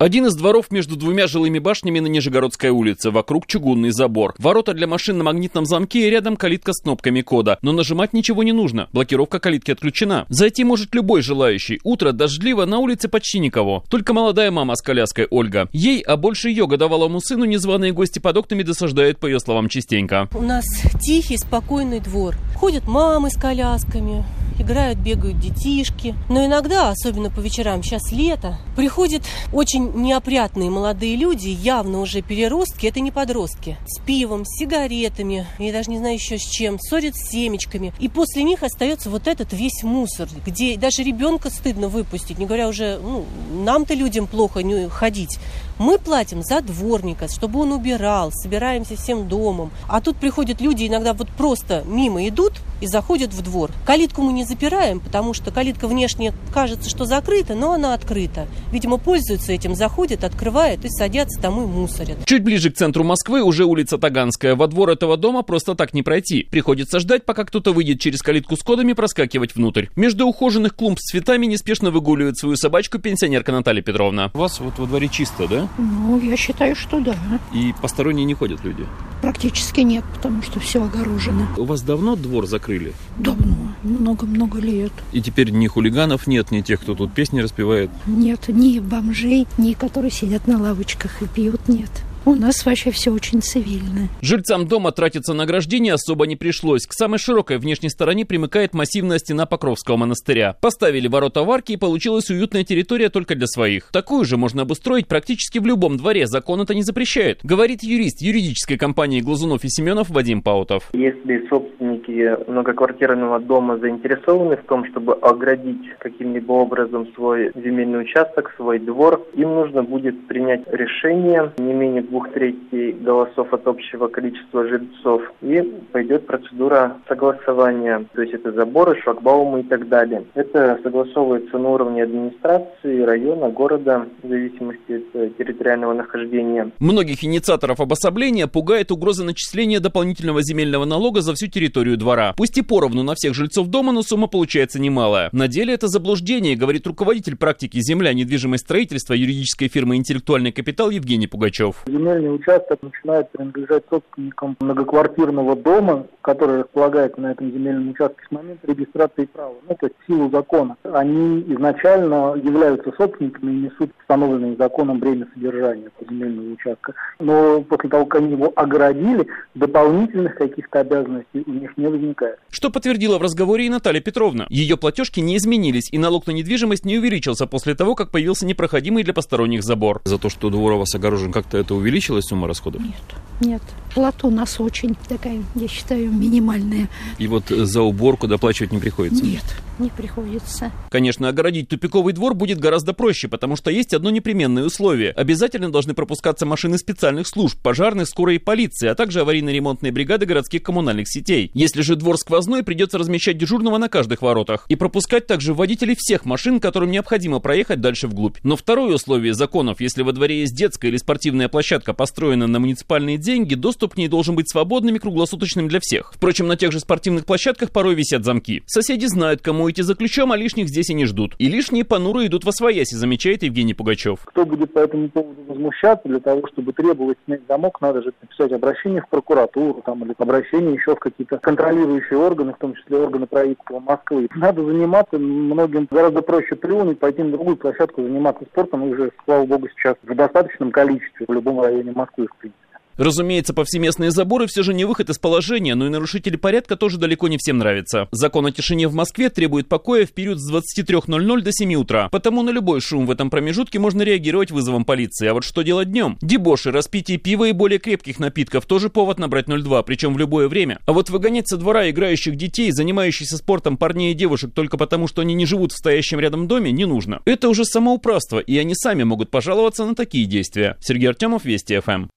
[0.00, 3.10] Один из дворов между двумя жилыми башнями на Нижегородской улице.
[3.10, 4.32] Вокруг чугунный забор.
[4.38, 7.58] Ворота для машин на магнитном замке и рядом калитка с кнопками кода.
[7.62, 8.88] Но нажимать ничего не нужно.
[8.92, 10.24] Блокировка калитки отключена.
[10.28, 11.80] Зайти может любой желающий.
[11.82, 13.82] Утро дождливо, на улице почти никого.
[13.90, 15.68] Только молодая мама с коляской Ольга.
[15.72, 20.28] Ей, а больше ее годовалому сыну, незваные гости под окнами досаждают, по ее словам, частенько.
[20.32, 20.64] У нас
[21.00, 22.36] тихий, спокойный двор.
[22.54, 24.24] Ходят мамы с колясками,
[24.60, 26.14] играют, бегают детишки.
[26.28, 29.22] Но иногда, особенно по вечерам, сейчас лето, приходят
[29.52, 35.72] очень неопрятные молодые люди, явно уже переростки, это не подростки, с пивом, с сигаретами, я
[35.72, 37.92] даже не знаю еще с чем, ссорят с семечками.
[37.98, 42.68] И после них остается вот этот весь мусор, где даже ребенка стыдно выпустить, не говоря
[42.68, 45.38] уже, ну, нам-то людям плохо не ходить.
[45.78, 49.70] Мы платим за дворника, чтобы он убирал, собираемся всем домом.
[49.88, 53.70] А тут приходят люди, иногда вот просто мимо идут и заходят в двор.
[53.86, 58.46] Калитку мы не запираем, потому что калитка внешне кажется, что закрыта, но она открыта.
[58.72, 62.24] Видимо, пользуются этим, заходят, открывают и садятся там и мусорят.
[62.24, 64.54] Чуть ближе к центру Москвы уже улица Таганская.
[64.54, 66.46] Во двор этого дома просто так не пройти.
[66.50, 69.86] Приходится ждать, пока кто-то выйдет через калитку с кодами, проскакивать внутрь.
[69.96, 74.30] Между ухоженных клумб с цветами неспешно выгуливает свою собачку пенсионерка Наталья Петровна.
[74.34, 75.67] У вас вот во дворе чисто, да?
[75.76, 77.16] Ну, я считаю, что да.
[77.52, 78.86] И посторонние не ходят люди?
[79.20, 81.46] Практически нет, потому что все огорожено.
[81.56, 82.94] У вас давно двор закрыли?
[83.18, 84.92] Давно, много-много лет.
[85.12, 87.90] И теперь ни хулиганов нет, ни тех, кто тут песни распевает?
[88.06, 91.90] Нет, ни бомжей, ни которые сидят на лавочках и пьют, нет.
[92.28, 94.10] У нас вообще все очень цивильно.
[94.20, 96.86] Жильцам дома тратиться на ограждение особо не пришлось.
[96.86, 100.54] К самой широкой внешней стороне примыкает массивная стена Покровского монастыря.
[100.60, 103.90] Поставили ворота в арке и получилась уютная территория только для своих.
[103.92, 107.40] Такую же можно обустроить практически в любом дворе, закон это не запрещает.
[107.44, 110.90] Говорит юрист юридической компании Глазунов и Семенов Вадим Паутов.
[110.92, 118.80] Если собственники многоквартирного дома заинтересованы в том, чтобы оградить каким-либо образом свой земельный участок, свой
[118.80, 124.66] двор, им нужно будет принять решение не менее двух двух третей голосов от общего количества
[124.66, 125.60] жильцов, и
[125.92, 130.24] пойдет процедура согласования, то есть это заборы, шлагбаумы и так далее.
[130.34, 136.70] Это согласовывается на уровне администрации, района, города, в зависимости от э, территориального нахождения.
[136.80, 142.34] Многих инициаторов обособления пугает угроза начисления дополнительного земельного налога за всю территорию двора.
[142.36, 145.28] Пусть и поровну на всех жильцов дома, но сумма получается немалая.
[145.32, 151.26] На деле это заблуждение, говорит руководитель практики земля, недвижимость строительства юридической фирмы «Интеллектуальный капитал» Евгений
[151.26, 158.30] Пугачев земельный участок начинает принадлежать собственникам многоквартирного дома, который располагается на этом земельном участке с
[158.30, 160.76] момента регистрации права, ну, то есть в силу закона.
[160.84, 166.94] Они изначально являются собственниками и несут установленное законом бремя содержания земельного участка.
[167.18, 172.38] Но после того, как они его огородили, дополнительных каких-то обязанностей у них не возникает.
[172.50, 174.46] Что подтвердила в разговоре и Наталья Петровна.
[174.48, 179.02] Ее платежки не изменились, и налог на недвижимость не увеличился после того, как появился непроходимый
[179.02, 180.00] для посторонних забор.
[180.04, 182.82] За то, что двор у вас огорожен, как-то это увеличилась сумма расходов?
[182.82, 182.94] Нет,
[183.40, 183.62] нет.
[183.94, 186.88] Плата у нас очень такая, я считаю, минимальная.
[187.18, 189.24] И вот за уборку доплачивать не приходится?
[189.24, 189.44] Нет,
[189.78, 190.70] не приходится.
[190.90, 195.10] Конечно, огородить тупиковый двор будет гораздо проще, потому что есть одно непременное условие.
[195.12, 200.62] Обязательно должны пропускаться машины специальных служб, пожарных, скорой и полиции, а также аварийно-ремонтные бригады городских
[200.62, 201.50] коммунальных сетей.
[201.54, 206.24] Если же двор сквозной, придется размещать дежурного на каждых воротах и пропускать также водителей всех
[206.24, 208.36] машин, которым необходимо проехать дальше вглубь.
[208.42, 213.16] Но второе условие законов, если во дворе есть детская или спортивная площадка, построена на муниципальные
[213.16, 216.12] деньги, доступ к ней должен быть свободным и круглосуточным для всех.
[216.14, 218.62] Впрочем, на тех же спортивных площадках порой висят замки.
[218.66, 221.34] Соседи знают, кому идти за ключом, а лишних здесь и не ждут.
[221.38, 224.20] И лишние понуро идут во свояси, замечает Евгений Пугачев.
[224.24, 228.52] Кто будет по этому поводу возмущаться, для того, чтобы требовать снять замок, надо же написать
[228.52, 233.26] обращение в прокуратуру там, или обращение еще в какие-то контролирующие органы, в том числе органы
[233.26, 234.28] правительства Москвы.
[234.34, 239.44] Надо заниматься многим гораздо проще плюнуть, пойти на другую площадку, заниматься спортом, и уже, слава
[239.44, 242.67] богу, сейчас в достаточном количестве в любом районе Москвы, в принципе.
[242.98, 247.28] Разумеется, повсеместные заборы все же не выход из положения, но и нарушители порядка тоже далеко
[247.28, 248.08] не всем нравятся.
[248.10, 252.08] Закон о тишине в Москве требует покоя в период с 23.00 до 7 утра.
[252.10, 255.28] Потому на любой шум в этом промежутке можно реагировать вызовом полиции.
[255.28, 256.18] А вот что делать днем?
[256.20, 260.80] Дебоши, распитие пива и более крепких напитков тоже повод набрать 02, причем в любое время.
[260.84, 265.22] А вот выгонять со двора играющих детей, занимающихся спортом парней и девушек только потому, что
[265.22, 267.22] они не живут в стоящем рядом доме, не нужно.
[267.24, 270.76] Это уже самоуправство, и они сами могут пожаловаться на такие действия.
[270.80, 272.08] Сергей Артемов, Вести ФМ.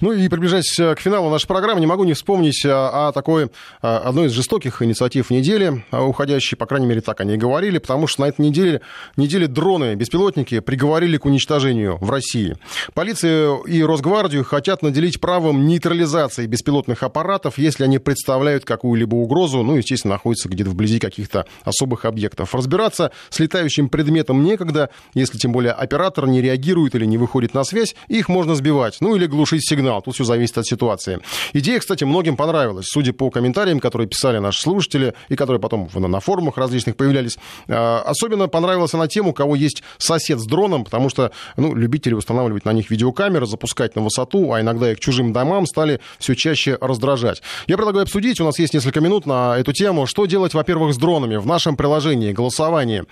[0.00, 4.26] Ну и приближаясь к финалу нашей программы, не могу не вспомнить о, о такой, одной
[4.26, 8.26] из жестоких инициатив недели, уходящей, по крайней мере, так они и говорили, потому что на
[8.26, 8.80] этой неделе,
[9.16, 12.56] неделе дроны, беспилотники приговорили к уничтожению в России.
[12.94, 19.76] Полиция и Росгвардию хотят наделить правом нейтрализации беспилотных аппаратов, если они представляют какую-либо угрозу, ну,
[19.76, 22.54] естественно, находятся где-то вблизи каких-то особых объектов.
[22.54, 27.64] Разбираться с летающим предметом некогда, если тем более оператор не реагирует или не выходит на
[27.64, 30.02] связь, их можно сбивать, ну или глушить сигнал.
[30.02, 31.20] Тут все зависит от ситуации.
[31.52, 32.86] Идея, кстати, многим понравилась.
[32.88, 37.38] Судя по комментариям, которые писали наши слушатели и которые потом на форумах различных появлялись.
[37.68, 42.64] Особенно понравилась она тем, у кого есть сосед с дроном, потому что ну, любители устанавливать
[42.64, 46.78] на них видеокамеры, запускать на высоту, а иногда и к чужим домам стали все чаще
[46.80, 47.42] раздражать.
[47.66, 50.98] Я предлагаю обсудить, у нас есть несколько минут на эту тему, что делать, во-первых, с
[50.98, 53.04] дронами в нашем приложении, голосовании.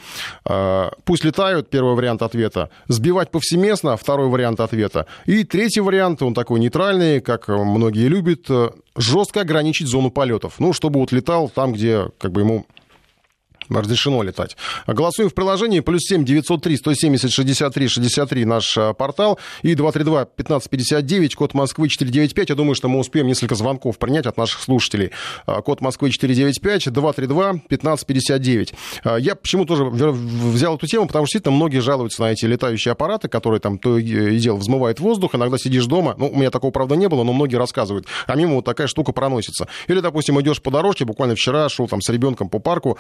[1.05, 2.71] Пусть летают, первый вариант ответа.
[2.89, 5.07] Сбивать повсеместно, второй вариант ответа.
[5.27, 8.49] И третий вариант, он такой нейтральный, как многие любят,
[8.97, 10.55] жестко ограничить зону полетов.
[10.59, 12.67] Ну, чтобы вот летал там, где как бы ему
[13.69, 14.57] разрешено летать.
[14.87, 15.81] Голосуем в приложении.
[15.81, 19.39] Плюс 7 903 170 63 63 наш портал.
[19.63, 22.51] И 232 15 59, код Москвы 495.
[22.51, 25.11] Я думаю, что мы успеем несколько звонков принять от наших слушателей.
[25.47, 28.75] Код Москвы 495 232 15 59.
[29.19, 33.29] Я почему тоже взял эту тему, потому что действительно многие жалуются на эти летающие аппараты,
[33.29, 35.35] которые там то и дело взмывают воздух.
[35.35, 36.15] Иногда сидишь дома.
[36.19, 38.07] Ну, у меня такого, правда, не было, но многие рассказывают.
[38.27, 39.69] А мимо вот такая штука проносится.
[39.89, 42.99] Или, допустим, идешь по дорожке, буквально вчера шел там с ребенком по парку,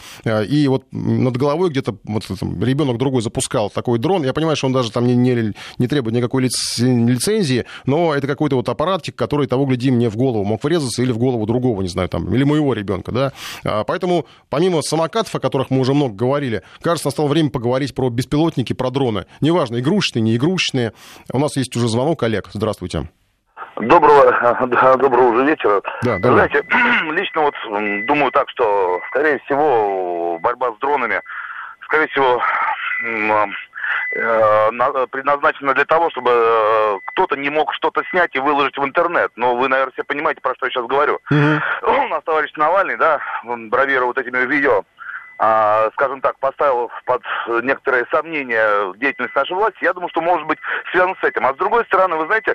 [0.54, 2.24] и вот над головой где-то вот,
[2.60, 4.24] ребенок другой запускал такой дрон.
[4.24, 8.56] Я понимаю, что он даже там не, не, не требует никакой лицензии, но это какой-то
[8.56, 11.88] вот аппаратик, который того, гляди, мне в голову мог врезаться или в голову другого, не
[11.88, 13.32] знаю, там, или моего ребенка, да.
[13.64, 18.10] А, поэтому, помимо самокатов, о которых мы уже много говорили, кажется, настало время поговорить про
[18.10, 19.26] беспилотники, про дроны.
[19.40, 20.92] Неважно, игрушечные, не игрушечные.
[21.32, 22.50] У нас есть уже звонок, Олег.
[22.52, 23.08] Здравствуйте.
[23.76, 25.82] Доброго, доброго уже вечера.
[26.02, 26.32] Да, да.
[26.32, 26.64] Знаете,
[27.12, 27.54] лично вот
[28.06, 31.20] думаю так, что, скорее всего, борьба с дронами,
[31.82, 32.40] скорее всего,
[35.10, 39.32] предназначена для того, чтобы кто-то не мог что-то снять и выложить в интернет.
[39.36, 41.18] Но вы, наверное, все понимаете, про что я сейчас говорю.
[41.30, 41.92] Угу.
[42.04, 44.84] У нас товарищ Навальный, да, он бравирует этими видео, а,
[45.36, 47.22] скажем так, поставил под
[47.62, 50.58] некоторые сомнения деятельность нашей власти, я думаю, что может быть
[50.90, 51.46] связано с этим.
[51.46, 52.54] А с другой стороны, вы знаете,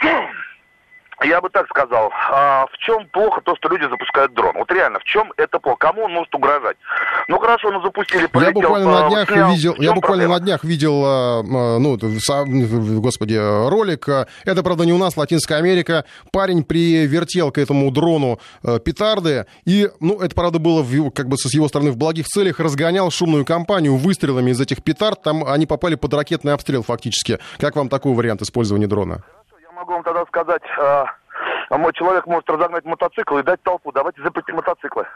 [1.22, 4.54] я бы так сказал, а в чем плохо то, что люди запускают дрон?
[4.56, 5.78] Вот реально, в чем это плохо?
[5.78, 6.76] Кому он может угрожать?
[7.28, 9.50] Ну хорошо, ну запустили, полетел, Я буквально на днях снял.
[9.50, 11.98] видел, я буквально на днях видел, а, а, ну,
[13.00, 13.36] господи,
[13.68, 14.08] ролик.
[14.44, 16.04] Это, правда, не у нас, Латинская Америка.
[16.32, 21.36] Парень привертел к этому дрону э, петарды, и, ну, это, правда, было в, как бы
[21.36, 25.22] с его стороны в благих целях, разгонял шумную компанию выстрелами из этих петард.
[25.22, 27.38] Там они попали под ракетный обстрел фактически.
[27.58, 29.22] Как вам такой вариант использования дрона?
[29.84, 33.92] Могу вам тогда сказать, а мой человек может разогнать мотоцикл и дать толпу.
[33.92, 35.06] Давайте запретим мотоциклы.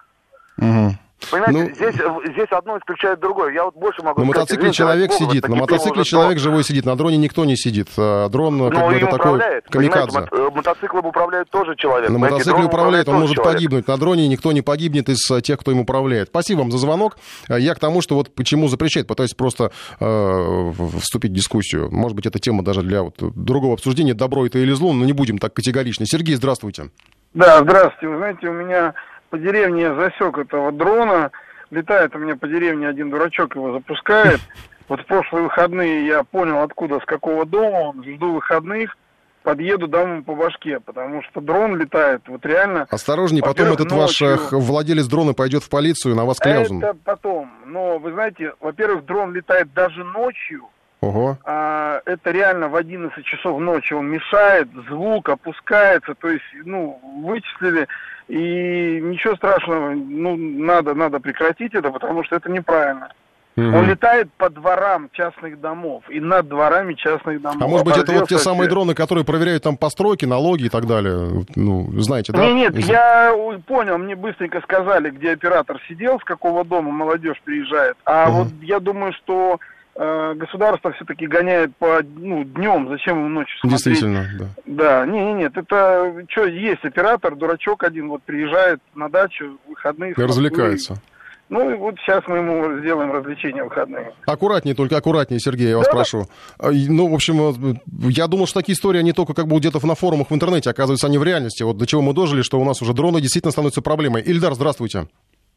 [0.58, 0.90] Угу.
[1.30, 1.94] Понимаете, Ну- здесь,
[2.32, 3.52] здесь одно исключает другое.
[3.52, 4.36] Я вот больше могу На сказать.
[4.36, 7.88] мотоцикле Извините, человек бога, сидит, на мотоцикле человек живой сидит, на дроне никто не сидит.
[7.96, 9.40] А Дрон, как Но бы, это такой
[9.70, 10.26] камикадзе.
[10.30, 12.10] Э, мотоциклом управляет тоже человек.
[12.10, 13.54] На мотоцикле управляет, он может человек.
[13.54, 13.88] погибнуть.
[13.88, 16.28] На дроне никто не погибнет из э, тех, кто им управляет.
[16.28, 17.18] Спасибо вам за звонок.
[17.48, 21.88] Э, Я к тому, что вот почему запрещает, пытаюсь просто э, вступить в дискуссию.
[21.90, 25.12] Может быть, это тема даже для вот другого обсуждения, добро это или зло, но не
[25.12, 26.06] будем так категорично.
[26.06, 26.90] Сергей, здравствуйте.
[27.34, 28.08] Да, здравствуйте.
[28.08, 28.94] Вы знаете, у меня
[29.30, 31.30] по деревне я засек этого дрона.
[31.70, 34.40] Летает у меня по деревне один дурачок, его запускает.
[34.88, 38.02] Вот в прошлые выходные я понял, откуда, с какого дома он.
[38.02, 38.96] Жду выходных,
[39.42, 42.86] подъеду домой по башке, потому что дрон летает вот реально.
[42.90, 44.60] Осторожней, потом этот ваш э, ночью.
[44.60, 46.78] владелец дрона пойдет в полицию, на вас кляузом.
[46.78, 47.50] Это потом.
[47.66, 50.68] Но вы знаете, во-первых, дрон летает даже ночью.
[51.00, 51.38] Ого.
[51.44, 57.86] А, это реально в 11 часов ночи он мешает, звук опускается, то есть, ну, вычислили,
[58.28, 63.12] и ничего страшного, ну, надо, надо прекратить это, потому что это неправильно.
[63.56, 63.74] Мгм.
[63.74, 67.60] Он летает по дворам частных домов и над дворами частных домов.
[67.60, 70.86] А может быть, это вот те самые дроны, которые проверяют там постройки, налоги и так
[70.86, 71.44] далее?
[71.56, 72.46] Ну, знаете, да?
[72.46, 73.34] Не, нет, Из- я
[73.66, 77.96] понял, мне быстренько сказали, где оператор сидел, с какого дома молодежь приезжает.
[78.04, 79.58] А вот я думаю, что
[79.98, 83.84] государство все-таки гоняет по ну, днем, зачем ему ночью смотреть?
[83.84, 84.46] Действительно, да.
[84.66, 90.12] Да, не, не, нет, это что, есть оператор, дурачок один, вот приезжает на дачу, выходные.
[90.12, 91.02] И развлекается.
[91.48, 94.12] Ну, и вот сейчас мы ему сделаем развлечения в выходные.
[94.26, 95.92] Аккуратнее, только аккуратнее, Сергей, я вас Да.
[95.92, 96.26] прошу.
[96.58, 97.74] А, Ну, в общем, э,
[98.10, 101.06] я думал, что такие истории, они только как бы где-то на форумах в интернете, оказывается,
[101.06, 101.62] они в реальности.
[101.62, 104.22] Вот до чего мы дожили, что у нас уже дроны действительно становятся проблемой.
[104.22, 105.06] Ильдар, здравствуйте.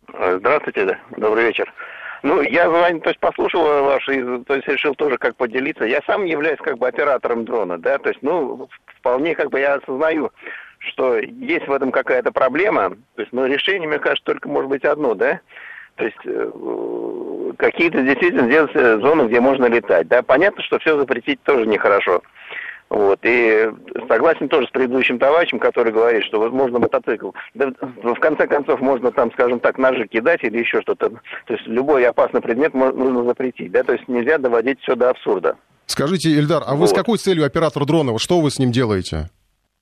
[0.07, 0.97] Здравствуйте, да.
[1.17, 1.71] добрый вечер.
[2.23, 5.85] Ну, я Вань, то есть послушал ваш, и, то есть решил тоже как поделиться.
[5.85, 8.69] Я сам являюсь как бы оператором дрона, да, то есть, ну,
[8.99, 10.31] вполне как бы я осознаю,
[10.79, 12.91] что есть в этом какая-то проблема.
[13.15, 15.39] То есть, ну, решение, мне кажется, только может быть одно, да.
[15.95, 20.07] То есть э, какие-то действительно сделать э, зоны, где можно летать.
[20.07, 22.21] Да, понятно, что все запретить тоже нехорошо.
[22.91, 23.19] Вот.
[23.23, 23.69] И
[24.09, 27.31] согласен тоже с предыдущим товарищем, который говорит, что возможно мотоцикл.
[27.53, 31.09] Да, в конце концов, можно там, скажем так, ножи кидать или еще что-то.
[31.09, 33.71] То есть любой опасный предмет нужно запретить.
[33.71, 33.83] Да?
[33.83, 35.55] То есть нельзя доводить все до абсурда.
[35.85, 36.99] Скажите, Ильдар, а вы с Вот.
[36.99, 38.11] какой целью оператор дрона?
[38.11, 39.29] Вот Что вы с ним делаете?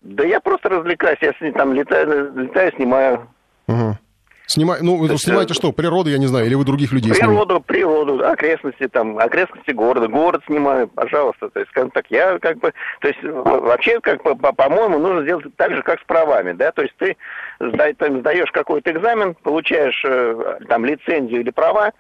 [0.02, 1.18] Да я просто развлекаюсь.
[1.22, 3.28] Я с ним там летаю, летаю снимаю.
[3.68, 4.00] Ага.
[4.52, 7.14] Снимай, ну, вы есть, снимаете э, что, природу, я не знаю, или вы других людей
[7.14, 7.46] снимаете?
[7.46, 11.50] Природу, природу, окрестности там, окрестности города, город снимаю, пожалуйста.
[11.52, 14.98] То есть, скажем так, я как бы, то есть, в- вообще, как бы, по- по-моему,
[14.98, 17.16] нужно сделать так же, как с правами, да, то есть ты
[18.00, 21.92] там, сдаешь какой-то экзамен, получаешь э, там лицензию или права,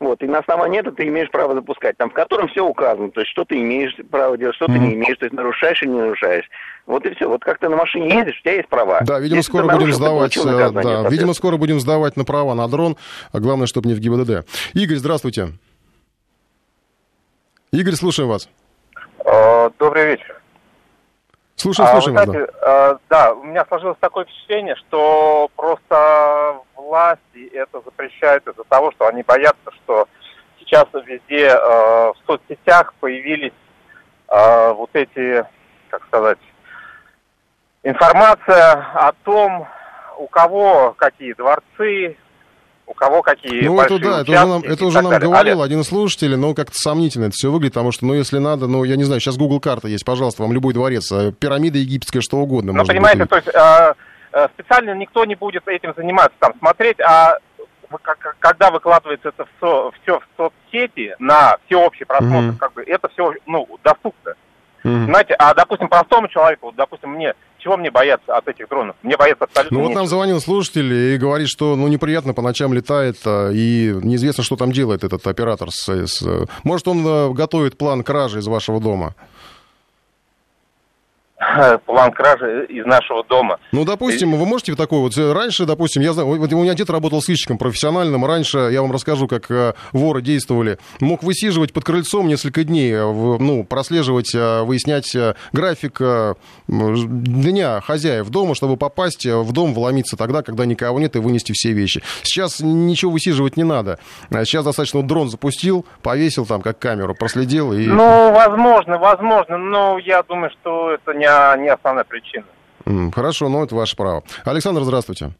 [0.00, 3.20] вот, и на основании этого ты имеешь право запускать, там, в котором все указано, то
[3.20, 6.00] есть, что ты имеешь право делать, что ты не имеешь, то есть, нарушаешь или не
[6.00, 6.44] нарушаешь.
[6.86, 7.28] Вот и все.
[7.28, 9.00] Вот как ты на машине едешь, у тебя есть права.
[9.00, 12.24] Да, видимо, Если скоро будем нарушил, сдавать, э, наказание, да, видимо, скоро будем сдавать на
[12.24, 12.96] права на дрон,
[13.32, 14.46] а главное, чтобы не в ГИБДД.
[14.74, 15.48] Игорь, здравствуйте.
[17.72, 18.48] Игорь, слушаем вас.
[19.24, 20.35] Э, Добрый вечер.
[21.64, 22.10] А, вы вас, да.
[22.10, 28.92] знаете, э, да, у меня сложилось такое впечатление, что просто власти это запрещают из-за того,
[28.92, 30.06] что они боятся, что
[30.58, 33.54] сейчас везде э, в соцсетях появились
[34.28, 35.44] э, вот эти,
[35.88, 36.38] как сказать,
[37.82, 39.66] информация о том,
[40.18, 42.16] у кого какие дворцы,
[42.86, 45.28] у кого какие Ну, это большие да, это уже нам, это уже нам далее.
[45.28, 48.38] говорил Олег, один из слушателей, но как-то сомнительно это все выглядит, потому что, ну, если
[48.38, 51.78] надо, ну, я не знаю, сейчас Google карта есть, пожалуйста, вам любой дворец, э, пирамида
[51.78, 52.72] египетская, что угодно.
[52.72, 52.96] Ну, может быть.
[52.96, 53.94] понимаете, то есть э,
[54.32, 57.38] э, специально никто не будет этим заниматься, там, смотреть, а
[58.40, 62.56] когда выкладывается это все, все в соцсети на всеобщий просмотр, Мгм.
[62.58, 64.34] как бы это все, ну, доступно.
[64.84, 65.06] Мгм.
[65.06, 67.34] Знаете, а, допустим, простому человеку, вот, допустим, мне,
[67.66, 68.94] чего мне бояться от этих дронов?
[69.02, 70.00] Мне бояться абсолютно Ну вот нечего.
[70.02, 74.54] нам звонил слушатель и говорит, что ну неприятно по ночам летает, а, и неизвестно, что
[74.54, 75.70] там делает этот оператор.
[75.72, 79.14] С, с- может, он э, готовит план кражи из вашего дома?
[81.86, 83.58] план кражи из нашего дома.
[83.72, 85.16] Ну, допустим, вы можете такой вот...
[85.18, 88.24] э, Раньше, допустим, я знаю, вот у меня дед работал сыщиком профессиональным.
[88.24, 90.78] Раньше, я вам расскажу, как э, воры действовали.
[91.00, 95.14] Мог высиживать под крыльцом несколько дней, э, ну, прослеживать, выяснять
[95.52, 96.00] график
[96.68, 101.72] дня хозяев дома, чтобы попасть в дом, вломиться тогда, когда никого нет, и вынести все
[101.72, 102.02] вещи.
[102.22, 103.98] Сейчас ничего высиживать не надо.
[104.30, 107.86] А Сейчас достаточно вот дрон запустил, повесил там как камеру, проследил и...
[107.86, 111.25] Ну, возможно, возможно, но я думаю, что это не,
[111.58, 112.44] не основная причина.
[113.14, 114.22] Хорошо, но это ваше право.
[114.44, 115.32] Александр, здравствуйте.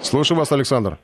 [0.00, 0.98] Слушаю вас, Александр.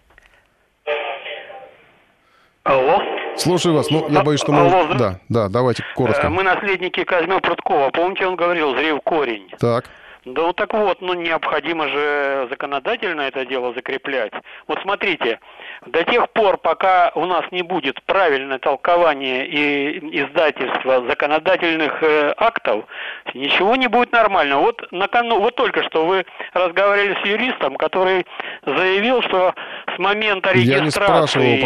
[2.64, 3.02] Алло.
[3.36, 3.90] Слушаю вас.
[3.90, 4.60] Ну, я боюсь, что мы...
[4.60, 6.30] Алло, да, да, давайте коротко.
[6.30, 7.90] Мы наследники Казьмы Прудкова.
[7.90, 9.50] Помните, он говорил, зрел корень.
[9.58, 9.84] Так.
[10.24, 14.32] Да вот так вот, ну необходимо же законодательно это дело закреплять.
[14.66, 15.38] Вот смотрите,
[15.86, 22.86] до тех пор, пока у нас не будет правильное толкование и издательства законодательных э, актов,
[23.34, 24.58] ничего не будет нормально.
[24.58, 26.24] Вот, накану, вот только что вы
[26.54, 28.26] разговаривали с юристом, который
[28.64, 29.54] заявил, что
[29.94, 31.60] с момента регистрации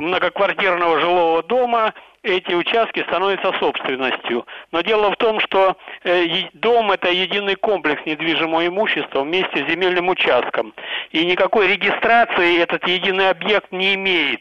[0.00, 4.44] многоквартирного жилого дома эти участки становятся собственностью.
[4.72, 10.08] Но дело в том, что э, дом это единый комплекс недвижимого имущества вместе с земельным
[10.08, 10.74] участком.
[11.12, 14.40] И никакой регистрации этот единый объект не имеет.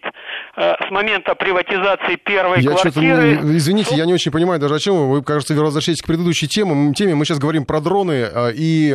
[0.58, 3.40] Э, с момента приватизации первой я квартиры...
[3.44, 5.10] Извините, я не очень понимаю даже о чем вы.
[5.20, 6.94] Вы, кажется, возвращаетесь к предыдущей теме.
[6.94, 7.16] теме.
[7.16, 8.90] Мы сейчас говорим про дроны э, и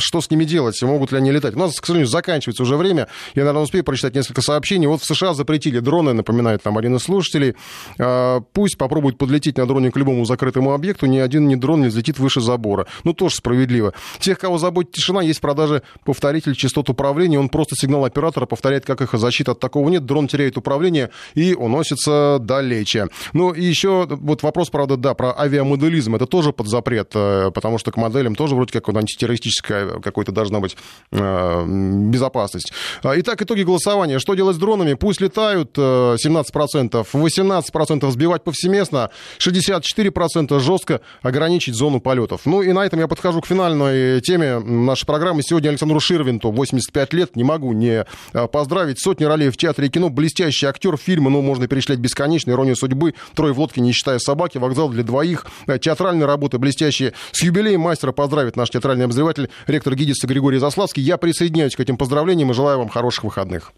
[0.00, 1.54] что с ними делать, могут ли они летать.
[1.54, 3.06] У нас, к сожалению, заканчивается уже время.
[3.34, 4.88] Я, наверное, успею прочитать несколько сообщений.
[4.88, 7.54] Вот в США запретили дроны, напоминает нам один из слушателей
[8.52, 12.18] пусть попробует подлететь на дроне к любому закрытому объекту, ни один ни дрон не взлетит
[12.18, 12.86] выше забора.
[13.04, 13.94] Ну, тоже справедливо.
[14.18, 18.84] Тех, кого заботит тишина, есть в продаже повторитель частот управления, он просто сигнал оператора повторяет,
[18.84, 23.08] как их защита от такого нет, дрон теряет управление и уносится далече.
[23.32, 27.78] Ну, и еще вот вопрос, правда, да, про авиамоделизм, это тоже под запрет, э, потому
[27.78, 30.76] что к моделям тоже вроде как антитеррористическая какой-то должна быть
[31.12, 32.72] э, безопасность.
[33.02, 34.18] А, итак, итоги голосования.
[34.18, 34.94] Что делать с дронами?
[34.94, 42.42] Пусть летают 17%, э, 18% сбивать повсеместно, 64% жестко ограничить зону полетов.
[42.46, 45.42] Ну и на этом я подхожу к финальной теме нашей программы.
[45.42, 47.36] Сегодня Александру Ширвинту 85 лет.
[47.36, 49.00] Не могу не а, поздравить.
[49.00, 50.08] Сотни ролей в театре и кино.
[50.08, 50.96] Блестящий актер.
[50.96, 52.50] Фильмы, ну, можно перечислять бесконечно.
[52.50, 53.14] Ирония судьбы.
[53.34, 54.58] Трое в лодке, не считая собаки.
[54.58, 55.46] Вокзал для двоих.
[55.66, 57.12] Э, театральные работы блестящие.
[57.32, 61.02] С юбилеем мастера поздравит наш театральный обозреватель, ректор ГИДИСа Григорий Заславский.
[61.02, 63.72] Я присоединяюсь к этим поздравлениям и желаю вам хороших выходных.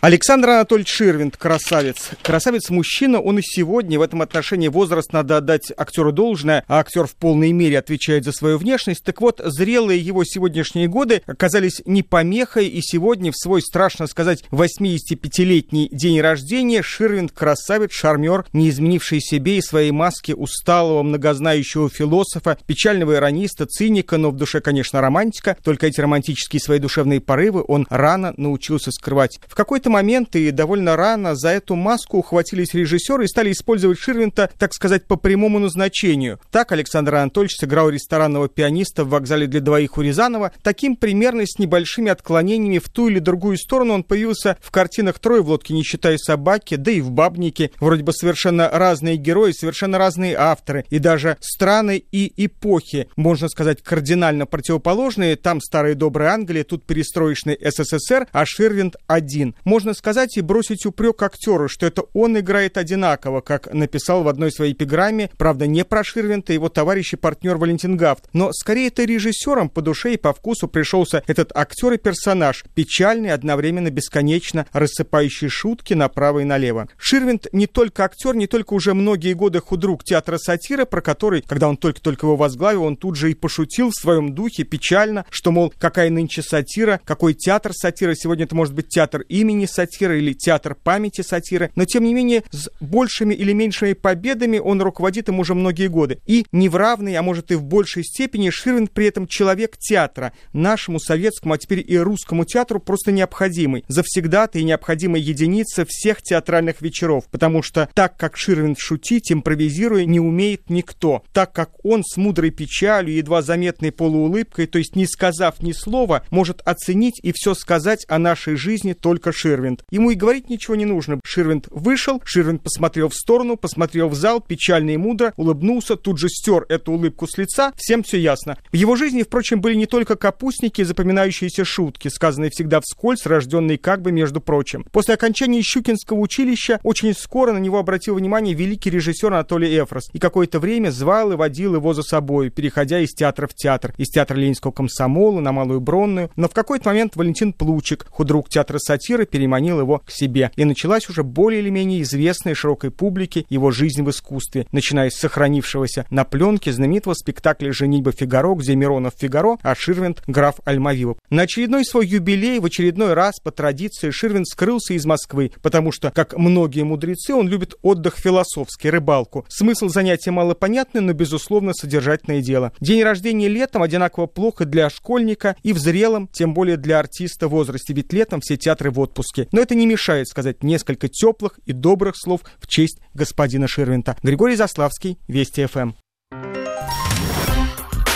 [0.00, 2.10] Александр Анатольевич Ширвинд, красавец.
[2.22, 7.16] Красавец-мужчина, он и сегодня в этом отношении возраст надо отдать актеру должное, а актер в
[7.16, 9.02] полной мере отвечает за свою внешность.
[9.02, 14.44] Так вот, зрелые его сегодняшние годы оказались не помехой, и сегодня в свой, страшно сказать,
[14.52, 22.56] 85-летний день рождения Ширвинд красавец, шармер, не изменивший себе и своей маске усталого, многознающего философа,
[22.68, 25.56] печального ирониста, циника, но в душе, конечно, романтика.
[25.64, 29.40] Только эти романтические свои душевные порывы он рано научился скрывать.
[29.48, 33.98] В какой-то какой-то момент и довольно рано за эту маску ухватились режиссеры и стали использовать
[33.98, 36.38] Ширвинта, так сказать, по прямому назначению.
[36.50, 40.52] Так Александр Анатольевич сыграл ресторанного пианиста в вокзале для двоих у Рязанова.
[40.62, 45.42] Таким примерно с небольшими отклонениями в ту или другую сторону он появился в картинах «Трое
[45.42, 47.70] в лодке, не считая собаки», да и в «Бабнике».
[47.80, 50.84] Вроде бы совершенно разные герои, совершенно разные авторы.
[50.90, 55.36] И даже страны и эпохи, можно сказать, кардинально противоположные.
[55.36, 61.22] Там старая добрая Англия, тут перестроечный СССР, а Ширвинд один можно сказать и бросить упрек
[61.22, 66.02] актеру, что это он играет одинаково, как написал в одной своей эпиграмме, правда, не про
[66.02, 70.32] Ширвинта, его товарищ и партнер Валентин Гафт, но скорее это режиссером по душе и по
[70.32, 76.88] вкусу пришелся этот актер и персонаж, печальный, одновременно бесконечно рассыпающий шутки направо и налево.
[76.96, 81.68] Ширвинт не только актер, не только уже многие годы худрук театра сатиры, про который, когда
[81.68, 85.72] он только-только его возглавил, он тут же и пошутил в своем духе печально, что, мол,
[85.78, 90.74] какая нынче сатира, какой театр сатиры, сегодня это может быть театр имени сатиры или театр
[90.74, 95.54] памяти сатиры, но тем не менее с большими или меньшими победами он руководит им уже
[95.54, 96.18] многие годы.
[96.26, 100.32] И не в равной, а может и в большей степени Ширвин при этом человек театра,
[100.52, 106.80] нашему советскому, а теперь и русскому театру просто необходимый, завсегдатый и необходимая единица всех театральных
[106.80, 112.16] вечеров, потому что так как Ширвин шутить, импровизируя, не умеет никто, так как он с
[112.16, 117.54] мудрой печалью, едва заметной полуулыбкой, то есть не сказав ни слова, может оценить и все
[117.54, 119.57] сказать о нашей жизни только Ширвин.
[119.58, 119.84] Ширвинд.
[119.90, 121.20] Ему и говорить ничего не нужно.
[121.24, 126.28] Ширвинд вышел, Ширвинд посмотрел в сторону, посмотрел в зал, печально и мудро, улыбнулся, тут же
[126.28, 128.56] стер эту улыбку с лица, всем все ясно.
[128.70, 133.78] В его жизни, впрочем, были не только капустники и запоминающиеся шутки, сказанные всегда вскользь, рожденные
[133.78, 134.84] как бы между прочим.
[134.92, 140.18] После окончания Щукинского училища очень скоро на него обратил внимание великий режиссер Анатолий Эфрос и
[140.18, 144.36] какое-то время звал и водил его за собой, переходя из театра в театр, из театра
[144.36, 146.30] Ленинского комсомола на Малую Бронную.
[146.36, 150.50] Но в какой-то момент Валентин Плучик, худрук театра сатиры, переманил переманил его к себе.
[150.56, 155.14] И началась уже более или менее известная широкой публике его жизнь в искусстве, начиная с
[155.14, 161.16] сохранившегося на пленке знаменитого спектакля «Женитьба Фигаро», где Миронов Фигаро, а Ширвинд граф Альмавивов.
[161.30, 166.10] На очередной свой юбилей в очередной раз по традиции Ширвинд скрылся из Москвы, потому что,
[166.10, 169.46] как многие мудрецы, он любит отдых философский, рыбалку.
[169.48, 172.72] Смысл занятия малопонятный, но, безусловно, содержательное дело.
[172.80, 177.52] День рождения летом одинаково плохо для школьника и в зрелом, тем более для артиста в
[177.52, 179.37] возрасте, ведь летом все театры в отпуске.
[179.38, 179.48] По-русски.
[179.52, 184.16] Но это не мешает сказать несколько теплых и добрых слов в честь господина Ширвинта.
[184.22, 185.92] Григорий Заславский, Вести ФМ.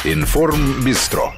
[0.05, 1.33] Информ Бистро.